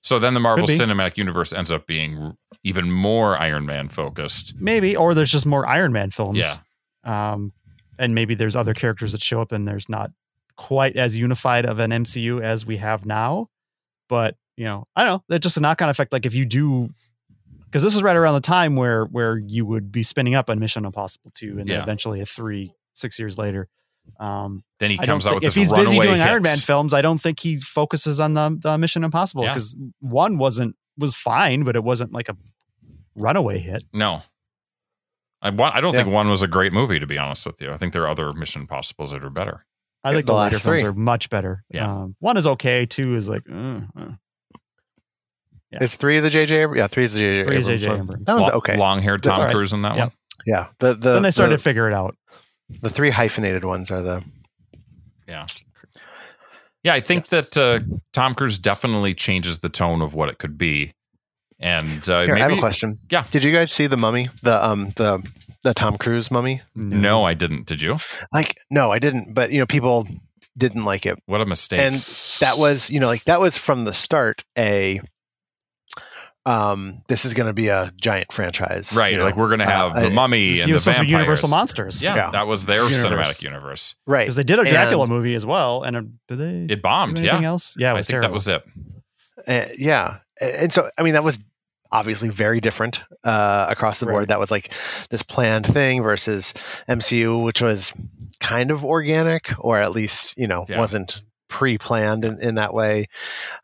So 0.00 0.18
then 0.18 0.34
the 0.34 0.40
Marvel 0.40 0.66
Cinematic 0.78 1.16
Universe 1.16 1.52
ends 1.52 1.70
up 1.72 1.86
being 1.86 2.36
even 2.62 2.90
more 2.90 3.38
Iron 3.38 3.66
Man 3.66 3.88
focused. 3.88 4.54
maybe, 4.58 4.96
or 4.96 5.14
there's 5.14 5.30
just 5.30 5.46
more 5.46 5.66
Iron 5.66 5.92
Man 5.92 6.10
films. 6.10 6.38
Yeah. 6.38 7.32
Um, 7.32 7.52
and 7.98 8.14
maybe 8.14 8.34
there's 8.34 8.56
other 8.56 8.74
characters 8.74 9.12
that 9.12 9.22
show 9.22 9.40
up 9.40 9.52
and 9.52 9.68
there's 9.68 9.88
not 9.88 10.10
quite 10.56 10.96
as 10.96 11.16
unified 11.16 11.66
of 11.66 11.78
an 11.78 11.90
MCU 11.90 12.40
as 12.40 12.64
we 12.66 12.76
have 12.78 13.06
now. 13.06 13.48
But 14.08 14.36
you 14.56 14.64
know, 14.64 14.86
I 14.94 15.04
don't 15.04 15.12
know. 15.14 15.24
That's 15.28 15.42
just 15.42 15.56
a 15.56 15.60
knock 15.60 15.82
on 15.82 15.88
effect. 15.88 16.12
Like 16.12 16.26
if 16.26 16.34
you 16.34 16.44
do, 16.44 16.90
because 17.66 17.82
this 17.82 17.94
is 17.96 18.02
right 18.02 18.16
around 18.16 18.34
the 18.34 18.40
time 18.40 18.76
where 18.76 19.04
where 19.06 19.36
you 19.36 19.66
would 19.66 19.90
be 19.90 20.02
spinning 20.02 20.34
up 20.34 20.48
on 20.50 20.58
Mission 20.58 20.84
Impossible 20.84 21.32
two, 21.34 21.58
and 21.58 21.68
then 21.68 21.76
eventually 21.82 22.20
a 22.20 22.26
three 22.26 22.72
six 22.92 23.18
years 23.18 23.36
later. 23.38 23.68
Um, 24.20 24.62
Then 24.78 24.90
he 24.90 24.98
comes 24.98 25.26
out 25.26 25.30
think, 25.30 25.42
with 25.42 25.48
if 25.48 25.54
this 25.54 25.68
he's 25.68 25.72
busy 25.72 25.98
runaway 25.98 26.06
doing 26.06 26.20
Iron 26.20 26.42
Man 26.42 26.56
films, 26.58 26.92
I 26.94 27.02
don't 27.02 27.18
think 27.20 27.40
he 27.40 27.56
focuses 27.58 28.20
on 28.20 28.34
the, 28.34 28.56
the 28.60 28.78
Mission 28.78 29.02
Impossible 29.04 29.42
Yeah. 29.44 29.54
because 29.54 29.76
one 30.00 30.38
wasn't 30.38 30.76
was 30.96 31.14
fine, 31.16 31.64
but 31.64 31.74
it 31.74 31.82
wasn't 31.82 32.12
like 32.12 32.28
a 32.28 32.36
runaway 33.16 33.58
hit. 33.58 33.82
No. 33.92 34.22
I, 35.42 35.50
want, 35.50 35.74
I 35.74 35.80
don't 35.80 35.92
Yeah. 35.94 36.04
think 36.04 36.14
one 36.14 36.28
was 36.28 36.42
a 36.42 36.48
great 36.48 36.72
movie, 36.72 36.98
to 37.00 37.06
be 37.06 37.18
honest 37.18 37.44
with 37.46 37.60
you. 37.60 37.70
I 37.72 37.76
think 37.76 37.92
there 37.92 38.02
are 38.02 38.08
other 38.08 38.32
Mission 38.32 38.62
Impossibles 38.62 39.10
that 39.10 39.24
are 39.24 39.30
better. 39.30 39.66
I 40.04 40.12
think 40.12 40.26
the 40.26 40.32
the, 40.32 40.36
last 40.36 40.52
later 40.52 40.58
films 40.62 40.80
three. 40.80 40.88
are 40.88 40.92
much 40.92 41.30
better. 41.30 41.64
Yeah. 41.70 41.90
Um, 41.90 42.16
one 42.20 42.36
is 42.36 42.46
okay. 42.46 42.86
Two 42.86 43.14
is 43.14 43.28
like, 43.28 43.42
uh, 43.50 43.80
uh. 43.98 44.08
Yeah. 45.72 45.82
Is 45.82 45.96
three 45.96 46.20
the 46.20 46.28
JJ? 46.30 46.68
Abr- 46.68 46.76
Yeah, 46.76 46.86
three 46.86 47.04
is 47.04 47.14
the 47.14 47.20
JJ. 47.20 47.44
Three 47.46 47.56
is 47.56 47.66
J.J. 47.66 47.84
Abrams. 47.92 48.24
That 48.24 48.38
one's 48.38 48.52
okay. 48.54 48.76
Long 48.76 49.02
haired 49.02 49.22
Tom 49.24 49.34
all 49.38 49.44
right. 49.46 49.52
Cruise 49.54 49.72
in 49.72 49.82
that 49.82 49.96
Yep. 49.96 50.08
one. 50.08 50.12
Yeah, 50.46 50.66
the 50.78 50.94
the 50.94 51.14
then 51.14 51.22
they 51.22 51.30
started 51.30 51.52
the, 51.54 51.56
to 51.56 51.62
figure 51.62 51.88
it 51.88 51.94
out. 51.94 52.16
The 52.80 52.90
three 52.90 53.10
hyphenated 53.10 53.64
ones 53.64 53.90
are 53.90 54.02
the 54.02 54.24
Yeah. 55.28 55.46
Yeah, 56.82 56.94
I 56.94 57.00
think 57.00 57.30
Yes. 57.30 57.50
that 57.50 57.56
uh, 57.56 57.80
Tom 58.12 58.34
Cruise 58.34 58.58
definitely 58.58 59.14
changes 59.14 59.60
the 59.60 59.70
tone 59.70 60.02
of 60.02 60.14
what 60.14 60.28
it 60.28 60.38
could 60.38 60.58
be. 60.58 60.92
And 61.58 62.06
uh, 62.10 62.24
Here, 62.24 62.34
maybe 62.34 62.42
I 62.42 62.48
have 62.50 62.58
a 62.58 62.60
question. 62.60 62.96
Yeah. 63.10 63.24
Did 63.30 63.42
you 63.44 63.52
guys 63.52 63.72
see 63.72 63.86
the 63.86 63.96
Mummy? 63.96 64.26
The 64.42 64.62
um 64.64 64.90
the 64.96 65.26
the 65.62 65.72
Tom 65.72 65.96
Cruise 65.96 66.30
Mummy? 66.30 66.60
no, 66.74 67.24
I 67.24 67.32
didn't. 67.34 67.66
Did 67.66 67.80
you? 67.80 67.96
Like, 68.34 68.54
no, 68.70 68.90
I 68.92 68.98
didn't. 68.98 69.32
But 69.32 69.50
you 69.50 69.60
know, 69.60 69.66
people 69.66 70.06
didn't 70.58 70.84
like 70.84 71.06
it, 71.06 71.18
What 71.26 71.40
a 71.40 71.46
mistake. 71.46 71.80
and 71.80 71.94
that 72.40 72.58
was 72.58 72.90
you 72.90 73.00
know 73.00 73.06
like 73.06 73.24
that 73.24 73.40
was 73.40 73.56
from 73.56 73.84
the 73.84 73.92
start 73.94 74.44
a 74.58 75.00
um 76.46 77.02
this 77.08 77.24
is 77.24 77.32
going 77.34 77.46
to 77.46 77.52
be 77.54 77.68
a 77.68 77.92
giant 78.00 78.30
franchise, 78.32 78.92
right. 78.94 79.12
you 79.12 79.18
know? 79.18 79.24
Like 79.24 79.36
we're 79.36 79.48
going 79.48 79.60
to 79.60 79.66
have 79.66 79.92
Uh, 79.96 80.00
the 80.00 80.10
mummy 80.10 80.50
It 80.52 80.60
and 80.60 80.68
the 80.68 80.72
was 80.74 80.82
supposed 80.82 80.98
to 80.98 81.04
be. 81.04 81.10
Universal 81.10 81.48
Monsters. 81.48 82.02
Yeah, 82.02 82.14
Yeah. 82.16 82.30
that 82.32 82.46
was 82.46 82.66
their 82.66 82.82
Universe. 82.88 83.02
cinematic 83.38 83.42
universe. 83.42 83.94
right 84.06 84.24
Because 84.24 84.36
they 84.36 84.42
did 84.44 84.58
a 84.58 84.64
Dracula 84.64 85.02
And- 85.04 85.10
movie 85.10 85.34
as 85.34 85.46
well. 85.46 85.82
And 85.82 85.96
uh, 85.96 86.02
did 86.28 86.38
they 86.68 86.74
It 86.74 86.82
bombed. 86.82 87.16
do 87.16 87.22
anything 87.22 87.42
Yeah. 87.42 87.48
else? 87.48 87.76
Yeah, 87.78 87.88
it 87.88 87.92
I 87.92 87.94
was 87.94 88.06
think 88.06 88.20
that 88.22 88.32
was 88.32 88.46
it. 88.48 88.62
Uh, 89.46 89.64
yeah, 89.78 90.18
and 90.40 90.72
so 90.72 90.88
I 90.98 91.02
mean 91.02 91.14
that 91.14 91.24
was 91.24 91.38
obviously 91.90 92.28
very 92.28 92.60
different 92.60 93.00
uh, 93.22 93.66
across 93.70 94.00
the 94.00 94.06
board. 94.06 94.16
Right. 94.22 94.28
That 94.28 94.38
was 94.40 94.50
like 94.50 94.70
this 95.10 95.22
planned 95.22 95.66
thing 95.66 96.02
versus 96.02 96.52
MCU, 96.88 97.42
which 97.44 97.62
was 97.62 97.92
kind 98.40 98.70
of 98.70 98.84
organic, 98.84 99.52
or 99.58 99.78
at 99.78 99.92
least 99.92 100.36
you 100.36 100.46
know 100.48 100.66
Yeah. 100.68 100.78
wasn't 100.78 101.22
pre-planned 101.48 102.24
in, 102.24 102.42
in 102.42 102.54
that 102.56 102.74
way. 102.74 103.06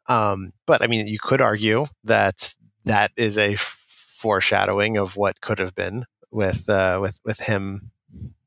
Um, 0.06 0.52
but 0.66 0.80
I 0.82 0.86
mean, 0.86 1.08
you 1.08 1.18
could 1.18 1.40
argue 1.40 1.86
that 2.04 2.54
that 2.84 3.12
is 3.16 3.38
a 3.38 3.56
foreshadowing 3.56 4.96
of 4.96 5.16
what 5.16 5.40
could 5.40 5.58
have 5.58 5.74
been 5.74 6.04
with 6.30 6.68
uh, 6.68 6.98
with 7.00 7.20
with 7.24 7.40
him 7.40 7.90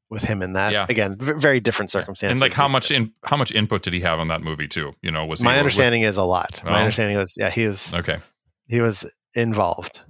with 0.09 0.23
him 0.23 0.41
in 0.41 0.53
that. 0.53 0.71
Yeah. 0.71 0.85
Again, 0.87 1.17
v- 1.19 1.33
very 1.33 1.59
different 1.59 1.91
circumstances. 1.91 2.31
And 2.33 2.39
like 2.39 2.53
how 2.53 2.67
much 2.67 2.91
in 2.91 3.11
how 3.23 3.35
much 3.35 3.51
input 3.51 3.81
did 3.81 3.93
he 3.93 4.01
have 4.01 4.19
on 4.19 4.27
that 4.29 4.41
movie 4.41 4.67
too? 4.67 4.93
You 5.01 5.11
know, 5.11 5.25
was 5.25 5.41
he 5.41 5.45
My 5.45 5.57
understanding 5.57 6.03
is 6.03 6.17
a 6.17 6.23
lot. 6.23 6.61
Oh. 6.65 6.69
My 6.69 6.79
understanding 6.79 7.17
was 7.17 7.35
yeah, 7.37 7.49
he 7.49 7.65
was 7.65 7.93
Okay. 7.93 8.19
he 8.67 8.79
was 8.79 9.05
involved. 9.33 10.01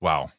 Wow. 0.00 0.30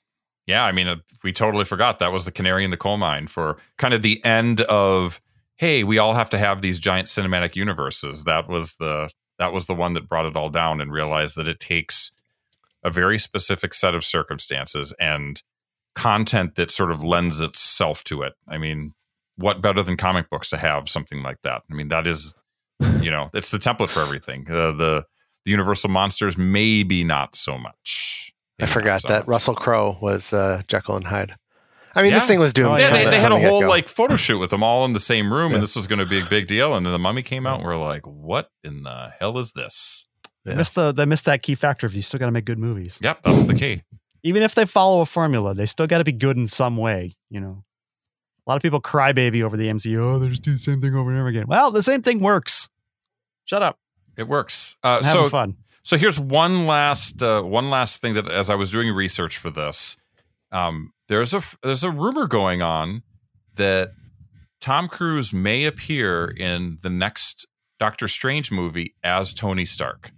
Yeah, 0.47 0.63
I 0.65 0.71
mean, 0.71 0.87
uh, 0.87 0.97
we 1.23 1.33
totally 1.33 1.65
forgot 1.65 1.99
that 1.99 2.11
was 2.11 2.25
the 2.25 2.31
canary 2.31 2.65
in 2.65 2.71
the 2.71 2.77
coal 2.77 2.97
mine 2.97 3.27
for 3.27 3.57
kind 3.77 3.93
of 3.93 4.01
the 4.01 4.23
end 4.25 4.61
of 4.61 5.21
hey, 5.57 5.83
we 5.83 5.99
all 5.99 6.15
have 6.15 6.31
to 6.31 6.39
have 6.39 6.61
these 6.61 6.79
giant 6.79 7.07
cinematic 7.07 7.55
universes. 7.55 8.23
That 8.23 8.47
was 8.47 8.75
the 8.77 9.11
that 9.41 9.51
was 9.51 9.65
the 9.65 9.73
one 9.73 9.95
that 9.95 10.07
brought 10.07 10.27
it 10.27 10.35
all 10.35 10.49
down 10.49 10.79
and 10.79 10.93
realized 10.93 11.35
that 11.35 11.47
it 11.47 11.59
takes 11.59 12.11
a 12.83 12.91
very 12.91 13.17
specific 13.17 13.73
set 13.73 13.95
of 13.95 14.05
circumstances 14.05 14.93
and 14.99 15.41
content 15.95 16.53
that 16.57 16.69
sort 16.69 16.91
of 16.91 17.03
lends 17.03 17.41
itself 17.41 18.03
to 18.03 18.21
it. 18.21 18.33
I 18.47 18.59
mean, 18.59 18.93
what 19.37 19.59
better 19.59 19.81
than 19.81 19.97
comic 19.97 20.29
books 20.29 20.51
to 20.51 20.57
have 20.57 20.87
something 20.87 21.23
like 21.23 21.41
that? 21.41 21.63
I 21.71 21.73
mean, 21.73 21.87
that 21.87 22.05
is 22.05 22.35
you 23.01 23.09
know, 23.09 23.31
it's 23.33 23.49
the 23.49 23.57
template 23.57 23.89
for 23.89 24.03
everything. 24.03 24.45
Uh, 24.47 24.73
the 24.73 25.05
the 25.43 25.51
Universal 25.51 25.89
monsters 25.89 26.37
maybe 26.37 27.03
not 27.03 27.33
so 27.35 27.57
much. 27.57 28.31
I 28.59 28.67
forgot 28.67 29.01
so 29.01 29.07
that. 29.07 29.27
Russell 29.27 29.55
Crowe 29.55 29.97
was 29.99 30.33
uh, 30.33 30.61
Jekyll 30.67 30.97
and 30.97 31.05
Hyde. 31.05 31.33
I 31.95 32.01
mean, 32.03 32.11
Yeah. 32.11 32.19
this 32.19 32.27
thing 32.27 32.39
was 32.39 32.53
doomed. 32.53 32.69
Oh, 32.69 32.77
Yeah, 32.77 32.91
they, 32.91 33.03
the- 33.05 33.11
they 33.11 33.19
had 33.19 33.31
a 33.31 33.39
whole 33.39 33.67
like 33.67 33.89
photo 33.89 34.15
shoot 34.15 34.39
with 34.39 34.49
them 34.49 34.63
all 34.63 34.85
in 34.85 34.93
the 34.93 34.99
same 34.99 35.31
room, 35.33 35.51
Yeah. 35.51 35.55
and 35.55 35.63
this 35.63 35.75
was 35.75 35.87
going 35.87 35.99
to 35.99 36.05
be 36.05 36.19
a 36.21 36.25
big 36.25 36.47
deal. 36.47 36.75
And 36.75 36.85
then 36.85 36.93
the 36.93 36.99
mummy 36.99 37.21
came 37.21 37.45
out, 37.45 37.59
and 37.59 37.65
we're 37.67 37.77
like, 37.77 38.05
"What 38.07 38.49
in 38.63 38.83
the 38.83 39.11
hell 39.19 39.37
is 39.37 39.51
this?" 39.53 40.07
They 40.45 40.55
missed 40.55 40.75
the 40.75 40.91
they 40.91 41.05
missed 41.05 41.25
that 41.25 41.43
key 41.43 41.55
factor 41.55 41.85
of 41.85 41.93
you 41.93 42.01
still 42.01 42.19
got 42.19 42.25
to 42.27 42.31
make 42.31 42.45
good 42.45 42.59
movies. 42.59 42.99
Yep, 43.01 43.23
that's 43.23 43.43
the 43.45 43.53
key. 43.55 43.83
Even 44.23 44.41
if 44.43 44.55
they 44.55 44.65
follow 44.65 45.01
a 45.01 45.05
formula, 45.05 45.53
they 45.53 45.65
still 45.65 45.87
got 45.87 45.97
to 45.99 46.03
be 46.03 46.11
good 46.11 46.37
in 46.37 46.47
some 46.47 46.77
way. 46.77 47.15
You 47.29 47.41
know, 47.41 47.63
a 48.45 48.49
lot 48.49 48.55
of 48.55 48.61
people 48.61 48.79
cry 48.79 49.11
baby 49.11 49.43
over 49.43 49.57
the 49.57 49.67
MCU. 49.67 49.97
Oh, 49.99 50.17
they 50.19 50.29
just 50.29 50.41
do 50.43 50.51
the 50.53 50.57
same 50.57 50.79
thing 50.81 50.95
over 50.95 51.09
and 51.09 51.19
over 51.19 51.27
again. 51.27 51.45
Well, 51.47 51.71
the 51.71 51.83
same 51.83 52.01
thing 52.01 52.19
works. 52.19 52.69
Shut 53.45 53.61
up. 53.61 53.77
It 54.17 54.27
works. 54.27 54.77
Uh, 54.83 54.87
I'm 54.99 55.03
having 55.03 55.23
so, 55.23 55.29
fun. 55.29 55.57
so 55.83 55.97
here's 55.97 56.19
one 56.19 56.65
last 56.67 57.21
uh, 57.21 57.41
one 57.41 57.69
last 57.69 58.01
thing 58.01 58.13
that 58.15 58.29
as 58.29 58.49
I 58.49 58.55
was 58.55 58.71
doing 58.71 58.93
research 58.93 59.37
for 59.37 59.49
this, 59.49 59.97
um, 60.51 60.91
there's 61.11 61.33
a 61.33 61.41
there's 61.61 61.83
a 61.83 61.91
rumor 61.91 62.25
going 62.25 62.61
on 62.61 63.03
that 63.55 63.91
Tom 64.61 64.87
Cruise 64.87 65.33
may 65.33 65.65
appear 65.65 66.25
in 66.25 66.77
the 66.81 66.89
next 66.89 67.45
Doctor 67.79 68.07
Strange 68.07 68.49
movie 68.49 68.95
as 69.03 69.33
Tony 69.33 69.65
Stark, 69.65 70.11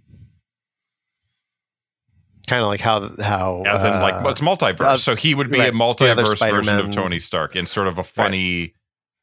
kind 2.48 2.62
of 2.62 2.68
like 2.68 2.80
how 2.80 3.10
how 3.20 3.62
as 3.66 3.84
in 3.84 3.90
like 3.90 4.14
uh, 4.14 4.20
well, 4.22 4.32
it's 4.32 4.40
multiverse. 4.40 4.86
uh, 4.86 4.94
so 4.94 5.16
he 5.16 5.34
would 5.34 5.50
be 5.50 5.58
right, 5.58 5.70
a 5.70 5.72
the 5.72 5.82
other 6.10 6.22
multiverse 6.22 6.50
version 6.50 6.78
of 6.78 6.92
Tony 6.92 7.18
Stark 7.18 7.56
in 7.56 7.66
sort 7.66 7.88
of 7.88 7.98
a 7.98 8.04
funny. 8.04 8.74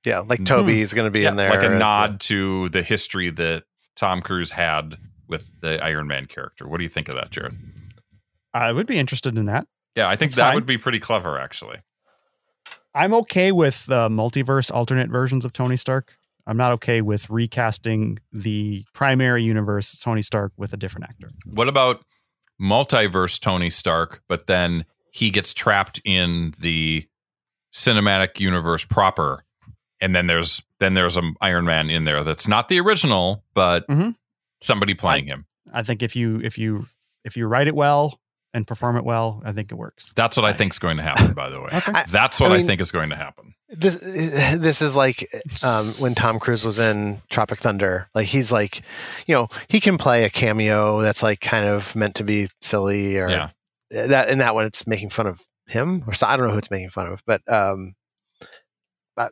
yeah, 0.05 0.19
like 0.19 0.43
Tobey 0.43 0.81
is 0.81 0.93
going 0.93 1.05
to 1.07 1.11
be 1.11 1.21
Yeah, 1.21 1.29
in 1.29 1.35
there, 1.37 1.49
like 1.49 1.63
a 1.63 1.69
and- 1.69 1.79
nod 1.79 2.19
to 2.21 2.67
the 2.69 2.81
history 2.83 3.29
that 3.29 3.63
Tom 3.95 4.21
Cruise 4.21 4.51
had 4.51 4.97
with 5.27 5.47
the 5.61 5.81
Iron 5.81 6.07
Man 6.07 6.25
character. 6.25 6.67
What 6.67 6.79
do 6.79 6.83
you 6.83 6.89
think 6.89 7.07
of 7.07 7.15
that, 7.15 7.29
Jared? 7.29 7.55
I 8.53 8.73
would 8.73 8.87
be 8.87 8.97
interested 8.97 9.37
in 9.37 9.45
that. 9.45 9.67
Yeah, 9.95 10.07
I 10.07 10.15
think 10.15 10.31
That's 10.31 10.35
that 10.37 10.45
fine. 10.47 10.55
would 10.55 10.65
be 10.65 10.77
pretty 10.77 10.99
clever, 10.99 11.37
actually. 11.39 11.77
I'm 12.93 13.13
okay 13.13 13.51
with 13.51 13.85
the 13.85 14.09
multiverse 14.09 14.71
alternate 14.73 15.09
versions 15.09 15.45
of 15.45 15.53
Tony 15.53 15.77
Stark. 15.77 16.13
I'm 16.47 16.57
not 16.57 16.71
okay 16.73 17.01
with 17.01 17.29
recasting 17.29 18.19
the 18.33 18.83
primary 18.93 19.43
universe 19.43 19.97
Tony 19.99 20.21
Stark 20.21 20.51
with 20.57 20.73
a 20.73 20.77
different 20.77 21.05
actor. 21.09 21.29
What 21.45 21.67
about 21.67 22.03
multiverse 22.61 23.39
Tony 23.39 23.69
Stark, 23.69 24.21
but 24.27 24.47
then 24.47 24.85
he 25.11 25.29
gets 25.29 25.53
trapped 25.53 26.01
in 26.05 26.53
the 26.59 27.05
cinematic 27.73 28.39
universe 28.39 28.83
proper, 28.85 29.43
and 29.99 30.15
then 30.15 30.27
there's 30.27 30.61
then 30.79 30.93
there's 30.93 31.17
an 31.17 31.35
Iron 31.41 31.65
Man 31.65 31.89
in 31.89 32.05
there 32.05 32.23
that's 32.23 32.47
not 32.47 32.69
the 32.69 32.79
original, 32.79 33.43
but 33.53 33.87
Mhm. 33.87 34.15
somebody 34.59 34.93
playing 34.93 35.27
him. 35.27 35.45
I 35.73 35.83
think 35.83 36.01
if 36.01 36.15
you 36.15 36.39
if 36.43 36.57
you 36.57 36.87
if 37.23 37.37
you 37.37 37.47
write 37.47 37.67
it 37.67 37.75
well 37.75 38.19
and 38.53 38.67
perform 38.67 38.97
it 38.97 39.03
well, 39.05 39.41
I 39.45 39.51
think 39.53 39.71
it 39.71 39.75
works. 39.75 40.11
That's 40.15 40.35
what 40.37 40.45
I 40.45 40.53
think 40.53 40.73
is 40.73 40.79
going 40.79 40.97
to 40.97 41.03
happen. 41.03 41.33
By 41.33 41.49
the 41.49 41.61
way, 41.61 41.69
Okay. 41.73 42.03
That's 42.09 42.39
what 42.39 42.51
I, 42.51 42.55
I 42.55 42.63
think 42.63 42.81
is 42.81 42.91
going 42.91 43.09
to 43.11 43.15
happen. 43.15 43.53
this 43.69 43.95
this 43.95 44.81
is 44.81 44.95
like 44.95 45.27
um, 45.63 45.85
when 45.99 46.15
Tom 46.15 46.39
Cruise 46.39 46.65
was 46.65 46.77
in 46.79 47.21
Tropic 47.29 47.59
Thunder. 47.59 48.09
Like 48.13 48.27
he's 48.27 48.51
like, 48.51 48.81
you 49.27 49.35
know, 49.35 49.47
he 49.69 49.79
can 49.79 49.97
play 49.97 50.25
a 50.25 50.29
cameo 50.29 51.01
that's 51.01 51.23
like 51.23 51.39
kind 51.39 51.65
of 51.65 51.95
meant 51.95 52.15
to 52.15 52.23
be 52.23 52.47
silly 52.61 53.17
or 53.19 53.29
Yeah. 53.29 53.49
that 53.89 54.29
in 54.29 54.39
that 54.39 54.53
one 54.55 54.65
it's 54.65 54.85
making 54.87 55.09
fun 55.09 55.27
of 55.27 55.39
him 55.67 56.03
or 56.07 56.13
so 56.13 56.27
I 56.27 56.35
don't 56.35 56.47
know 56.47 56.51
who 56.51 56.57
it's 56.57 56.71
making 56.71 56.89
fun 56.89 57.07
of, 57.07 57.23
but 57.25 57.41
um, 57.51 57.93
I, 59.17 59.29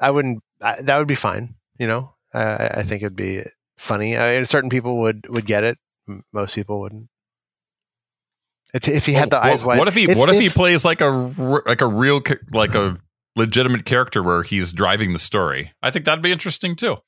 I 0.00 0.10
wouldn't. 0.10 0.42
I, 0.60 0.82
that 0.82 0.98
would 0.98 1.08
be 1.08 1.14
fine. 1.14 1.54
You 1.78 1.86
know, 1.86 2.14
I, 2.34 2.42
I 2.42 2.70
I 2.78 2.82
think 2.82 3.02
it'd 3.02 3.16
be 3.16 3.42
funny. 3.78 4.16
I 4.18 4.36
mean, 4.36 4.44
certain 4.44 4.70
people 4.70 4.98
would 4.98 5.26
would 5.28 5.46
get 5.46 5.64
it. 5.64 5.78
Most 6.32 6.54
people 6.54 6.80
wouldn't. 6.80 7.08
It's, 8.74 8.86
if 8.88 9.06
he 9.06 9.12
had 9.14 9.30
the 9.30 9.36
Well, 9.42 9.52
eyes 9.52 9.64
wide. 9.64 9.78
What 9.78 9.88
if 9.88 9.94
he? 9.94 10.04
if- 10.10 10.16
what 10.16 10.28
if 10.28 10.34
if- 10.36 10.40
he 10.42 10.50
plays 10.50 10.84
like 10.84 11.00
a 11.00 11.08
like 11.66 11.80
a 11.80 11.86
real 11.86 12.20
like 12.52 12.74
a 12.74 12.98
legitimate 13.36 13.84
character 13.86 14.22
where 14.22 14.42
he's 14.42 14.72
driving 14.72 15.12
the 15.12 15.18
story? 15.18 15.72
I 15.82 15.90
think 15.90 16.04
that'd 16.04 16.22
be 16.22 16.32
interesting 16.32 16.76
too. 16.76 16.98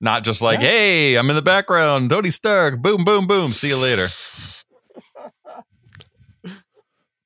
Not 0.00 0.24
just 0.24 0.42
like, 0.42 0.60
Yeah. 0.60 0.66
hey, 0.68 1.14
I'm 1.16 1.30
in 1.30 1.36
the 1.36 1.42
background, 1.42 2.10
Tony 2.10 2.30
Stark, 2.30 2.82
boom, 2.82 3.04
boom, 3.04 3.26
boom. 3.26 3.48
See 3.48 3.68
you 3.68 3.80
later. 3.80 4.06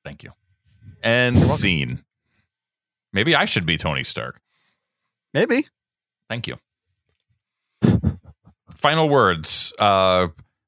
Thank 0.05 0.23
you. 0.23 0.31
And 1.03 1.41
scene. 1.41 2.03
Maybe 3.13 3.35
I 3.35 3.45
should 3.45 3.65
be 3.65 3.77
Tony 3.77 4.03
Stark. 4.03 4.39
Maybe. 5.33 5.67
Thank 6.29 6.47
you. 6.47 6.57
Final 8.77 9.09
words. 9.09 9.73
Uh, 9.79 10.27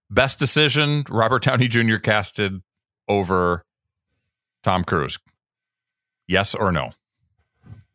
best 0.09 0.39
decision: 0.39 1.03
Robert 1.09 1.43
Downey 1.43 1.67
Jr. 1.67 1.97
casted 1.97 2.61
over 3.11 3.63
Tom 4.63 4.83
Cruise. 4.83 5.19
Yes 6.27 6.55
or 6.55 6.71
no? 6.71 6.91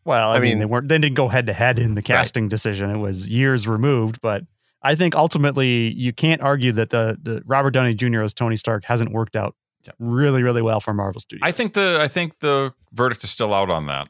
Well, 0.04 0.30
I, 0.30 0.36
I 0.36 0.40
mean, 0.40 0.50
mean- 0.50 0.58
they 0.60 0.64
weren't. 0.66 0.88
They 0.88 0.98
didn't 0.98 1.16
go 1.16 1.28
head 1.28 1.46
to 1.46 1.52
head 1.52 1.78
in 1.78 1.94
the 1.94 2.02
casting 2.02 2.48
decision. 2.48 2.90
It 2.90 2.98
was 2.98 3.28
years 3.28 3.66
removed, 3.66 4.20
but 4.20 4.44
I 4.82 4.94
think 4.94 5.16
ultimately 5.16 5.92
you 5.94 6.12
can't 6.12 6.42
argue 6.42 6.70
that 6.72 6.90
the, 6.90 7.18
the 7.20 7.42
Robert 7.46 7.70
Downey 7.72 7.94
Jr. 7.94 8.20
as 8.22 8.32
Tony 8.34 8.56
Stark 8.56 8.84
hasn't 8.84 9.10
worked 9.10 9.34
out 9.34 9.56
Yeah. 9.84 9.92
really, 9.98 10.42
really 10.44 10.62
well 10.62 10.80
for 10.80 10.94
Marvel 10.94 11.20
Studios. 11.20 11.42
I 11.48 11.50
think 11.52 11.72
the 11.72 11.98
I 12.00 12.06
think 12.08 12.38
the 12.40 12.72
verdict 12.92 13.24
is 13.24 13.30
still 13.30 13.52
out 13.54 13.70
on 13.70 13.86
that. 13.86 14.08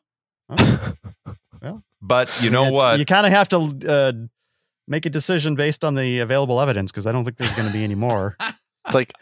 Well. 1.62 1.82
But 2.02 2.38
you 2.42 2.50
know 2.50 2.64
It's- 2.66 2.78
what? 2.78 2.98
You 2.98 3.06
kind 3.06 3.24
of 3.26 3.32
have 3.32 3.48
to 3.48 3.78
uh, 3.88 4.12
make 4.86 5.06
a 5.06 5.10
decision 5.10 5.54
based 5.54 5.84
on 5.84 5.94
the 5.94 6.18
available 6.18 6.60
evidence 6.60 6.92
because 6.92 7.06
I 7.06 7.12
don't 7.12 7.24
think 7.24 7.38
there's 7.38 7.54
going 7.54 7.66
to 7.66 7.72
be 7.72 7.82
any 7.82 7.94
more. 7.94 8.36
like 8.92 9.14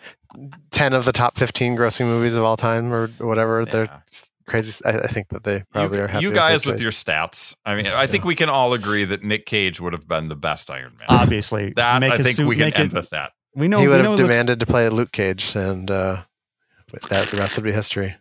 10 0.70 0.92
of 0.92 1.04
the 1.04 1.12
top 1.12 1.36
15 1.36 1.76
grossing 1.76 2.06
movies 2.06 2.34
of 2.34 2.44
all 2.44 2.56
time 2.56 2.92
or 2.92 3.08
whatever. 3.18 3.64
They're 3.64 4.02
crazy. 4.46 4.84
I, 4.84 5.00
I 5.00 5.06
think 5.06 5.28
that 5.28 5.44
they 5.44 5.64
probably 5.72 5.98
you, 5.98 6.04
are 6.04 6.08
happy 6.08 6.22
you 6.24 6.32
guys 6.32 6.62
their 6.62 6.72
with 6.72 6.82
your 6.82 6.90
stats. 6.90 7.56
I 7.64 7.74
mean, 7.74 7.86
I 7.86 8.06
think 8.06 8.24
we 8.24 8.34
can 8.34 8.48
all 8.48 8.72
agree 8.74 9.04
that 9.04 9.22
Nick 9.22 9.46
Cage 9.46 9.80
would 9.80 9.92
have 9.92 10.06
been 10.06 10.28
the 10.28 10.36
best 10.36 10.70
Iron 10.70 10.96
Man. 10.98 11.06
Obviously, 11.08 11.72
that 11.76 12.00
make 12.00 12.12
I 12.12 12.16
a 12.16 12.22
think 12.22 12.36
suit, 12.36 12.46
we 12.46 12.56
can 12.56 12.66
make 12.66 12.78
end 12.78 12.92
it, 12.92 12.96
with 12.96 13.10
that. 13.10 13.32
We 13.54 13.68
know 13.68 13.78
he 13.78 13.88
would 13.88 13.98
have 13.98 14.06
it 14.06 14.08
looks- 14.10 14.20
demanded 14.20 14.60
to 14.60 14.66
play 14.66 14.88
Luke 14.88 15.12
Cage, 15.12 15.54
and 15.56 15.90
uh, 15.90 16.22
with 16.92 17.02
that 17.10 17.30
the 17.30 17.36
rest 17.36 17.56
would 17.56 17.64
be 17.64 17.72
history. 17.72 18.14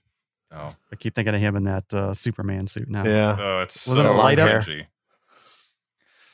Oh, 0.51 0.75
I 0.91 0.95
keep 0.95 1.15
thinking 1.15 1.33
of 1.33 1.41
him 1.41 1.55
in 1.55 1.63
that 1.63 1.91
uh, 1.93 2.13
Superman 2.13 2.67
suit 2.67 2.87
now. 2.87 3.05
Yeah, 3.05 3.37
oh 3.39 3.59
it's 3.59 3.87
Wasn't 3.87 4.05
so 4.05 4.13
it 4.13 4.17
light 4.17 4.39
up? 4.39 4.63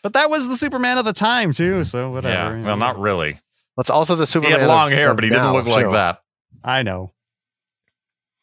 But 0.02 0.14
that 0.14 0.30
was 0.30 0.48
the 0.48 0.56
Superman 0.56 0.98
of 0.98 1.06
the 1.06 1.14
time 1.14 1.52
too. 1.54 1.84
So 1.84 2.12
whatever. 2.12 2.58
Yeah, 2.58 2.66
well, 2.66 2.78
not 2.78 3.00
really. 3.00 3.40
That's 3.80 3.90
also 3.90 4.16
the 4.16 4.24
He 4.24 4.28
Superman. 4.28 4.60
had 4.60 4.68
long 4.68 4.92
of- 4.92 4.98
hair, 4.98 5.10
of 5.12 5.16
but 5.18 5.24
he 5.24 5.30
didn't 5.30 5.54
look 5.54 5.66
like 5.66 5.86
too. 5.86 5.92
that. 5.94 6.22
I 6.64 6.84
know. 6.84 7.14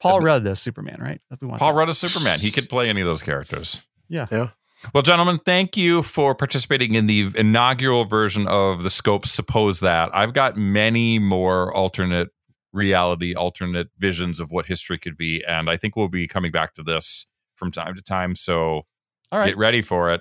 Paul 0.00 0.20
Rudd 0.20 0.46
is 0.46 0.60
Superman, 0.60 0.98
right? 1.00 1.20
If 1.30 1.40
we 1.40 1.48
want 1.48 1.58
Paul 1.60 1.72
that. 1.72 1.78
Rudd 1.78 1.88
is 1.88 1.98
Superman. 1.98 2.38
He 2.40 2.50
could 2.50 2.68
play 2.68 2.88
any 2.88 3.00
of 3.00 3.06
those 3.06 3.22
characters. 3.22 3.80
Yeah. 4.08 4.26
Yeah. 4.30 4.48
Well, 4.92 5.02
gentlemen, 5.02 5.40
thank 5.44 5.76
you 5.76 6.02
for 6.02 6.34
participating 6.34 6.94
in 6.94 7.06
the 7.06 7.28
inaugural 7.34 8.04
version 8.04 8.46
of 8.46 8.82
the 8.82 8.90
Scope 8.90 9.24
Suppose 9.26 9.80
That. 9.80 10.14
I've 10.14 10.34
got 10.34 10.56
many 10.56 11.18
more 11.18 11.72
alternate 11.74 12.28
reality, 12.72 13.34
alternate 13.34 13.88
visions 13.98 14.38
of 14.38 14.50
what 14.50 14.66
history 14.66 14.98
could 14.98 15.16
be. 15.16 15.42
And 15.48 15.70
I 15.70 15.76
think 15.78 15.96
we'll 15.96 16.08
be 16.08 16.28
coming 16.28 16.52
back 16.52 16.74
to 16.74 16.82
this 16.82 17.26
from 17.56 17.70
time 17.72 17.94
to 17.94 18.02
time. 18.02 18.34
So 18.34 18.82
All 19.32 19.38
right. 19.38 19.48
get 19.48 19.56
ready 19.58 19.80
for 19.80 20.12
it. 20.12 20.20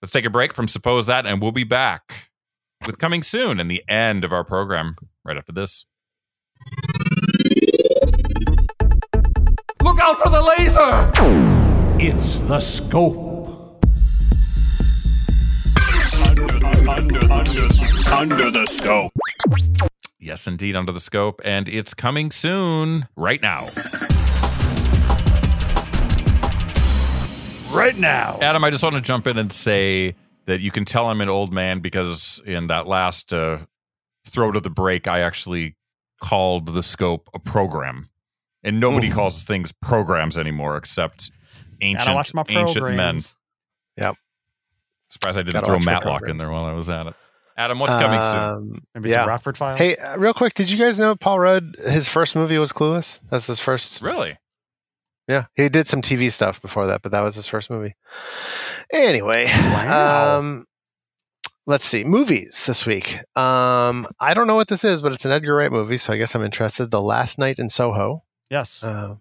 Let's 0.00 0.12
take 0.12 0.24
a 0.24 0.30
break 0.30 0.54
from 0.54 0.68
Suppose 0.68 1.06
That, 1.06 1.26
and 1.26 1.42
we'll 1.42 1.50
be 1.52 1.64
back 1.64 2.30
with 2.86 2.98
coming 2.98 3.22
soon 3.22 3.60
and 3.60 3.70
the 3.70 3.82
end 3.88 4.24
of 4.24 4.32
our 4.32 4.44
program 4.44 4.96
right 5.24 5.36
after 5.36 5.52
this. 5.52 5.86
Look 9.82 10.00
out 10.00 10.18
for 10.18 10.30
the 10.30 10.42
laser! 10.58 11.10
It's 12.04 12.38
the 12.38 12.58
scope. 12.60 13.84
Under, 16.26 16.66
under, 16.66 17.32
under, 17.32 17.68
under 18.12 18.50
the 18.50 18.66
scope. 18.68 19.12
Yes, 20.18 20.46
indeed, 20.46 20.76
under 20.76 20.92
the 20.92 21.00
scope, 21.00 21.40
and 21.44 21.68
it's 21.68 21.94
coming 21.94 22.30
soon 22.30 23.08
right 23.16 23.42
now. 23.42 23.66
Right 27.70 27.96
now. 27.96 28.38
Adam, 28.40 28.62
I 28.64 28.70
just 28.70 28.84
want 28.84 28.94
to 28.96 29.00
jump 29.00 29.26
in 29.26 29.38
and 29.38 29.50
say 29.50 30.14
that 30.46 30.60
you 30.60 30.70
can 30.70 30.84
tell 30.84 31.06
I'm 31.06 31.20
an 31.20 31.28
old 31.28 31.52
man 31.52 31.80
because 31.80 32.42
in 32.46 32.66
that 32.68 32.86
last 32.86 33.32
uh, 33.32 33.58
throw 34.26 34.52
to 34.52 34.60
the 34.60 34.70
break, 34.70 35.06
I 35.08 35.20
actually 35.20 35.76
called 36.20 36.72
the 36.72 36.82
scope 36.82 37.28
a 37.34 37.38
program, 37.38 38.08
and 38.62 38.78
nobody 38.80 39.08
Mm. 39.08 39.14
calls 39.14 39.42
things 39.42 39.72
programs 39.72 40.36
anymore 40.38 40.76
except 40.76 41.30
ancient 41.80 42.14
watch 42.14 42.32
my 42.34 42.44
ancient 42.48 42.84
men. 42.96 42.96
programs. 42.96 43.36
Surprised 45.08 45.36
I 45.38 45.42
didn't 45.42 45.52
Gotta 45.54 45.66
throw 45.66 45.74
watch 45.76 45.84
my 45.84 45.92
Matlock 45.92 46.28
in 46.28 46.38
there 46.38 46.50
while 46.50 46.64
I 46.64 46.72
was 46.72 46.88
at 46.88 47.06
it. 47.06 47.14
Adam, 47.54 47.78
what's 47.78 47.92
coming 47.92 48.22
soon? 48.22 48.42
Um, 48.42 48.82
Maybe 48.94 49.10
yeah. 49.10 49.20
some 49.22 49.28
Rockford 49.28 49.58
Files. 49.58 49.78
Hey, 49.78 49.94
uh, 49.94 50.16
real 50.16 50.32
quick, 50.32 50.54
did 50.54 50.70
you 50.70 50.78
guys 50.78 50.98
know 50.98 51.14
Paul 51.16 51.38
Rudd? 51.38 51.76
His 51.78 52.08
first 52.08 52.34
movie 52.34 52.56
was 52.58 52.72
Clueless. 52.72 53.20
That's 53.28 53.46
his 53.46 53.60
first. 53.60 54.00
Really? 54.00 54.38
Yeah, 55.28 55.44
he 55.54 55.68
did 55.68 55.86
some 55.86 56.02
TV 56.02 56.30
stuff 56.32 56.60
before 56.62 56.88
that, 56.88 57.02
but 57.02 57.12
that 57.12 57.20
was 57.22 57.34
his 57.36 57.46
first 57.46 57.70
movie. 57.70 57.94
Anyway, 58.92 59.46
Wow. 59.46 60.38
um, 60.38 60.66
let's 61.66 61.84
see 61.84 62.04
movies 62.04 62.66
this 62.66 62.84
week. 62.86 63.16
Um, 63.36 64.06
I 64.20 64.34
don't 64.34 64.46
know 64.48 64.56
what 64.56 64.68
this 64.68 64.84
is, 64.84 65.00
but 65.00 65.12
it's 65.12 65.24
an 65.24 65.30
Edgar 65.32 65.54
Wright 65.54 65.70
movie, 65.70 65.96
so 65.96 66.12
I 66.12 66.16
guess 66.16 66.34
I'm 66.34 66.44
interested. 66.44 66.90
The 66.90 67.00
Last 67.00 67.38
Night 67.38 67.58
in 67.60 67.70
Soho. 67.70 68.24
yes. 68.50 68.82
Uh, 68.82 69.14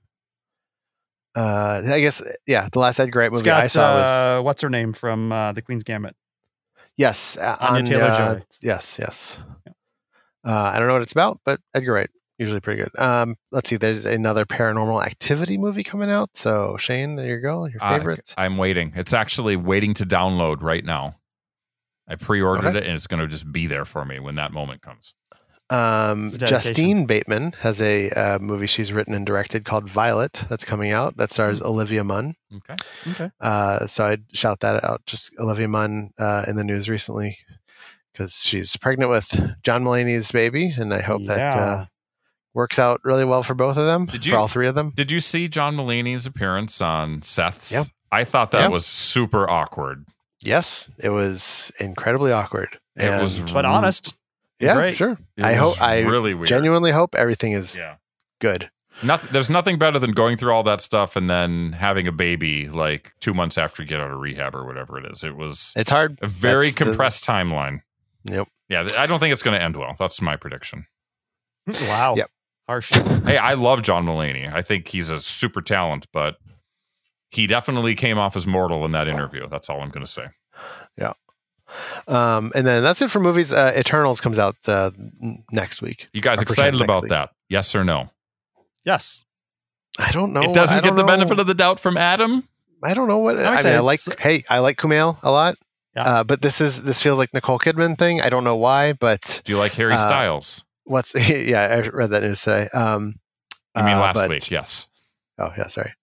uh, 1.36 1.82
I 1.86 2.02
guess 2.02 2.22
yeah, 2.46 2.68
the 2.72 2.80
last 2.80 3.00
Edgar 3.00 3.20
Wright 3.20 3.32
movie 3.32 3.46
got 3.46 3.62
I 3.64 3.68
saw 3.68 3.94
was 4.02 4.12
uh, 4.12 4.42
what's 4.42 4.62
her 4.64 4.70
name 4.70 4.92
from 4.94 5.32
uh, 5.32 5.54
the 5.54 5.62
Queen's 5.62 5.84
Gambit. 5.86 6.16
yes, 6.98 7.38
uh, 7.38 7.56
Anya 7.62 7.80
Anya- 7.80 7.98
Taylor-Joy. 8.18 8.44
Yes, 8.62 8.98
yes. 9.00 9.40
Uh, 10.46 10.52
I 10.52 10.78
don't 10.80 10.88
know 10.88 10.94
what 10.94 11.04
it's 11.04 11.14
about, 11.14 11.40
but 11.46 11.62
Edgar 11.74 11.94
Wright 11.94 12.10
usually 12.42 12.60
pretty 12.60 12.84
good. 12.84 13.00
Um, 13.00 13.36
let's 13.52 13.70
see. 13.70 13.78
There's 13.78 14.06
another 14.06 14.46
Paranormal 14.46 15.06
Activity 15.06 15.58
movie 15.58 15.84
coming 15.84 16.10
out. 16.10 16.30
So 16.36 16.76
Shane, 16.78 17.16
there 17.16 17.28
you 17.28 17.40
go. 17.42 17.66
Your 17.68 17.82
I- 17.82 17.98
favorite. 17.98 18.34
I'm 18.38 18.58
waiting. 18.58 18.94
It's 18.96 19.14
actually 19.14 19.56
waiting 19.56 19.94
to 19.96 20.06
download 20.06 20.62
right 20.62 20.84
now. 20.84 21.16
I 22.08 22.16
pre-ordered 22.16 22.66
Okay. 22.70 22.80
it, 22.80 22.84
and 22.86 22.94
it's 22.96 23.08
going 23.08 23.22
to 23.22 23.28
just 23.28 23.50
be 23.50 23.68
there 23.68 23.86
for 23.86 24.04
me 24.04 24.20
when 24.20 24.36
that 24.36 24.52
moment 24.52 24.82
comes. 24.82 25.14
Um, 25.70 26.34
Justine 26.36 27.06
Bateman 27.06 27.54
has 27.62 27.82
a 27.82 28.10
uh, 28.10 28.40
movie 28.40 28.68
she's 28.68 28.92
written 28.92 29.14
and 29.14 29.26
directed 29.26 29.64
called 29.64 29.88
Violet 29.88 30.34
that's 30.50 30.66
coming 30.66 30.92
out. 30.92 31.16
That 31.16 31.32
stars 31.32 31.60
Hmm. 31.60 31.66
Olivia 31.68 32.04
Munn. 32.04 32.34
Okay. 32.54 32.76
Okay. 33.12 33.30
Uh, 33.40 33.88
so 33.88 34.04
I'd 34.06 34.24
shout 34.34 34.60
that 34.62 34.84
out. 34.84 35.04
Just 35.06 35.32
Olivia 35.40 35.70
Munn 35.70 36.10
uh, 36.20 36.44
in 36.48 36.58
the 36.58 36.66
news 36.66 36.90
recently 36.90 37.38
because 38.12 38.36
she's 38.36 38.76
pregnant 38.76 39.12
with 39.12 39.30
John 39.64 39.86
Mulaney's 39.86 40.30
baby, 40.34 40.74
and 40.78 40.94
I 40.94 41.00
hope 41.02 41.24
that 41.28 41.40
uh, 41.40 41.56
Yeah. 41.58 41.86
Works 42.54 42.80
out 42.80 43.02
really 43.04 43.26
well 43.26 43.44
for 43.44 43.54
both 43.54 43.78
of 43.78 43.86
them, 43.86 44.06
Did 44.06 44.24
for 44.24 44.30
you- 44.30 44.36
all 44.36 44.48
three 44.48 44.68
of 44.68 44.76
them. 44.76 44.92
Did 44.96 45.12
you 45.12 45.20
see 45.20 45.48
John 45.48 45.76
Mulaney's 45.76 46.26
appearance 46.26 46.82
on 46.82 47.22
Seth's? 47.22 47.72
Yeah. 47.72 47.84
I 48.12 48.24
thought 48.26 48.52
that 48.52 48.64
Yeah. 48.64 48.68
was 48.70 48.86
super 48.86 49.50
awkward. 49.50 50.06
Yes, 50.42 50.90
it 50.98 51.10
was 51.10 51.72
incredibly 51.80 52.32
awkward. 52.32 52.78
It 52.96 53.06
And- 53.06 53.24
was 53.24 53.40
But 53.40 53.64
honest. 53.66 54.16
yeah, 54.60 54.74
great. 54.76 54.98
sure. 54.98 55.18
It 55.38 55.46
I 55.46 55.54
hope 55.54 55.82
I 55.82 56.02
really 56.02 56.34
weird. 56.34 56.50
genuinely 56.50 56.92
hope 56.92 57.16
everything 57.16 57.54
is 57.54 57.78
Yeah. 57.78 57.96
good. 58.40 58.70
Nothing, 59.04 59.30
there's 59.32 59.50
nothing 59.50 59.78
better 59.78 59.98
than 59.98 60.12
going 60.12 60.36
through 60.36 60.52
all 60.52 60.64
that 60.64 60.82
stuff 60.82 61.16
and 61.16 61.30
then 61.30 61.72
having 61.72 62.08
a 62.08 62.12
baby 62.12 62.68
like 62.68 63.14
two 63.22 63.34
months 63.34 63.58
after 63.58 63.82
you 63.82 63.88
get 63.88 64.02
out 64.02 64.12
of 64.12 64.20
rehab 64.20 64.54
or 64.54 64.66
whatever 64.66 65.00
it 65.00 65.10
is. 65.10 65.24
It 65.24 65.36
was 65.38 65.72
It's 65.78 65.90
hard. 65.92 66.20
a 66.22 66.28
very 66.28 66.72
That's- 66.72 66.88
compressed 66.90 67.26
timeline. 67.26 67.82
Yep. 68.26 68.48
Yeah, 68.68 68.88
I 68.98 69.06
don't 69.06 69.20
think 69.20 69.32
it's 69.32 69.42
going 69.44 69.58
to 69.58 69.64
end 69.64 69.78
well. 69.78 69.96
That's 69.98 70.22
my 70.22 70.36
prediction. 70.36 70.86
Wow. 71.88 72.16
Yep. 72.18 72.30
Harsh. 72.68 72.92
Hey, 73.26 73.38
I 73.38 73.54
love 73.56 73.82
John 73.82 74.06
Mulaney. 74.06 74.52
I 74.52 74.62
think 74.62 74.88
he's 74.88 75.10
a 75.10 75.20
super 75.20 75.62
talent, 75.62 76.08
but 76.14 76.38
he 77.30 77.48
definitely 77.48 77.96
came 77.96 78.18
off 78.18 78.36
as 78.36 78.46
mortal 78.48 78.86
in 78.86 78.92
that 78.94 79.08
interview. 79.08 79.48
That's 79.50 79.70
all 79.70 79.82
I'm 79.82 79.90
going 79.90 80.06
to 80.06 80.12
say. 80.12 80.26
Yeah. 80.98 81.14
Um, 82.08 82.52
and 82.56 82.66
then 82.68 82.84
that's 82.84 83.02
it 83.02 83.10
for 83.10 83.20
movies. 83.20 83.52
Uh, 83.54 83.74
Eternals 83.78 84.20
comes 84.22 84.38
out 84.38 84.56
uh, 84.68 84.92
next 85.52 85.82
week. 85.82 86.10
You 86.14 86.22
guys 86.22 86.42
excited 86.42 86.82
about 86.82 87.04
week. 87.04 87.10
that? 87.10 87.30
Yes 87.50 87.76
or 87.76 87.84
no? 87.84 88.10
Yes. 88.86 89.24
I 90.00 90.12
don't 90.12 90.34
know. 90.34 90.42
it 90.44 90.54
doesn't 90.54 90.78
I 90.78 90.82
get 90.82 90.88
don't 90.90 90.96
the 90.98 91.04
know- 91.04 91.08
benefit 91.08 91.40
of 91.40 91.48
the 91.48 91.54
doubt 91.54 91.80
from 91.80 91.98
Adam. 91.98 92.48
I 92.84 92.94
don't 92.94 93.08
know 93.08 93.20
what. 93.20 93.38
I'm 93.38 93.46
I 93.46 93.64
mean, 93.64 93.74
I 93.76 93.80
like. 93.80 94.00
Hey, 94.20 94.44
I 94.50 94.58
like 94.60 94.78
Kumail 94.78 95.18
a 95.22 95.30
lot. 95.32 95.56
Yeah. 95.96 96.02
Uh, 96.04 96.24
but 96.24 96.42
this 96.42 96.62
is 96.62 96.82
this 96.82 97.02
feels 97.04 97.18
like 97.18 97.32
Nicole 97.34 97.60
Kidman 97.60 97.96
thing. 97.98 98.22
I 98.22 98.30
don't 98.30 98.44
know 98.44 98.56
why, 98.56 98.94
but 98.94 99.42
Do 99.46 99.52
you 99.52 99.60
like 99.60 99.74
Harry 99.74 99.94
Uh, 99.94 99.98
Styles? 99.98 100.64
What's 100.84 101.14
yeah? 101.30 101.62
I 101.84 101.88
read 101.90 102.12
that 102.12 102.24
news 102.24 102.42
today. 102.42 102.68
Um, 102.74 103.16
You 103.76 103.84
mean 103.84 103.96
uh, 103.96 104.00
last 104.00 104.16
but- 104.16 104.30
week? 104.30 104.50
Yes. 104.52 104.88
Oh 105.40 105.52
yeah, 105.58 105.68
sorry. 105.68 105.94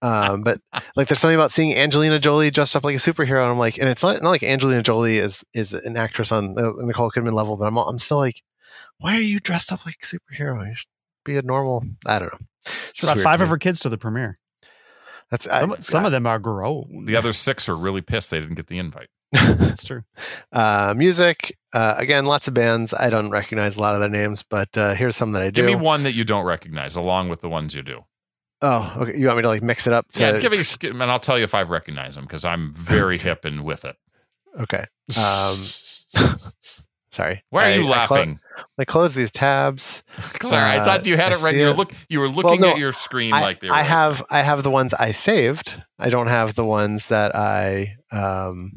Um, 0.00 0.42
but 0.42 0.58
like, 0.96 1.06
there's 1.06 1.20
something 1.20 1.36
about 1.36 1.52
seeing 1.52 1.76
Angelina 1.76 2.18
Jolie 2.18 2.50
dressed 2.50 2.74
up 2.74 2.82
like 2.82 2.96
a 2.96 2.98
superhero, 2.98 3.42
and 3.42 3.52
I'm 3.52 3.58
like, 3.58 3.78
and 3.78 3.88
it's 3.88 4.02
not, 4.02 4.20
not 4.20 4.30
like 4.30 4.42
Angelina 4.42 4.82
Jolie 4.82 5.18
is 5.18 5.44
is 5.54 5.74
an 5.74 5.96
actress 5.96 6.32
on 6.32 6.54
the 6.54 6.74
Nicole 6.78 7.10
Kidman 7.12 7.32
level, 7.34 7.56
but 7.56 7.66
I'm 7.66 7.76
I'm 7.76 8.00
still 8.00 8.16
like, 8.18 8.42
why 8.98 9.16
are 9.16 9.20
you 9.20 9.38
dressed 9.38 9.70
up 9.72 9.86
like 9.86 9.98
a 10.02 10.04
superhero? 10.06 10.66
You 10.68 10.74
should 10.74 10.88
be 11.24 11.36
a 11.36 11.42
normal. 11.42 11.84
I 12.04 12.18
don't 12.18 12.32
know. 12.32 12.38
She 12.94 13.06
brought 13.06 13.20
five 13.20 13.40
of 13.42 13.48
her 13.48 13.58
kids 13.58 13.80
to 13.80 13.90
the 13.90 13.98
premiere. 13.98 14.38
That's 15.30 15.46
I, 15.46 15.60
Some, 15.60 15.76
some 15.80 16.04
of 16.04 16.10
them 16.12 16.26
are 16.26 16.38
grown. 16.40 17.04
The 17.06 17.14
other 17.16 17.32
six 17.32 17.68
are 17.68 17.76
really 17.76 18.00
pissed 18.02 18.30
they 18.32 18.40
didn't 18.40 18.56
get 18.56 18.66
the 18.66 18.78
invite. 18.78 19.08
That's 19.32 19.84
true. 19.84 20.02
uh, 20.52 20.94
music 20.96 21.56
uh, 21.72 21.94
again, 21.96 22.26
lots 22.26 22.48
of 22.48 22.54
bands. 22.54 22.92
I 22.92 23.10
don't 23.10 23.30
recognize 23.30 23.76
a 23.76 23.80
lot 23.80 23.94
of 23.94 24.00
their 24.00 24.10
names, 24.10 24.44
but 24.48 24.76
uh, 24.76 24.94
here's 24.94 25.16
some 25.16 25.32
that 25.32 25.42
I 25.42 25.46
do. 25.46 25.62
Give 25.62 25.66
me 25.66 25.74
one 25.74 26.02
that 26.02 26.12
you 26.12 26.24
don't 26.24 26.44
recognize, 26.44 26.96
along 26.96 27.30
with 27.30 27.40
the 27.40 27.48
ones 27.48 27.74
you 27.74 27.82
do. 27.82 28.04
Oh, 28.60 28.94
okay. 28.98 29.18
You 29.18 29.26
want 29.26 29.38
me 29.38 29.42
to 29.42 29.48
like 29.48 29.62
mix 29.62 29.86
it 29.86 29.92
up? 29.92 30.10
To, 30.12 30.20
Yeah, 30.20 30.38
give 30.38 30.52
me 30.52 30.58
a 30.58 30.64
sk- 30.64 30.84
and 30.84 31.02
I'll 31.02 31.18
tell 31.18 31.38
you 31.38 31.44
if 31.44 31.54
I 31.54 31.62
recognize 31.62 32.14
them 32.14 32.24
because 32.24 32.44
I'm 32.44 32.72
very 32.74 33.18
hip 33.18 33.44
and 33.44 33.64
with 33.64 33.84
it. 33.84 33.96
okay. 34.60 34.84
Um, 35.18 35.58
Sorry. 37.12 37.42
Why 37.50 37.64
are 37.64 37.66
I- 37.66 37.74
you 37.74 37.92
I 37.92 38.06
clo- 38.06 38.16
laughing? 38.16 38.40
I 38.78 38.84
close 38.84 39.14
these 39.14 39.30
tabs. 39.30 40.02
Claire, 40.34 40.64
I 40.64 40.78
uh, 40.78 40.84
thought 40.84 41.06
you 41.06 41.16
had 41.16 41.32
it 41.32 41.40
right. 41.40 41.56
You 41.56 41.66
were 41.66 41.72
look. 41.72 41.92
You 42.08 42.20
were 42.20 42.28
looking 42.28 42.60
no, 42.60 42.70
at 42.70 42.78
your 42.78 42.92
screen 42.92 43.32
I, 43.34 43.40
like 43.40 43.60
they 43.60 43.68
were. 43.68 43.74
I 43.74 43.82
have 43.82 44.22
I 44.30 44.40
have 44.42 44.62
the 44.62 44.70
ones 44.70 44.94
I 44.94 45.12
saved. 45.12 45.82
I 45.98 46.10
don't 46.10 46.28
have 46.28 46.54
the 46.54 46.64
ones 46.64 47.08
that 47.08 47.34
I 47.34 47.96
um 48.10 48.70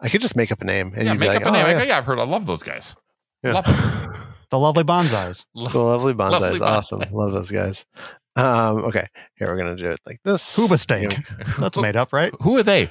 I 0.00 0.08
could 0.08 0.20
just 0.20 0.36
make 0.36 0.50
up 0.52 0.60
a 0.62 0.64
name 0.64 0.92
and 0.96 1.04
Yeah, 1.06 1.12
you'd 1.12 1.20
be 1.20 1.26
make 1.26 1.34
like, 1.36 1.46
up 1.46 1.48
a 1.48 1.50
name. 1.52 1.64
oh, 1.64 1.68
Like, 1.68 1.76
yeah. 1.76 1.82
oh, 1.82 1.86
yeah, 1.86 1.98
I've 1.98 2.06
heard. 2.06 2.18
I 2.18 2.24
love 2.24 2.46
those 2.46 2.62
guys. 2.62 2.96
Yeah. 3.42 3.52
Love 3.54 3.66
The 4.50 4.58
lovely 4.58 4.82
bonsais. 4.82 5.46
the 5.54 5.78
lovely 5.78 6.12
bonsais. 6.14 6.32
Lovely 6.40 6.60
awesome. 6.60 7.02
Love 7.12 7.32
those 7.32 7.50
guys. 7.52 7.86
Um, 8.34 8.84
okay, 8.86 9.06
here 9.36 9.46
we're 9.48 9.56
gonna 9.56 9.76
do 9.76 9.90
it 9.90 10.00
like 10.06 10.20
this. 10.24 10.56
Huba 10.56 10.76
steak. 10.78 11.12
You 11.16 11.24
That's 11.58 11.78
made 11.78 11.94
up, 11.96 12.12
right? 12.12 12.32
Who 12.42 12.58
are 12.58 12.62
they? 12.64 12.90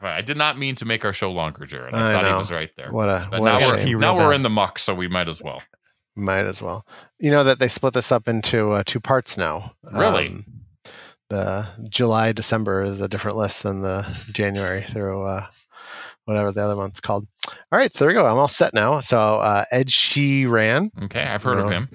Right, 0.00 0.18
I 0.18 0.20
did 0.20 0.36
not 0.36 0.58
mean 0.58 0.74
to 0.76 0.84
make 0.84 1.04
our 1.06 1.12
show 1.12 1.32
longer, 1.32 1.64
Jared. 1.64 1.94
I, 1.94 2.10
I 2.10 2.12
thought 2.12 2.28
he 2.28 2.34
was 2.34 2.52
right 2.52 2.70
there. 2.76 2.92
What 2.92 3.08
a 3.08 3.26
But 3.30 3.40
what 3.40 3.48
now 3.48 3.56
a 3.66 3.70
we're 3.70 3.78
shame. 3.78 3.86
shame. 3.88 3.98
now 4.00 4.16
we're 4.16 4.34
in 4.34 4.42
the 4.42 4.50
muck, 4.50 4.78
so 4.78 4.94
we 4.94 5.08
might 5.08 5.28
as 5.28 5.42
well. 5.42 5.62
Might 6.14 6.46
as 6.46 6.60
well. 6.60 6.86
You 7.18 7.30
know 7.30 7.44
that 7.44 7.58
they 7.58 7.68
split 7.68 7.94
this 7.94 8.12
up 8.12 8.28
into 8.28 8.72
uh, 8.72 8.82
two 8.84 9.00
parts 9.00 9.38
now. 9.38 9.72
Really? 9.90 10.28
Um, 10.28 10.44
the 11.28 11.66
July 11.88 12.32
December 12.32 12.82
is 12.84 13.00
a 13.00 13.08
different 13.08 13.36
list 13.36 13.62
than 13.62 13.82
the 13.82 14.06
January 14.32 14.82
through 14.82 15.24
uh, 15.24 15.46
whatever 16.24 16.52
the 16.52 16.62
other 16.62 16.76
one's 16.76 17.00
called. 17.00 17.26
All 17.72 17.78
right, 17.78 17.92
so 17.92 18.00
there 18.00 18.08
we 18.08 18.14
go. 18.14 18.26
I'm 18.26 18.38
all 18.38 18.48
set 18.48 18.74
now. 18.74 19.00
So 19.00 19.18
uh, 19.38 19.64
Ed 19.70 19.88
Sheeran, 19.88 20.90
Okay, 21.04 21.22
I've 21.22 21.42
heard 21.42 21.58
of 21.58 21.70
him. 21.70 21.88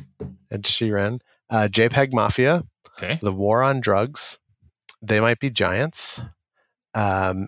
Ed 0.52 0.64
Sheeran, 0.64 1.20
uh, 1.50 1.68
JPEG 1.72 2.14
Mafia, 2.14 2.64
Okay, 2.98 3.20
The 3.22 3.32
War 3.34 3.64
on 3.64 3.80
Drugs, 3.80 4.38
They 5.02 5.20
Might 5.20 5.40
Be 5.40 5.50
Giants, 5.50 6.22
um, 6.94 7.48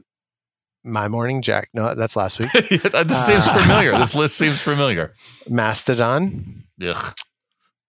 My 0.86 1.08
Morning 1.10 1.42
Jack. 1.42 1.70
No, 1.74 1.94
that's 1.96 2.16
last 2.16 2.40
week. 2.40 2.52
this 2.54 2.70
seems 3.26 3.48
Uh, 3.48 3.62
familiar. 3.62 3.92
This 3.98 4.16
list 4.16 4.36
seems 4.38 4.62
familiar. 4.62 5.14
Mastodon, 5.50 6.64
Ugh. 6.82 7.16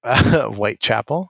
Whitechapel, 0.57 1.29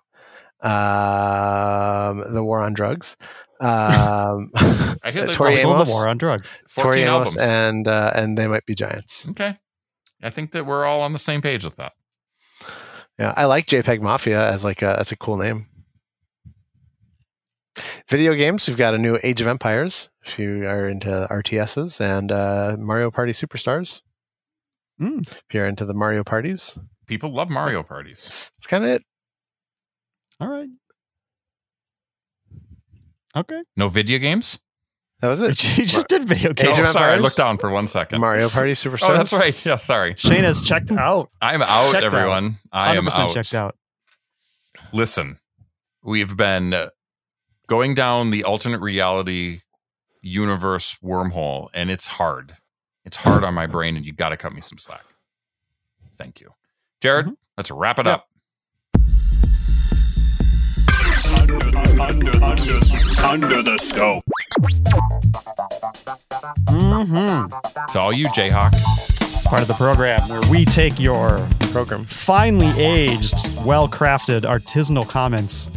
um, 0.64 2.32
The 2.32 2.42
War 2.42 2.60
on 2.60 2.74
Drugs. 2.74 3.16
Um, 3.60 4.50
I 5.02 5.10
hear 5.12 5.26
they 5.26 5.32
Tori 5.32 5.52
Also, 5.56 5.68
Amos. 5.74 5.84
the 5.84 5.90
war 5.90 6.08
on 6.08 6.18
drugs. 6.18 6.54
Fourteen 6.68 6.92
Tori 6.92 7.02
Amos 7.04 7.36
albums. 7.36 7.68
and 7.68 7.88
uh, 7.88 8.12
and 8.14 8.36
they 8.36 8.46
might 8.48 8.66
be 8.66 8.74
giants. 8.74 9.26
okay, 9.30 9.54
I 10.22 10.30
think 10.30 10.52
that 10.52 10.66
we're 10.66 10.84
all 10.84 11.02
on 11.02 11.12
the 11.12 11.18
same 11.18 11.40
page 11.40 11.64
with 11.64 11.76
that. 11.76 11.92
Yeah, 13.18 13.32
I 13.36 13.44
like 13.44 13.66
JPEG 13.66 14.00
Mafia 14.02 14.50
as 14.50 14.64
like 14.64 14.82
a 14.82 14.94
that's 14.98 15.12
a 15.12 15.16
cool 15.16 15.36
name. 15.36 15.68
Video 18.08 18.34
games, 18.34 18.68
we've 18.68 18.76
got 18.76 18.94
a 18.94 18.98
new 18.98 19.18
Age 19.22 19.40
of 19.40 19.46
Empires. 19.48 20.08
If 20.24 20.38
you 20.38 20.66
are 20.66 20.88
into 20.88 21.08
RTSs 21.30 22.00
and 22.00 22.30
uh, 22.30 22.76
Mario 22.78 23.10
Party 23.10 23.32
Superstars. 23.32 24.00
Mm. 25.00 25.26
If 25.26 25.42
you're 25.52 25.66
into 25.66 25.84
the 25.84 25.94
Mario 25.94 26.22
parties, 26.22 26.78
People 27.06 27.32
love 27.34 27.50
Mario 27.50 27.82
parties. 27.82 28.50
that's 28.56 28.66
kind 28.68 28.84
of 28.84 28.90
it. 28.90 29.02
All 30.40 30.48
right. 30.48 30.68
Okay. 33.36 33.62
No 33.76 33.88
video 33.88 34.18
games. 34.18 34.58
That 35.20 35.28
was 35.28 35.40
it. 35.40 35.56
She 35.58 35.84
just 35.86 36.08
did 36.08 36.24
video 36.24 36.50
Age 36.50 36.56
Oh, 36.62 36.84
sorry, 36.84 37.12
I 37.14 37.16
looked 37.16 37.36
down 37.36 37.58
for 37.58 37.70
one 37.70 37.86
second. 37.86 38.20
Mario 38.20 38.48
Party 38.48 38.72
Superstars. 38.72 39.02
Oh, 39.08 39.14
that's 39.14 39.32
right. 39.32 39.64
Yeah, 39.66 39.76
sorry. 39.76 40.14
Shane 40.16 40.44
has 40.44 40.62
checked 40.62 40.90
out. 40.92 41.30
I'm 41.40 41.62
out, 41.62 41.92
Checked 41.92 42.04
out. 42.06 42.14
everyone. 42.14 42.56
I 42.72 42.96
am 42.96 43.08
out. 43.08 43.32
checked 43.32 43.54
out. 43.54 43.76
Listen, 44.92 45.38
we've 46.02 46.36
been 46.36 46.74
going 47.66 47.94
down 47.94 48.30
the 48.30 48.44
alternate 48.44 48.80
reality 48.80 49.60
universe 50.20 50.96
wormhole, 51.02 51.68
and 51.74 51.90
it's 51.90 52.06
hard. 52.06 52.56
It's 53.04 53.16
hard 53.16 53.44
on 53.44 53.54
my 53.54 53.66
brain, 53.66 53.96
and 53.96 54.04
you 54.06 54.12
got 54.12 54.30
to 54.30 54.36
cut 54.36 54.52
me 54.54 54.60
some 54.60 54.78
slack. 54.78 55.04
Thank 56.16 56.40
you, 56.40 56.50
Jared. 57.00 57.26
Mhm. 57.26 57.36
Let's 57.56 57.70
wrap 57.70 57.98
it 57.98 58.06
Yeah. 58.06 58.14
up. 58.14 58.28
Under, 61.44 61.78
under, 62.00 62.42
under, 62.42 62.80
under 63.22 63.62
the 63.62 63.78
scope. 63.78 64.24
Mm-hmm. 66.70 67.82
It's 67.84 67.96
all 67.96 68.14
you, 68.14 68.28
Jayhawk. 68.28 68.72
It's 69.20 69.44
part 69.44 69.60
of 69.60 69.68
the 69.68 69.74
program 69.74 70.26
where 70.30 70.40
we 70.50 70.64
take 70.64 70.98
your 70.98 71.46
program. 71.60 72.06
finely 72.06 72.68
aged, 72.82 73.34
well 73.62 73.86
crafted 73.86 74.40
artisanal 74.40 75.06
comments 75.06 75.68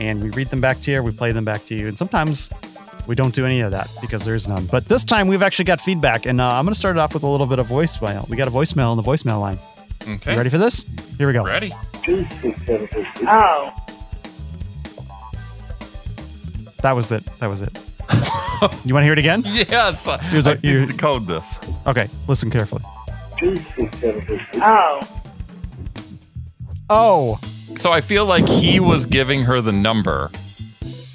and 0.00 0.20
we 0.20 0.30
read 0.30 0.48
them 0.48 0.60
back 0.60 0.80
to 0.80 0.90
you, 0.90 1.00
we 1.00 1.12
play 1.12 1.30
them 1.30 1.44
back 1.44 1.64
to 1.66 1.76
you. 1.76 1.86
And 1.86 1.96
sometimes 1.96 2.50
we 3.06 3.14
don't 3.14 3.32
do 3.32 3.46
any 3.46 3.60
of 3.60 3.70
that 3.70 3.88
because 4.00 4.24
there's 4.24 4.48
none. 4.48 4.66
But 4.66 4.88
this 4.88 5.04
time 5.04 5.28
we've 5.28 5.42
actually 5.42 5.66
got 5.66 5.80
feedback. 5.80 6.26
And 6.26 6.40
uh, 6.40 6.54
I'm 6.54 6.64
going 6.64 6.72
to 6.72 6.78
start 6.78 6.96
it 6.96 6.98
off 6.98 7.14
with 7.14 7.22
a 7.22 7.28
little 7.28 7.46
bit 7.46 7.60
of 7.60 7.68
voicemail. 7.68 8.28
We 8.28 8.36
got 8.36 8.48
a 8.48 8.50
voicemail 8.50 8.88
on 8.88 8.96
the 8.96 9.04
voicemail 9.04 9.40
line. 9.40 9.60
Okay, 10.08 10.32
You 10.32 10.36
ready 10.38 10.50
for 10.50 10.58
this? 10.58 10.84
Here 11.18 11.28
we 11.28 11.32
go. 11.34 11.44
Ready? 11.44 11.72
Oh, 13.28 13.72
That 16.82 16.92
was 16.92 17.10
it. 17.12 17.24
That 17.40 17.46
was 17.48 17.62
it. 17.62 17.76
you 18.84 18.92
want 18.94 19.02
to 19.02 19.04
hear 19.04 19.12
it 19.12 19.18
again? 19.18 19.42
Yes. 19.46 20.06
Here's 20.30 20.46
I 20.46 20.52
a- 20.52 20.54
need 20.56 20.62
to 20.80 20.86
decode 20.86 21.26
this. 21.26 21.60
Okay, 21.86 22.08
listen 22.28 22.50
carefully. 22.50 22.82
oh, 24.56 25.00
Oh, 26.90 27.38
So 27.76 27.90
I 27.90 28.00
feel 28.02 28.26
like 28.26 28.46
he 28.48 28.78
was 28.80 29.06
giving 29.06 29.42
her 29.44 29.60
the 29.60 29.72
number, 29.72 30.30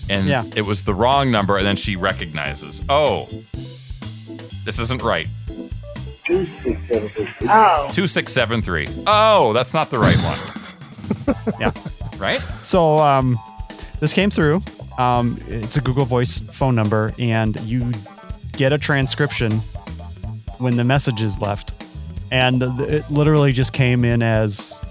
and 0.09 0.27
Yeah. 0.27 0.43
it 0.55 0.63
was 0.63 0.83
the 0.83 0.93
wrong 0.93 1.29
number, 1.29 1.57
and 1.57 1.65
then 1.67 1.75
she 1.75 1.95
recognizes, 1.95 2.81
oh, 2.89 3.27
this 4.65 4.79
isn't 4.79 5.01
right. 5.03 5.27
oh, 6.29 7.89
2673. 7.93 8.87
Oh, 9.05 9.53
that's 9.53 9.73
not 9.73 9.89
the 9.91 9.99
right 9.99 10.21
one. 10.21 10.37
Yeah. 11.59 11.71
Right? 12.17 12.41
So 12.63 12.97
um, 12.99 13.37
this 13.99 14.13
came 14.13 14.29
through. 14.29 14.61
Um, 14.97 15.39
it's 15.47 15.77
a 15.77 15.81
Google 15.81 16.05
Voice 16.05 16.41
phone 16.51 16.75
number, 16.75 17.13
and 17.19 17.59
you 17.61 17.91
get 18.53 18.73
a 18.73 18.77
transcription 18.77 19.59
when 20.57 20.75
the 20.75 20.83
message 20.83 21.21
is 21.21 21.39
left, 21.39 21.73
and 22.31 22.63
it 22.63 23.09
literally 23.11 23.53
just 23.53 23.73
came 23.73 24.03
in 24.03 24.21
as 24.21 24.81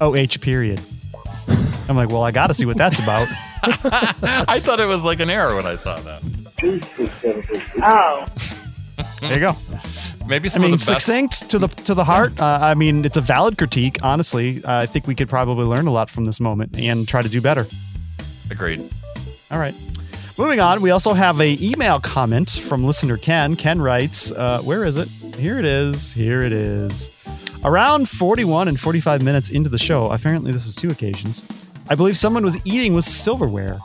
"oh 0.00 0.12
period." 0.40 0.80
I'm 1.88 1.96
like, 1.96 2.08
well, 2.10 2.22
I 2.22 2.32
got 2.32 2.48
to 2.48 2.54
see 2.54 2.66
what 2.66 2.76
that's 2.76 2.98
about. 3.00 3.28
I 4.48 4.60
thought 4.60 4.80
it 4.80 4.86
was 4.86 5.04
like 5.04 5.20
an 5.20 5.30
error 5.30 5.54
when 5.54 5.66
I 5.66 5.76
saw 5.76 5.96
that. 6.00 6.22
oh, 7.82 8.26
There 9.20 9.34
you 9.34 9.40
go. 9.40 9.56
Maybe 10.26 10.48
some 10.48 10.62
I 10.62 10.64
mean, 10.66 10.74
of 10.74 10.80
the 10.84 10.92
best. 10.92 11.06
succinct 11.06 11.48
to 11.50 11.58
the 11.60 11.68
to 11.68 11.94
the 11.94 12.04
heart. 12.04 12.40
Uh, 12.40 12.58
I 12.60 12.74
mean, 12.74 13.04
it's 13.04 13.16
a 13.16 13.20
valid 13.20 13.56
critique. 13.56 13.98
Honestly, 14.02 14.62
uh, 14.64 14.80
I 14.82 14.86
think 14.86 15.06
we 15.06 15.14
could 15.14 15.28
probably 15.28 15.64
learn 15.64 15.86
a 15.86 15.92
lot 15.92 16.10
from 16.10 16.24
this 16.24 16.40
moment 16.40 16.76
and 16.76 17.06
try 17.06 17.22
to 17.22 17.28
do 17.28 17.40
better. 17.40 17.66
Agreed. 18.50 18.88
All 19.50 19.58
right. 19.58 19.74
Moving 20.38 20.60
on, 20.60 20.82
we 20.82 20.90
also 20.90 21.14
have 21.14 21.40
a 21.40 21.56
email 21.62 21.98
comment 22.00 22.50
from 22.50 22.84
listener 22.84 23.16
Ken. 23.16 23.56
Ken 23.56 23.80
writes, 23.80 24.32
uh, 24.32 24.60
"Where 24.60 24.84
is 24.84 24.96
it? 24.96 25.08
Here 25.38 25.58
it 25.58 25.64
is. 25.64 26.12
Here 26.12 26.42
it 26.42 26.52
is. 26.52 27.10
Around 27.64 28.08
41 28.08 28.68
and 28.68 28.78
45 28.78 29.22
minutes 29.22 29.50
into 29.50 29.70
the 29.70 29.78
show, 29.78 30.10
apparently 30.10 30.52
this 30.52 30.66
is 30.66 30.76
two 30.76 30.88
occasions. 30.88 31.44
I 31.88 31.94
believe 31.94 32.18
someone 32.18 32.44
was 32.44 32.58
eating 32.64 32.94
with 32.94 33.04
silverware. 33.04 33.80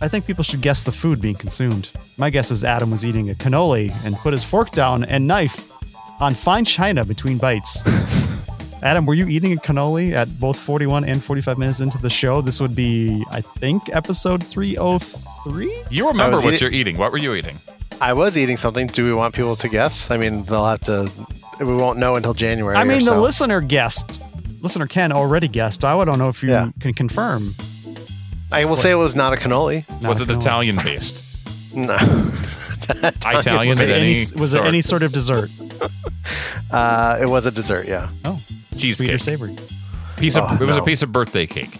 I 0.00 0.08
think 0.08 0.26
people 0.26 0.44
should 0.44 0.60
guess 0.60 0.82
the 0.82 0.92
food 0.92 1.20
being 1.20 1.34
consumed. 1.34 1.90
My 2.16 2.30
guess 2.30 2.50
is 2.50 2.64
Adam 2.64 2.90
was 2.90 3.04
eating 3.04 3.30
a 3.30 3.34
cannoli 3.34 3.92
and 4.04 4.14
put 4.16 4.32
his 4.32 4.44
fork 4.44 4.70
down 4.72 5.04
and 5.04 5.26
knife 5.26 5.70
on 6.20 6.34
fine 6.34 6.64
china 6.64 7.04
between 7.04 7.38
bites. 7.38 7.82
Adam, 8.82 9.06
were 9.06 9.14
you 9.14 9.26
eating 9.26 9.52
a 9.52 9.56
cannoli 9.56 10.12
at 10.12 10.38
both 10.38 10.56
41 10.58 11.04
and 11.04 11.22
45 11.22 11.58
minutes 11.58 11.80
into 11.80 11.98
the 11.98 12.10
show? 12.10 12.40
This 12.40 12.60
would 12.60 12.74
be, 12.76 13.24
I 13.30 13.40
think, 13.40 13.88
episode 13.94 14.44
303? 14.46 15.82
You 15.90 16.06
remember 16.08 16.36
what 16.36 16.54
eating- 16.54 16.60
you're 16.60 16.70
eating. 16.72 16.96
What 16.96 17.10
were 17.10 17.18
you 17.18 17.34
eating? 17.34 17.58
I 18.00 18.12
was 18.12 18.38
eating 18.38 18.56
something. 18.56 18.86
Do 18.86 19.04
we 19.04 19.12
want 19.12 19.34
people 19.34 19.56
to 19.56 19.68
guess? 19.68 20.10
I 20.12 20.16
mean, 20.16 20.44
they'll 20.44 20.64
have 20.64 20.80
to. 20.82 21.10
We 21.58 21.74
won't 21.74 21.98
know 21.98 22.14
until 22.14 22.34
January. 22.34 22.76
I 22.76 22.84
mean, 22.84 23.02
or 23.08 23.14
the 23.16 23.20
listener 23.20 23.60
guessed. 23.60 24.20
Listener 24.60 24.86
Ken 24.86 25.10
already 25.10 25.48
guessed. 25.48 25.84
I 25.84 26.04
don't 26.04 26.18
know 26.20 26.28
if 26.28 26.42
you 26.44 26.50
Yeah. 26.50 26.68
can 26.78 26.94
confirm. 26.94 27.56
I 28.52 28.64
will 28.64 28.76
say 28.76 28.92
it 28.92 28.94
was 28.94 29.16
not 29.16 29.32
a 29.32 29.36
cannoli. 29.36 29.84
Not 30.00 30.08
was 30.08 30.20
a 30.20 30.22
it 30.22 30.28
cannoli. 30.28 30.36
Italian 30.40 30.76
based? 30.76 31.24
No. 31.74 31.94
Italian 32.88 33.68
Was 33.68 33.80
it 33.80 33.90
any, 33.90 34.00
any 34.12 34.40
was 34.40 34.54
it 34.54 34.56
sort. 34.56 34.66
any 34.66 34.80
sort 34.80 35.02
of 35.02 35.12
dessert? 35.12 35.50
Uh, 36.70 37.16
it 37.22 37.24
was 37.26 37.46
a 37.46 37.50
dessert. 37.50 37.88
Yeah. 37.88 38.08
Oh, 38.26 38.38
Cheesecake. 38.78 38.96
sweet 38.96 39.14
or 39.14 39.18
savory? 39.18 39.56
piece 40.16 40.36
of 40.36 40.44
Oh, 40.48 40.54
it 40.60 40.66
was 40.66 40.76
a 40.76 40.82
piece 40.82 41.02
of 41.02 41.12
birthday 41.12 41.46
cake. 41.46 41.78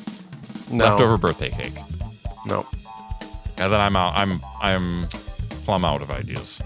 No. 0.71 0.85
Leftover 0.85 1.17
birthday 1.17 1.51
cake. 1.51 1.75
No. 2.47 2.67
And 3.57 3.73
then 3.73 3.81
I'm 3.81 3.97
out. 3.97 4.15
I'm 4.15 4.41
I'm 4.61 5.09
plumb 5.65 5.85
out 5.85 6.03
of 6.03 6.11
ideas. 6.11 6.61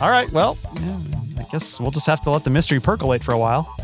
All 0.00 0.10
right. 0.10 0.30
Well, 0.32 0.58
yeah, 0.80 0.98
I 1.38 1.42
guess 1.50 1.78
we'll 1.80 1.90
just 1.90 2.06
have 2.06 2.22
to 2.22 2.30
let 2.30 2.44
the 2.44 2.50
mystery 2.50 2.80
percolate 2.80 3.22
for 3.24 3.32
a 3.32 3.38
while. 3.38 3.74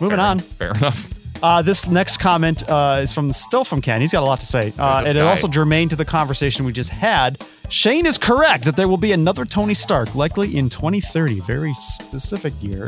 Moving 0.00 0.16
Fair- 0.18 0.26
on. 0.26 0.38
Fair 0.40 0.70
enough. 0.72 1.10
Uh, 1.42 1.62
this 1.62 1.86
next 1.86 2.18
comment 2.18 2.68
uh, 2.70 3.00
is 3.02 3.12
from 3.12 3.32
still 3.32 3.64
from 3.64 3.80
Ken. 3.80 4.00
He's 4.00 4.12
got 4.12 4.22
a 4.22 4.26
lot 4.26 4.40
to 4.40 4.46
say, 4.46 4.72
uh, 4.78 5.00
this 5.00 5.10
and 5.10 5.18
it 5.18 5.22
also 5.22 5.46
germane 5.46 5.88
to 5.90 5.96
the 5.96 6.04
conversation 6.04 6.64
we 6.64 6.72
just 6.72 6.90
had. 6.90 7.44
Shane 7.74 8.06
is 8.06 8.18
correct 8.18 8.66
that 8.66 8.76
there 8.76 8.86
will 8.86 8.98
be 8.98 9.10
another 9.10 9.44
Tony 9.44 9.74
Stark, 9.74 10.14
likely 10.14 10.56
in 10.56 10.68
2030, 10.68 11.40
very 11.40 11.74
specific 11.74 12.52
year. 12.62 12.86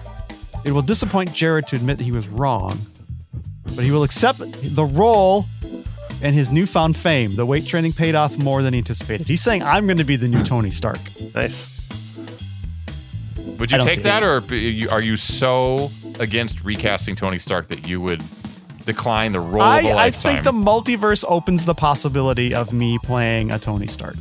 it 0.64 0.72
will 0.72 0.82
disappoint 0.82 1.32
Jared 1.32 1.68
to 1.68 1.76
admit 1.76 1.98
that 1.98 2.02
he 2.02 2.10
was 2.10 2.26
wrong, 2.26 2.84
but 3.76 3.84
he 3.84 3.92
will 3.92 4.02
accept 4.02 4.40
the 4.40 4.84
role 4.84 5.46
and 6.22 6.34
his 6.34 6.50
newfound 6.50 6.96
fame. 6.96 7.36
The 7.36 7.46
weight 7.46 7.66
training 7.66 7.92
paid 7.92 8.16
off 8.16 8.36
more 8.36 8.64
than 8.64 8.74
he 8.74 8.78
anticipated. 8.78 9.28
He's 9.28 9.42
saying, 9.42 9.62
"I'm 9.62 9.86
going 9.86 9.98
to 9.98 10.04
be 10.04 10.16
the 10.16 10.26
new 10.26 10.42
Tony 10.42 10.72
Stark." 10.72 10.98
Nice. 11.32 11.80
Would 13.60 13.70
you 13.70 13.78
take 13.78 14.02
that, 14.02 14.24
it. 14.24 14.90
or 14.90 14.92
are 14.92 15.00
you 15.00 15.16
so 15.16 15.92
against 16.18 16.64
recasting 16.64 17.14
Tony 17.14 17.38
Stark 17.38 17.68
that 17.68 17.86
you 17.86 18.00
would 18.00 18.20
decline 18.84 19.32
the 19.32 19.40
role 19.40 19.62
of 19.62 19.84
a 19.84 19.88
I, 19.88 19.90
I 19.90 19.94
lifetime? 19.94 20.32
think 20.34 20.44
the 20.44 20.52
multiverse 20.52 21.24
opens 21.28 21.64
the 21.64 21.74
possibility 21.74 22.54
of 22.54 22.72
me 22.72 22.98
playing 22.98 23.50
a 23.52 23.58
Tony 23.58 23.86
Stark. 23.86 24.16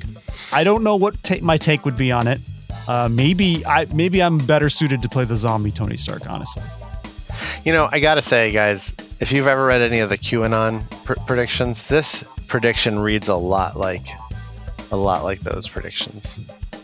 I 0.53 0.63
don't 0.63 0.83
know 0.83 0.95
what 0.95 1.21
ta- 1.23 1.35
my 1.41 1.57
take 1.57 1.85
would 1.85 1.97
be 1.97 2.11
on 2.11 2.27
it. 2.27 2.39
Uh, 2.87 3.07
maybe 3.11 3.65
I 3.65 3.85
maybe 3.93 4.21
I'm 4.21 4.37
better 4.39 4.69
suited 4.69 5.01
to 5.03 5.09
play 5.09 5.25
the 5.25 5.37
zombie 5.37 5.71
Tony 5.71 5.97
Stark. 5.97 6.27
Honestly, 6.29 6.63
You 7.63 7.71
know, 7.73 7.87
I 7.91 7.99
gotta 7.99 8.21
say, 8.21 8.51
guys, 8.51 8.95
if 9.19 9.31
you've 9.31 9.47
ever 9.47 9.65
read 9.65 9.81
any 9.81 9.99
of 9.99 10.09
the 10.09 10.17
QAnon 10.17 10.89
pr- 11.05 11.13
predictions, 11.27 11.87
this 11.87 12.23
prediction 12.47 12.97
reads 12.99 13.27
a 13.27 13.35
lot 13.35 13.75
like 13.75 14.07
a 14.91 14.97
lot 14.97 15.23
like 15.23 15.41
those 15.41 15.67
predictions. 15.67 16.39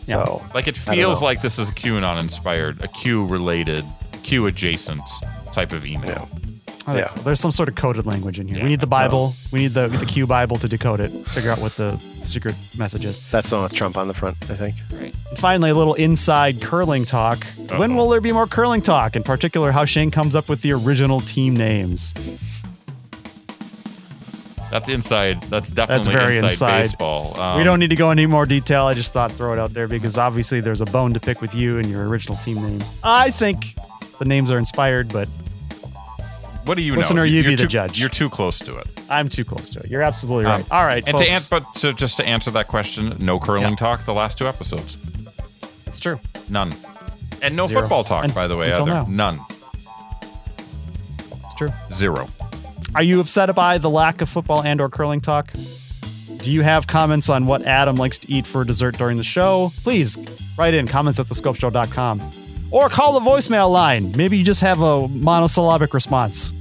Yeah. 0.06 0.24
So 0.24 0.42
like 0.54 0.68
it 0.68 0.76
feels 0.76 1.20
like 1.22 1.42
this 1.42 1.58
is 1.58 1.70
a 1.70 1.72
QAnon 1.72 2.20
inspired, 2.20 2.82
a 2.84 2.88
Q 2.88 3.26
related, 3.26 3.84
Q 4.22 4.46
adjacent 4.46 5.02
type 5.50 5.72
of 5.72 5.84
email. 5.84 6.28
I 6.32 6.36
think 6.40 6.45
Yeah. 6.88 7.08
so. 7.08 7.20
there's 7.22 7.40
some 7.40 7.52
sort 7.52 7.68
of 7.68 7.74
coded 7.74 8.06
language 8.06 8.38
in 8.38 8.46
here. 8.46 8.58
Yeah. 8.58 8.62
We 8.64 8.68
need 8.70 8.80
the 8.80 8.86
Bible. 8.86 9.34
We 9.52 9.60
need 9.60 9.74
the 9.74 9.88
the 9.88 10.06
Q 10.06 10.26
Bible 10.26 10.56
to 10.58 10.68
decode 10.68 11.00
it. 11.00 11.10
Figure 11.30 11.50
out 11.50 11.58
what 11.58 11.74
the 11.76 11.98
secret 12.22 12.54
message 12.76 13.04
is. 13.04 13.28
that's 13.30 13.50
the 13.50 13.56
one 13.56 13.64
with 13.64 13.74
Trump 13.74 13.96
on 13.96 14.08
the 14.08 14.14
front, 14.14 14.36
I 14.50 14.54
think. 14.54 14.76
Right. 14.92 15.14
And 15.30 15.38
finally, 15.38 15.70
a 15.70 15.74
little 15.74 15.94
inside 15.94 16.60
curling 16.60 17.04
talk. 17.04 17.44
When 17.76 17.92
Uh-oh. 17.92 17.96
will 17.96 18.08
there 18.10 18.20
be 18.20 18.32
more 18.32 18.46
curling 18.46 18.82
talk? 18.82 19.16
In 19.16 19.22
particular, 19.22 19.72
how 19.72 19.84
Shane 19.84 20.10
comes 20.10 20.36
up 20.36 20.48
with 20.48 20.62
the 20.62 20.72
original 20.72 21.20
team 21.20 21.56
names. 21.56 22.14
That's 24.70 24.88
inside. 24.88 25.40
That's 25.44 25.70
definitely 25.70 26.12
very 26.12 26.34
inside, 26.36 26.50
inside. 26.50 26.82
baseball. 26.82 27.38
Um, 27.40 27.58
we 27.58 27.64
don't 27.64 27.78
need 27.78 27.90
to 27.90 27.96
go 27.96 28.10
into 28.10 28.22
any 28.22 28.26
more 28.30 28.44
detail. 28.44 28.86
I 28.86 28.94
just 28.94 29.12
thought 29.12 29.30
throw 29.32 29.52
it 29.52 29.58
out 29.58 29.72
there 29.72 29.86
because 29.86 30.18
obviously 30.18 30.60
there's 30.60 30.80
a 30.80 30.84
bone 30.86 31.14
to 31.14 31.20
pick 31.20 31.40
with 31.40 31.54
you 31.54 31.78
and 31.78 31.88
your 31.88 32.08
original 32.08 32.36
team 32.38 32.56
names. 32.60 32.92
I 33.04 33.30
think 33.30 33.76
the 34.18 34.24
names 34.24 34.50
are 34.50 34.58
inspired, 34.58 35.12
but 35.12 35.28
What 36.66 36.76
do 36.76 36.82
you 36.82 36.94
Listener, 36.96 37.16
know? 37.20 37.22
you 37.24 37.40
You're 37.42 37.50
be 37.52 37.54
the 37.56 37.66
judge. 37.66 37.98
You're 37.98 38.08
too 38.08 38.28
close 38.28 38.58
to 38.60 38.76
it. 38.76 38.86
I'm 39.08 39.28
too 39.28 39.44
close 39.44 39.70
to 39.70 39.80
it. 39.80 39.90
You're 39.90 40.02
absolutely 40.02 40.44
Um, 40.46 40.52
right. 40.52 40.66
All 40.70 40.84
right, 40.84 41.02
And 41.06 41.16
folks. 41.16 41.26
to 41.28 41.32
answer, 41.32 41.48
but 41.60 41.74
to, 41.80 41.92
just 41.94 42.16
to 42.18 42.24
answer 42.26 42.50
that 42.50 42.66
question, 42.68 43.16
no 43.20 43.38
curling 43.38 43.70
Yeah. 43.70 43.76
talk 43.76 44.04
the 44.04 44.12
last 44.14 44.36
two 44.38 44.46
episodes. 44.48 44.96
it's 45.86 46.00
true. 46.00 46.20
None. 46.50 46.74
And 47.40 47.54
no 47.56 47.66
Zero. 47.66 47.82
football 47.82 48.04
talk, 48.04 48.24
Un- 48.24 48.30
by 48.30 48.46
the 48.48 48.56
way, 48.56 48.68
until 48.68 48.82
either. 48.82 48.92
now. 48.92 49.06
None. 49.08 49.40
It's 51.44 51.54
true. 51.56 51.68
Zero. 51.92 52.28
Are 52.94 53.02
you 53.02 53.20
upset 53.20 53.54
by 53.54 53.78
the 53.78 53.90
lack 53.90 54.20
of 54.20 54.28
football 54.28 54.62
and 54.62 54.80
or 54.80 54.88
curling 54.88 55.20
talk? 55.20 55.52
Do 56.38 56.50
you 56.50 56.62
have 56.62 56.86
comments 56.86 57.28
on 57.28 57.46
what 57.46 57.62
Adam 57.62 57.96
likes 57.96 58.18
to 58.20 58.30
eat 58.32 58.46
for 58.46 58.64
dessert 58.64 58.96
during 58.98 59.16
the 59.16 59.24
show? 59.24 59.72
Please 59.82 60.18
write 60.58 60.74
in 60.74 60.86
comments 60.86 61.18
at 61.20 61.26
thescopeshow.com 61.26 62.22
or 62.70 62.88
call 62.88 63.18
the 63.18 63.20
voicemail 63.30 63.70
line. 63.70 64.12
Maybe 64.16 64.36
you 64.38 64.44
just 64.44 64.60
have 64.60 64.80
a 64.80 65.08
monosyllabic 65.08 65.92
response. 65.94 66.52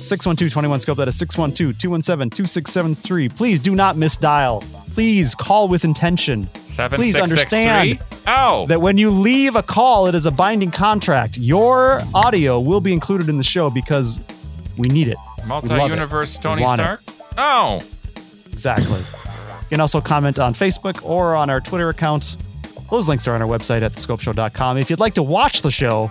612-21-SCOPE. 0.00 0.96
That 0.96 1.08
is 1.08 1.18
612-217-2673. 1.20 3.36
Please 3.36 3.60
do 3.60 3.74
not 3.74 3.96
misdial. 3.96 4.62
Please 4.94 5.34
call 5.34 5.68
with 5.68 5.84
intention. 5.84 6.48
Seven, 6.64 6.98
Please 6.98 7.16
six, 7.16 7.30
understand. 7.30 7.98
Oh, 8.26 8.66
that 8.66 8.80
when 8.80 8.98
you 8.98 9.10
leave 9.10 9.56
a 9.56 9.62
call, 9.62 10.06
it 10.06 10.14
is 10.14 10.26
a 10.26 10.30
binding 10.30 10.70
contract. 10.70 11.36
Your 11.36 12.02
audio 12.14 12.60
will 12.60 12.80
be 12.80 12.92
included 12.92 13.28
in 13.28 13.36
the 13.38 13.44
show 13.44 13.70
because 13.70 14.20
we 14.76 14.88
need 14.88 15.08
it. 15.08 15.16
multi-universe 15.46 16.38
Tony 16.38 16.62
want 16.62 16.80
it. 16.80 16.82
Stark. 16.82 17.02
Oh, 17.38 17.80
Exactly. 18.52 18.98
You 18.98 19.76
can 19.76 19.80
also 19.80 20.00
comment 20.00 20.38
on 20.38 20.52
Facebook 20.52 21.02
or 21.02 21.34
on 21.34 21.48
our 21.48 21.60
Twitter 21.60 21.88
account. 21.88 22.36
Those 22.90 23.08
links 23.08 23.26
are 23.28 23.34
on 23.34 23.40
our 23.40 23.48
website 23.48 23.82
at 23.82 23.92
thescopeshow.com. 23.92 24.76
If 24.76 24.90
you'd 24.90 25.00
like 25.00 25.14
to 25.14 25.22
watch 25.22 25.62
the 25.62 25.70
show, 25.70 26.10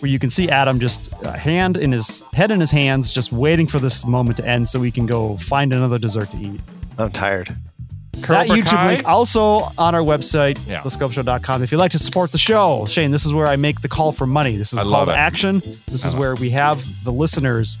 where 0.00 0.10
you 0.10 0.18
can 0.18 0.30
see 0.30 0.48
Adam 0.48 0.80
just 0.80 1.12
uh, 1.24 1.32
hand 1.32 1.76
in 1.76 1.92
his 1.92 2.22
head 2.32 2.50
in 2.50 2.60
his 2.60 2.70
hands, 2.70 3.12
just 3.12 3.32
waiting 3.32 3.66
for 3.66 3.78
this 3.78 4.04
moment 4.04 4.36
to 4.38 4.46
end 4.46 4.68
so 4.68 4.80
we 4.80 4.90
can 4.90 5.06
go 5.06 5.36
find 5.36 5.72
another 5.72 5.98
dessert 5.98 6.30
to 6.32 6.36
eat. 6.38 6.60
I'm 6.98 7.10
tired. 7.12 7.56
that 8.12 8.48
YouTube 8.48 8.66
Kai? 8.66 8.86
link 8.88 9.08
also 9.08 9.70
on 9.78 9.94
our 9.94 10.02
website, 10.02 10.58
Yeah. 10.66 10.82
thescopeshow.com. 10.82 11.62
If 11.62 11.72
you'd 11.72 11.78
like 11.78 11.92
to 11.92 11.98
support 11.98 12.32
the 12.32 12.38
show, 12.38 12.84
Shane, 12.86 13.10
this 13.12 13.24
is 13.24 13.32
where 13.32 13.46
I 13.46 13.56
make 13.56 13.80
the 13.80 13.88
call 13.88 14.12
for 14.12 14.26
money. 14.26 14.56
This 14.56 14.72
is 14.72 14.78
I 14.80 14.82
a 14.82 14.84
call 14.84 15.06
to 15.06 15.12
action. 15.14 15.60
This 15.86 16.04
I 16.04 16.08
is 16.08 16.14
love 16.14 16.20
where 16.20 16.34
we 16.34 16.50
have 16.50 16.84
the 17.04 17.12
listeners 17.12 17.78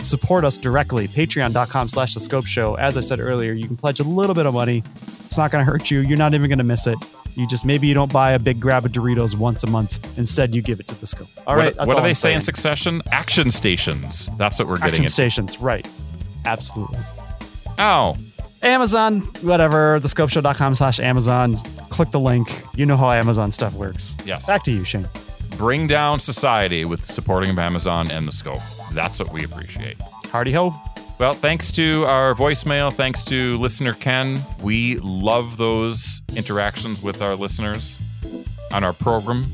support 0.00 0.44
us 0.44 0.56
directly. 0.58 1.08
Patreon.com 1.08 1.88
slash 1.88 2.14
the 2.14 2.20
scope 2.20 2.46
show. 2.46 2.74
As 2.76 2.96
I 2.96 3.00
said 3.00 3.20
earlier, 3.20 3.52
you 3.52 3.66
can 3.66 3.76
pledge 3.76 4.00
a 4.00 4.04
little 4.04 4.34
bit 4.34 4.46
of 4.46 4.54
money. 4.54 4.82
It's 5.26 5.36
not 5.36 5.50
going 5.50 5.64
to 5.64 5.70
hurt 5.70 5.90
you. 5.90 6.00
You're 6.00 6.18
not 6.18 6.34
even 6.34 6.48
going 6.48 6.58
to 6.58 6.64
miss 6.64 6.86
it. 6.86 6.96
You 7.36 7.46
just 7.48 7.64
maybe 7.64 7.86
you 7.86 7.94
don't 7.94 8.12
buy 8.12 8.32
a 8.32 8.38
big 8.38 8.60
grab 8.60 8.84
of 8.84 8.92
Doritos 8.92 9.36
once 9.36 9.62
a 9.64 9.66
month. 9.68 10.18
Instead, 10.18 10.54
you 10.54 10.62
give 10.62 10.80
it 10.80 10.88
to 10.88 10.94
the 11.00 11.06
scope. 11.06 11.28
All 11.46 11.56
what, 11.56 11.62
right. 11.62 11.74
that's 11.76 11.86
what 11.86 11.96
do 11.96 12.02
they 12.02 12.08
I'm 12.10 12.14
say 12.14 12.34
in 12.34 12.42
succession? 12.42 13.02
Action 13.12 13.50
stations. 13.50 14.28
That's 14.36 14.58
what 14.58 14.68
we're 14.68 14.76
getting 14.76 14.86
Action 14.88 15.04
into. 15.04 15.12
stations, 15.12 15.58
right? 15.58 15.86
Absolutely. 16.44 16.98
Oh, 17.78 18.16
Amazon, 18.62 19.20
whatever, 19.40 19.98
thescopeshow.com 20.00 20.74
slash 20.74 21.00
Amazon. 21.00 21.54
Click 21.88 22.10
the 22.10 22.20
link. 22.20 22.62
You 22.74 22.84
know 22.84 22.96
how 22.96 23.10
Amazon 23.12 23.50
stuff 23.52 23.72
works. 23.74 24.16
yes. 24.24 24.46
Back 24.46 24.64
to 24.64 24.70
you, 24.72 24.84
Shane. 24.84 25.08
Bring 25.56 25.86
down 25.86 26.20
society 26.20 26.84
with 26.84 27.06
the 27.06 27.12
supporting 27.12 27.50
of 27.50 27.58
Amazon 27.58 28.10
and 28.10 28.26
the 28.28 28.32
scope. 28.32 28.60
That's 28.92 29.18
what 29.18 29.32
we 29.32 29.44
appreciate. 29.44 30.00
Hardy 30.30 30.52
ho. 30.52 30.74
Well, 31.20 31.34
thanks 31.34 31.70
to 31.72 32.06
our 32.06 32.32
voicemail, 32.32 32.90
thanks 32.90 33.24
to 33.24 33.58
listener 33.58 33.92
Ken. 33.92 34.42
We 34.62 34.96
love 35.00 35.58
those 35.58 36.22
interactions 36.34 37.02
with 37.02 37.20
our 37.20 37.36
listeners 37.36 37.98
on 38.72 38.84
our 38.84 38.94
program. 38.94 39.52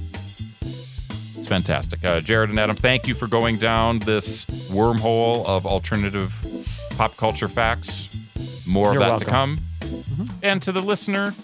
It's 1.37 1.49
fantastic. 1.49 2.05
Uh, 2.05 2.21
Jared 2.21 2.51
and 2.51 2.61
Adam, 2.61 2.77
thank 2.77 3.09
you 3.09 3.17
for 3.17 3.27
going 3.27 3.57
down 3.57 3.99
this 3.99 4.45
wormhole 4.71 5.45
of 5.45 5.67
alternative 5.67 6.33
pop 6.91 7.17
culture 7.17 7.49
facts. 7.49 8.11
More 8.65 8.93
You're 8.93 9.03
of 9.03 9.19
that 9.21 9.27
to 9.27 9.33
welcome. 9.33 9.59
Mm-hmm. 9.81 10.25
come. 10.25 10.39
And 10.45 10.63
to 10.63 10.71
the 10.71 10.81
listener, 10.81 11.35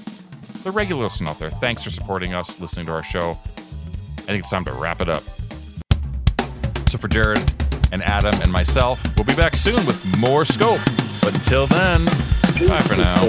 the 0.62 0.70
regular 0.70 1.02
listener 1.02 1.30
out 1.30 1.40
there, 1.40 1.50
thanks 1.50 1.82
for 1.82 1.90
supporting 1.90 2.32
us, 2.32 2.60
listening 2.60 2.86
to 2.86 2.92
our 2.92 3.02
show. 3.02 3.36
I 4.18 4.20
think 4.20 4.38
it's 4.38 4.50
time 4.50 4.64
to 4.66 4.72
wrap 4.72 5.00
it 5.00 5.08
up. 5.08 5.24
So 6.90 6.96
for 6.96 7.08
Jared 7.08 7.40
and 7.92 8.02
Adam 8.02 8.34
and 8.42 8.50
myself, 8.50 9.00
we'll 9.16 9.24
be 9.24 9.36
back 9.36 9.54
soon 9.54 9.84
with 9.86 10.04
more 10.18 10.44
scope. 10.44 10.80
But 11.20 11.34
until 11.34 11.66
then, 11.68 12.06
bye 12.66 12.80
for 12.80 12.96
now. 12.96 13.22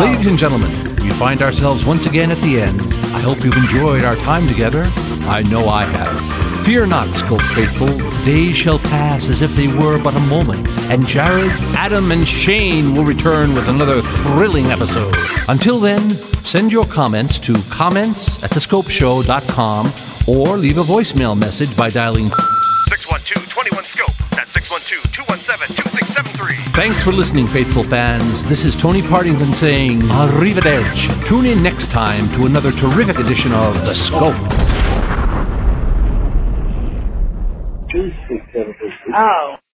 Ladies 0.00 0.26
and 0.26 0.38
gentlemen, 0.38 0.96
we 0.96 1.10
find 1.10 1.42
ourselves 1.42 1.84
once 1.84 2.06
again 2.06 2.30
at 2.32 2.40
the 2.40 2.60
end. 2.60 2.80
I 3.14 3.20
hope 3.20 3.44
you've 3.44 3.56
enjoyed 3.56 4.02
our 4.02 4.16
time 4.16 4.48
together. 4.48 4.90
I 5.24 5.42
know 5.42 5.68
I 5.68 5.84
have. 5.84 6.64
Fear 6.64 6.86
not, 6.86 7.14
Scope 7.14 7.42
faithful. 7.42 7.88
Days 8.24 8.56
shall 8.56 8.78
pass 8.78 9.28
as 9.28 9.42
if 9.42 9.54
they 9.54 9.68
were 9.68 9.98
but 9.98 10.14
a 10.14 10.20
moment, 10.20 10.66
and 10.90 11.06
Jared, 11.06 11.50
Adam, 11.74 12.12
and 12.12 12.26
Shane 12.26 12.94
will 12.94 13.04
return 13.04 13.54
with 13.54 13.68
another 13.68 14.00
thrilling 14.00 14.66
episode. 14.66 15.14
Until 15.48 15.80
then, 15.80 16.10
send 16.44 16.72
your 16.72 16.86
comments 16.86 17.38
to 17.40 17.54
comments 17.64 18.42
at 18.42 18.50
thescopeshow.com 18.50 19.92
or 20.28 20.56
leave 20.56 20.78
a 20.78 20.84
voicemail 20.84 21.36
message 21.36 21.76
by 21.76 21.90
dialing 21.90 22.30
612-21-SCOPE. 22.92 24.12
That's 24.32 24.54
612-217-2673. 24.58 26.74
Thanks 26.74 27.02
for 27.02 27.10
listening, 27.10 27.46
faithful 27.46 27.84
fans. 27.84 28.44
This 28.44 28.66
is 28.66 28.76
Tony 28.76 29.00
Partington 29.00 29.54
saying 29.54 30.00
Arrivederci. 30.02 31.26
Tune 31.26 31.46
in 31.46 31.62
next 31.62 31.90
time 31.90 32.28
to 32.32 32.44
another 32.44 32.70
terrific 32.70 33.18
edition 33.18 33.50
of 33.52 33.74
The 33.86 33.94
Scope. 33.94 34.34
Two, 37.90 38.12
six, 38.28 38.44
seven, 38.52 38.74
eight, 38.84 38.92
Oh. 39.14 39.56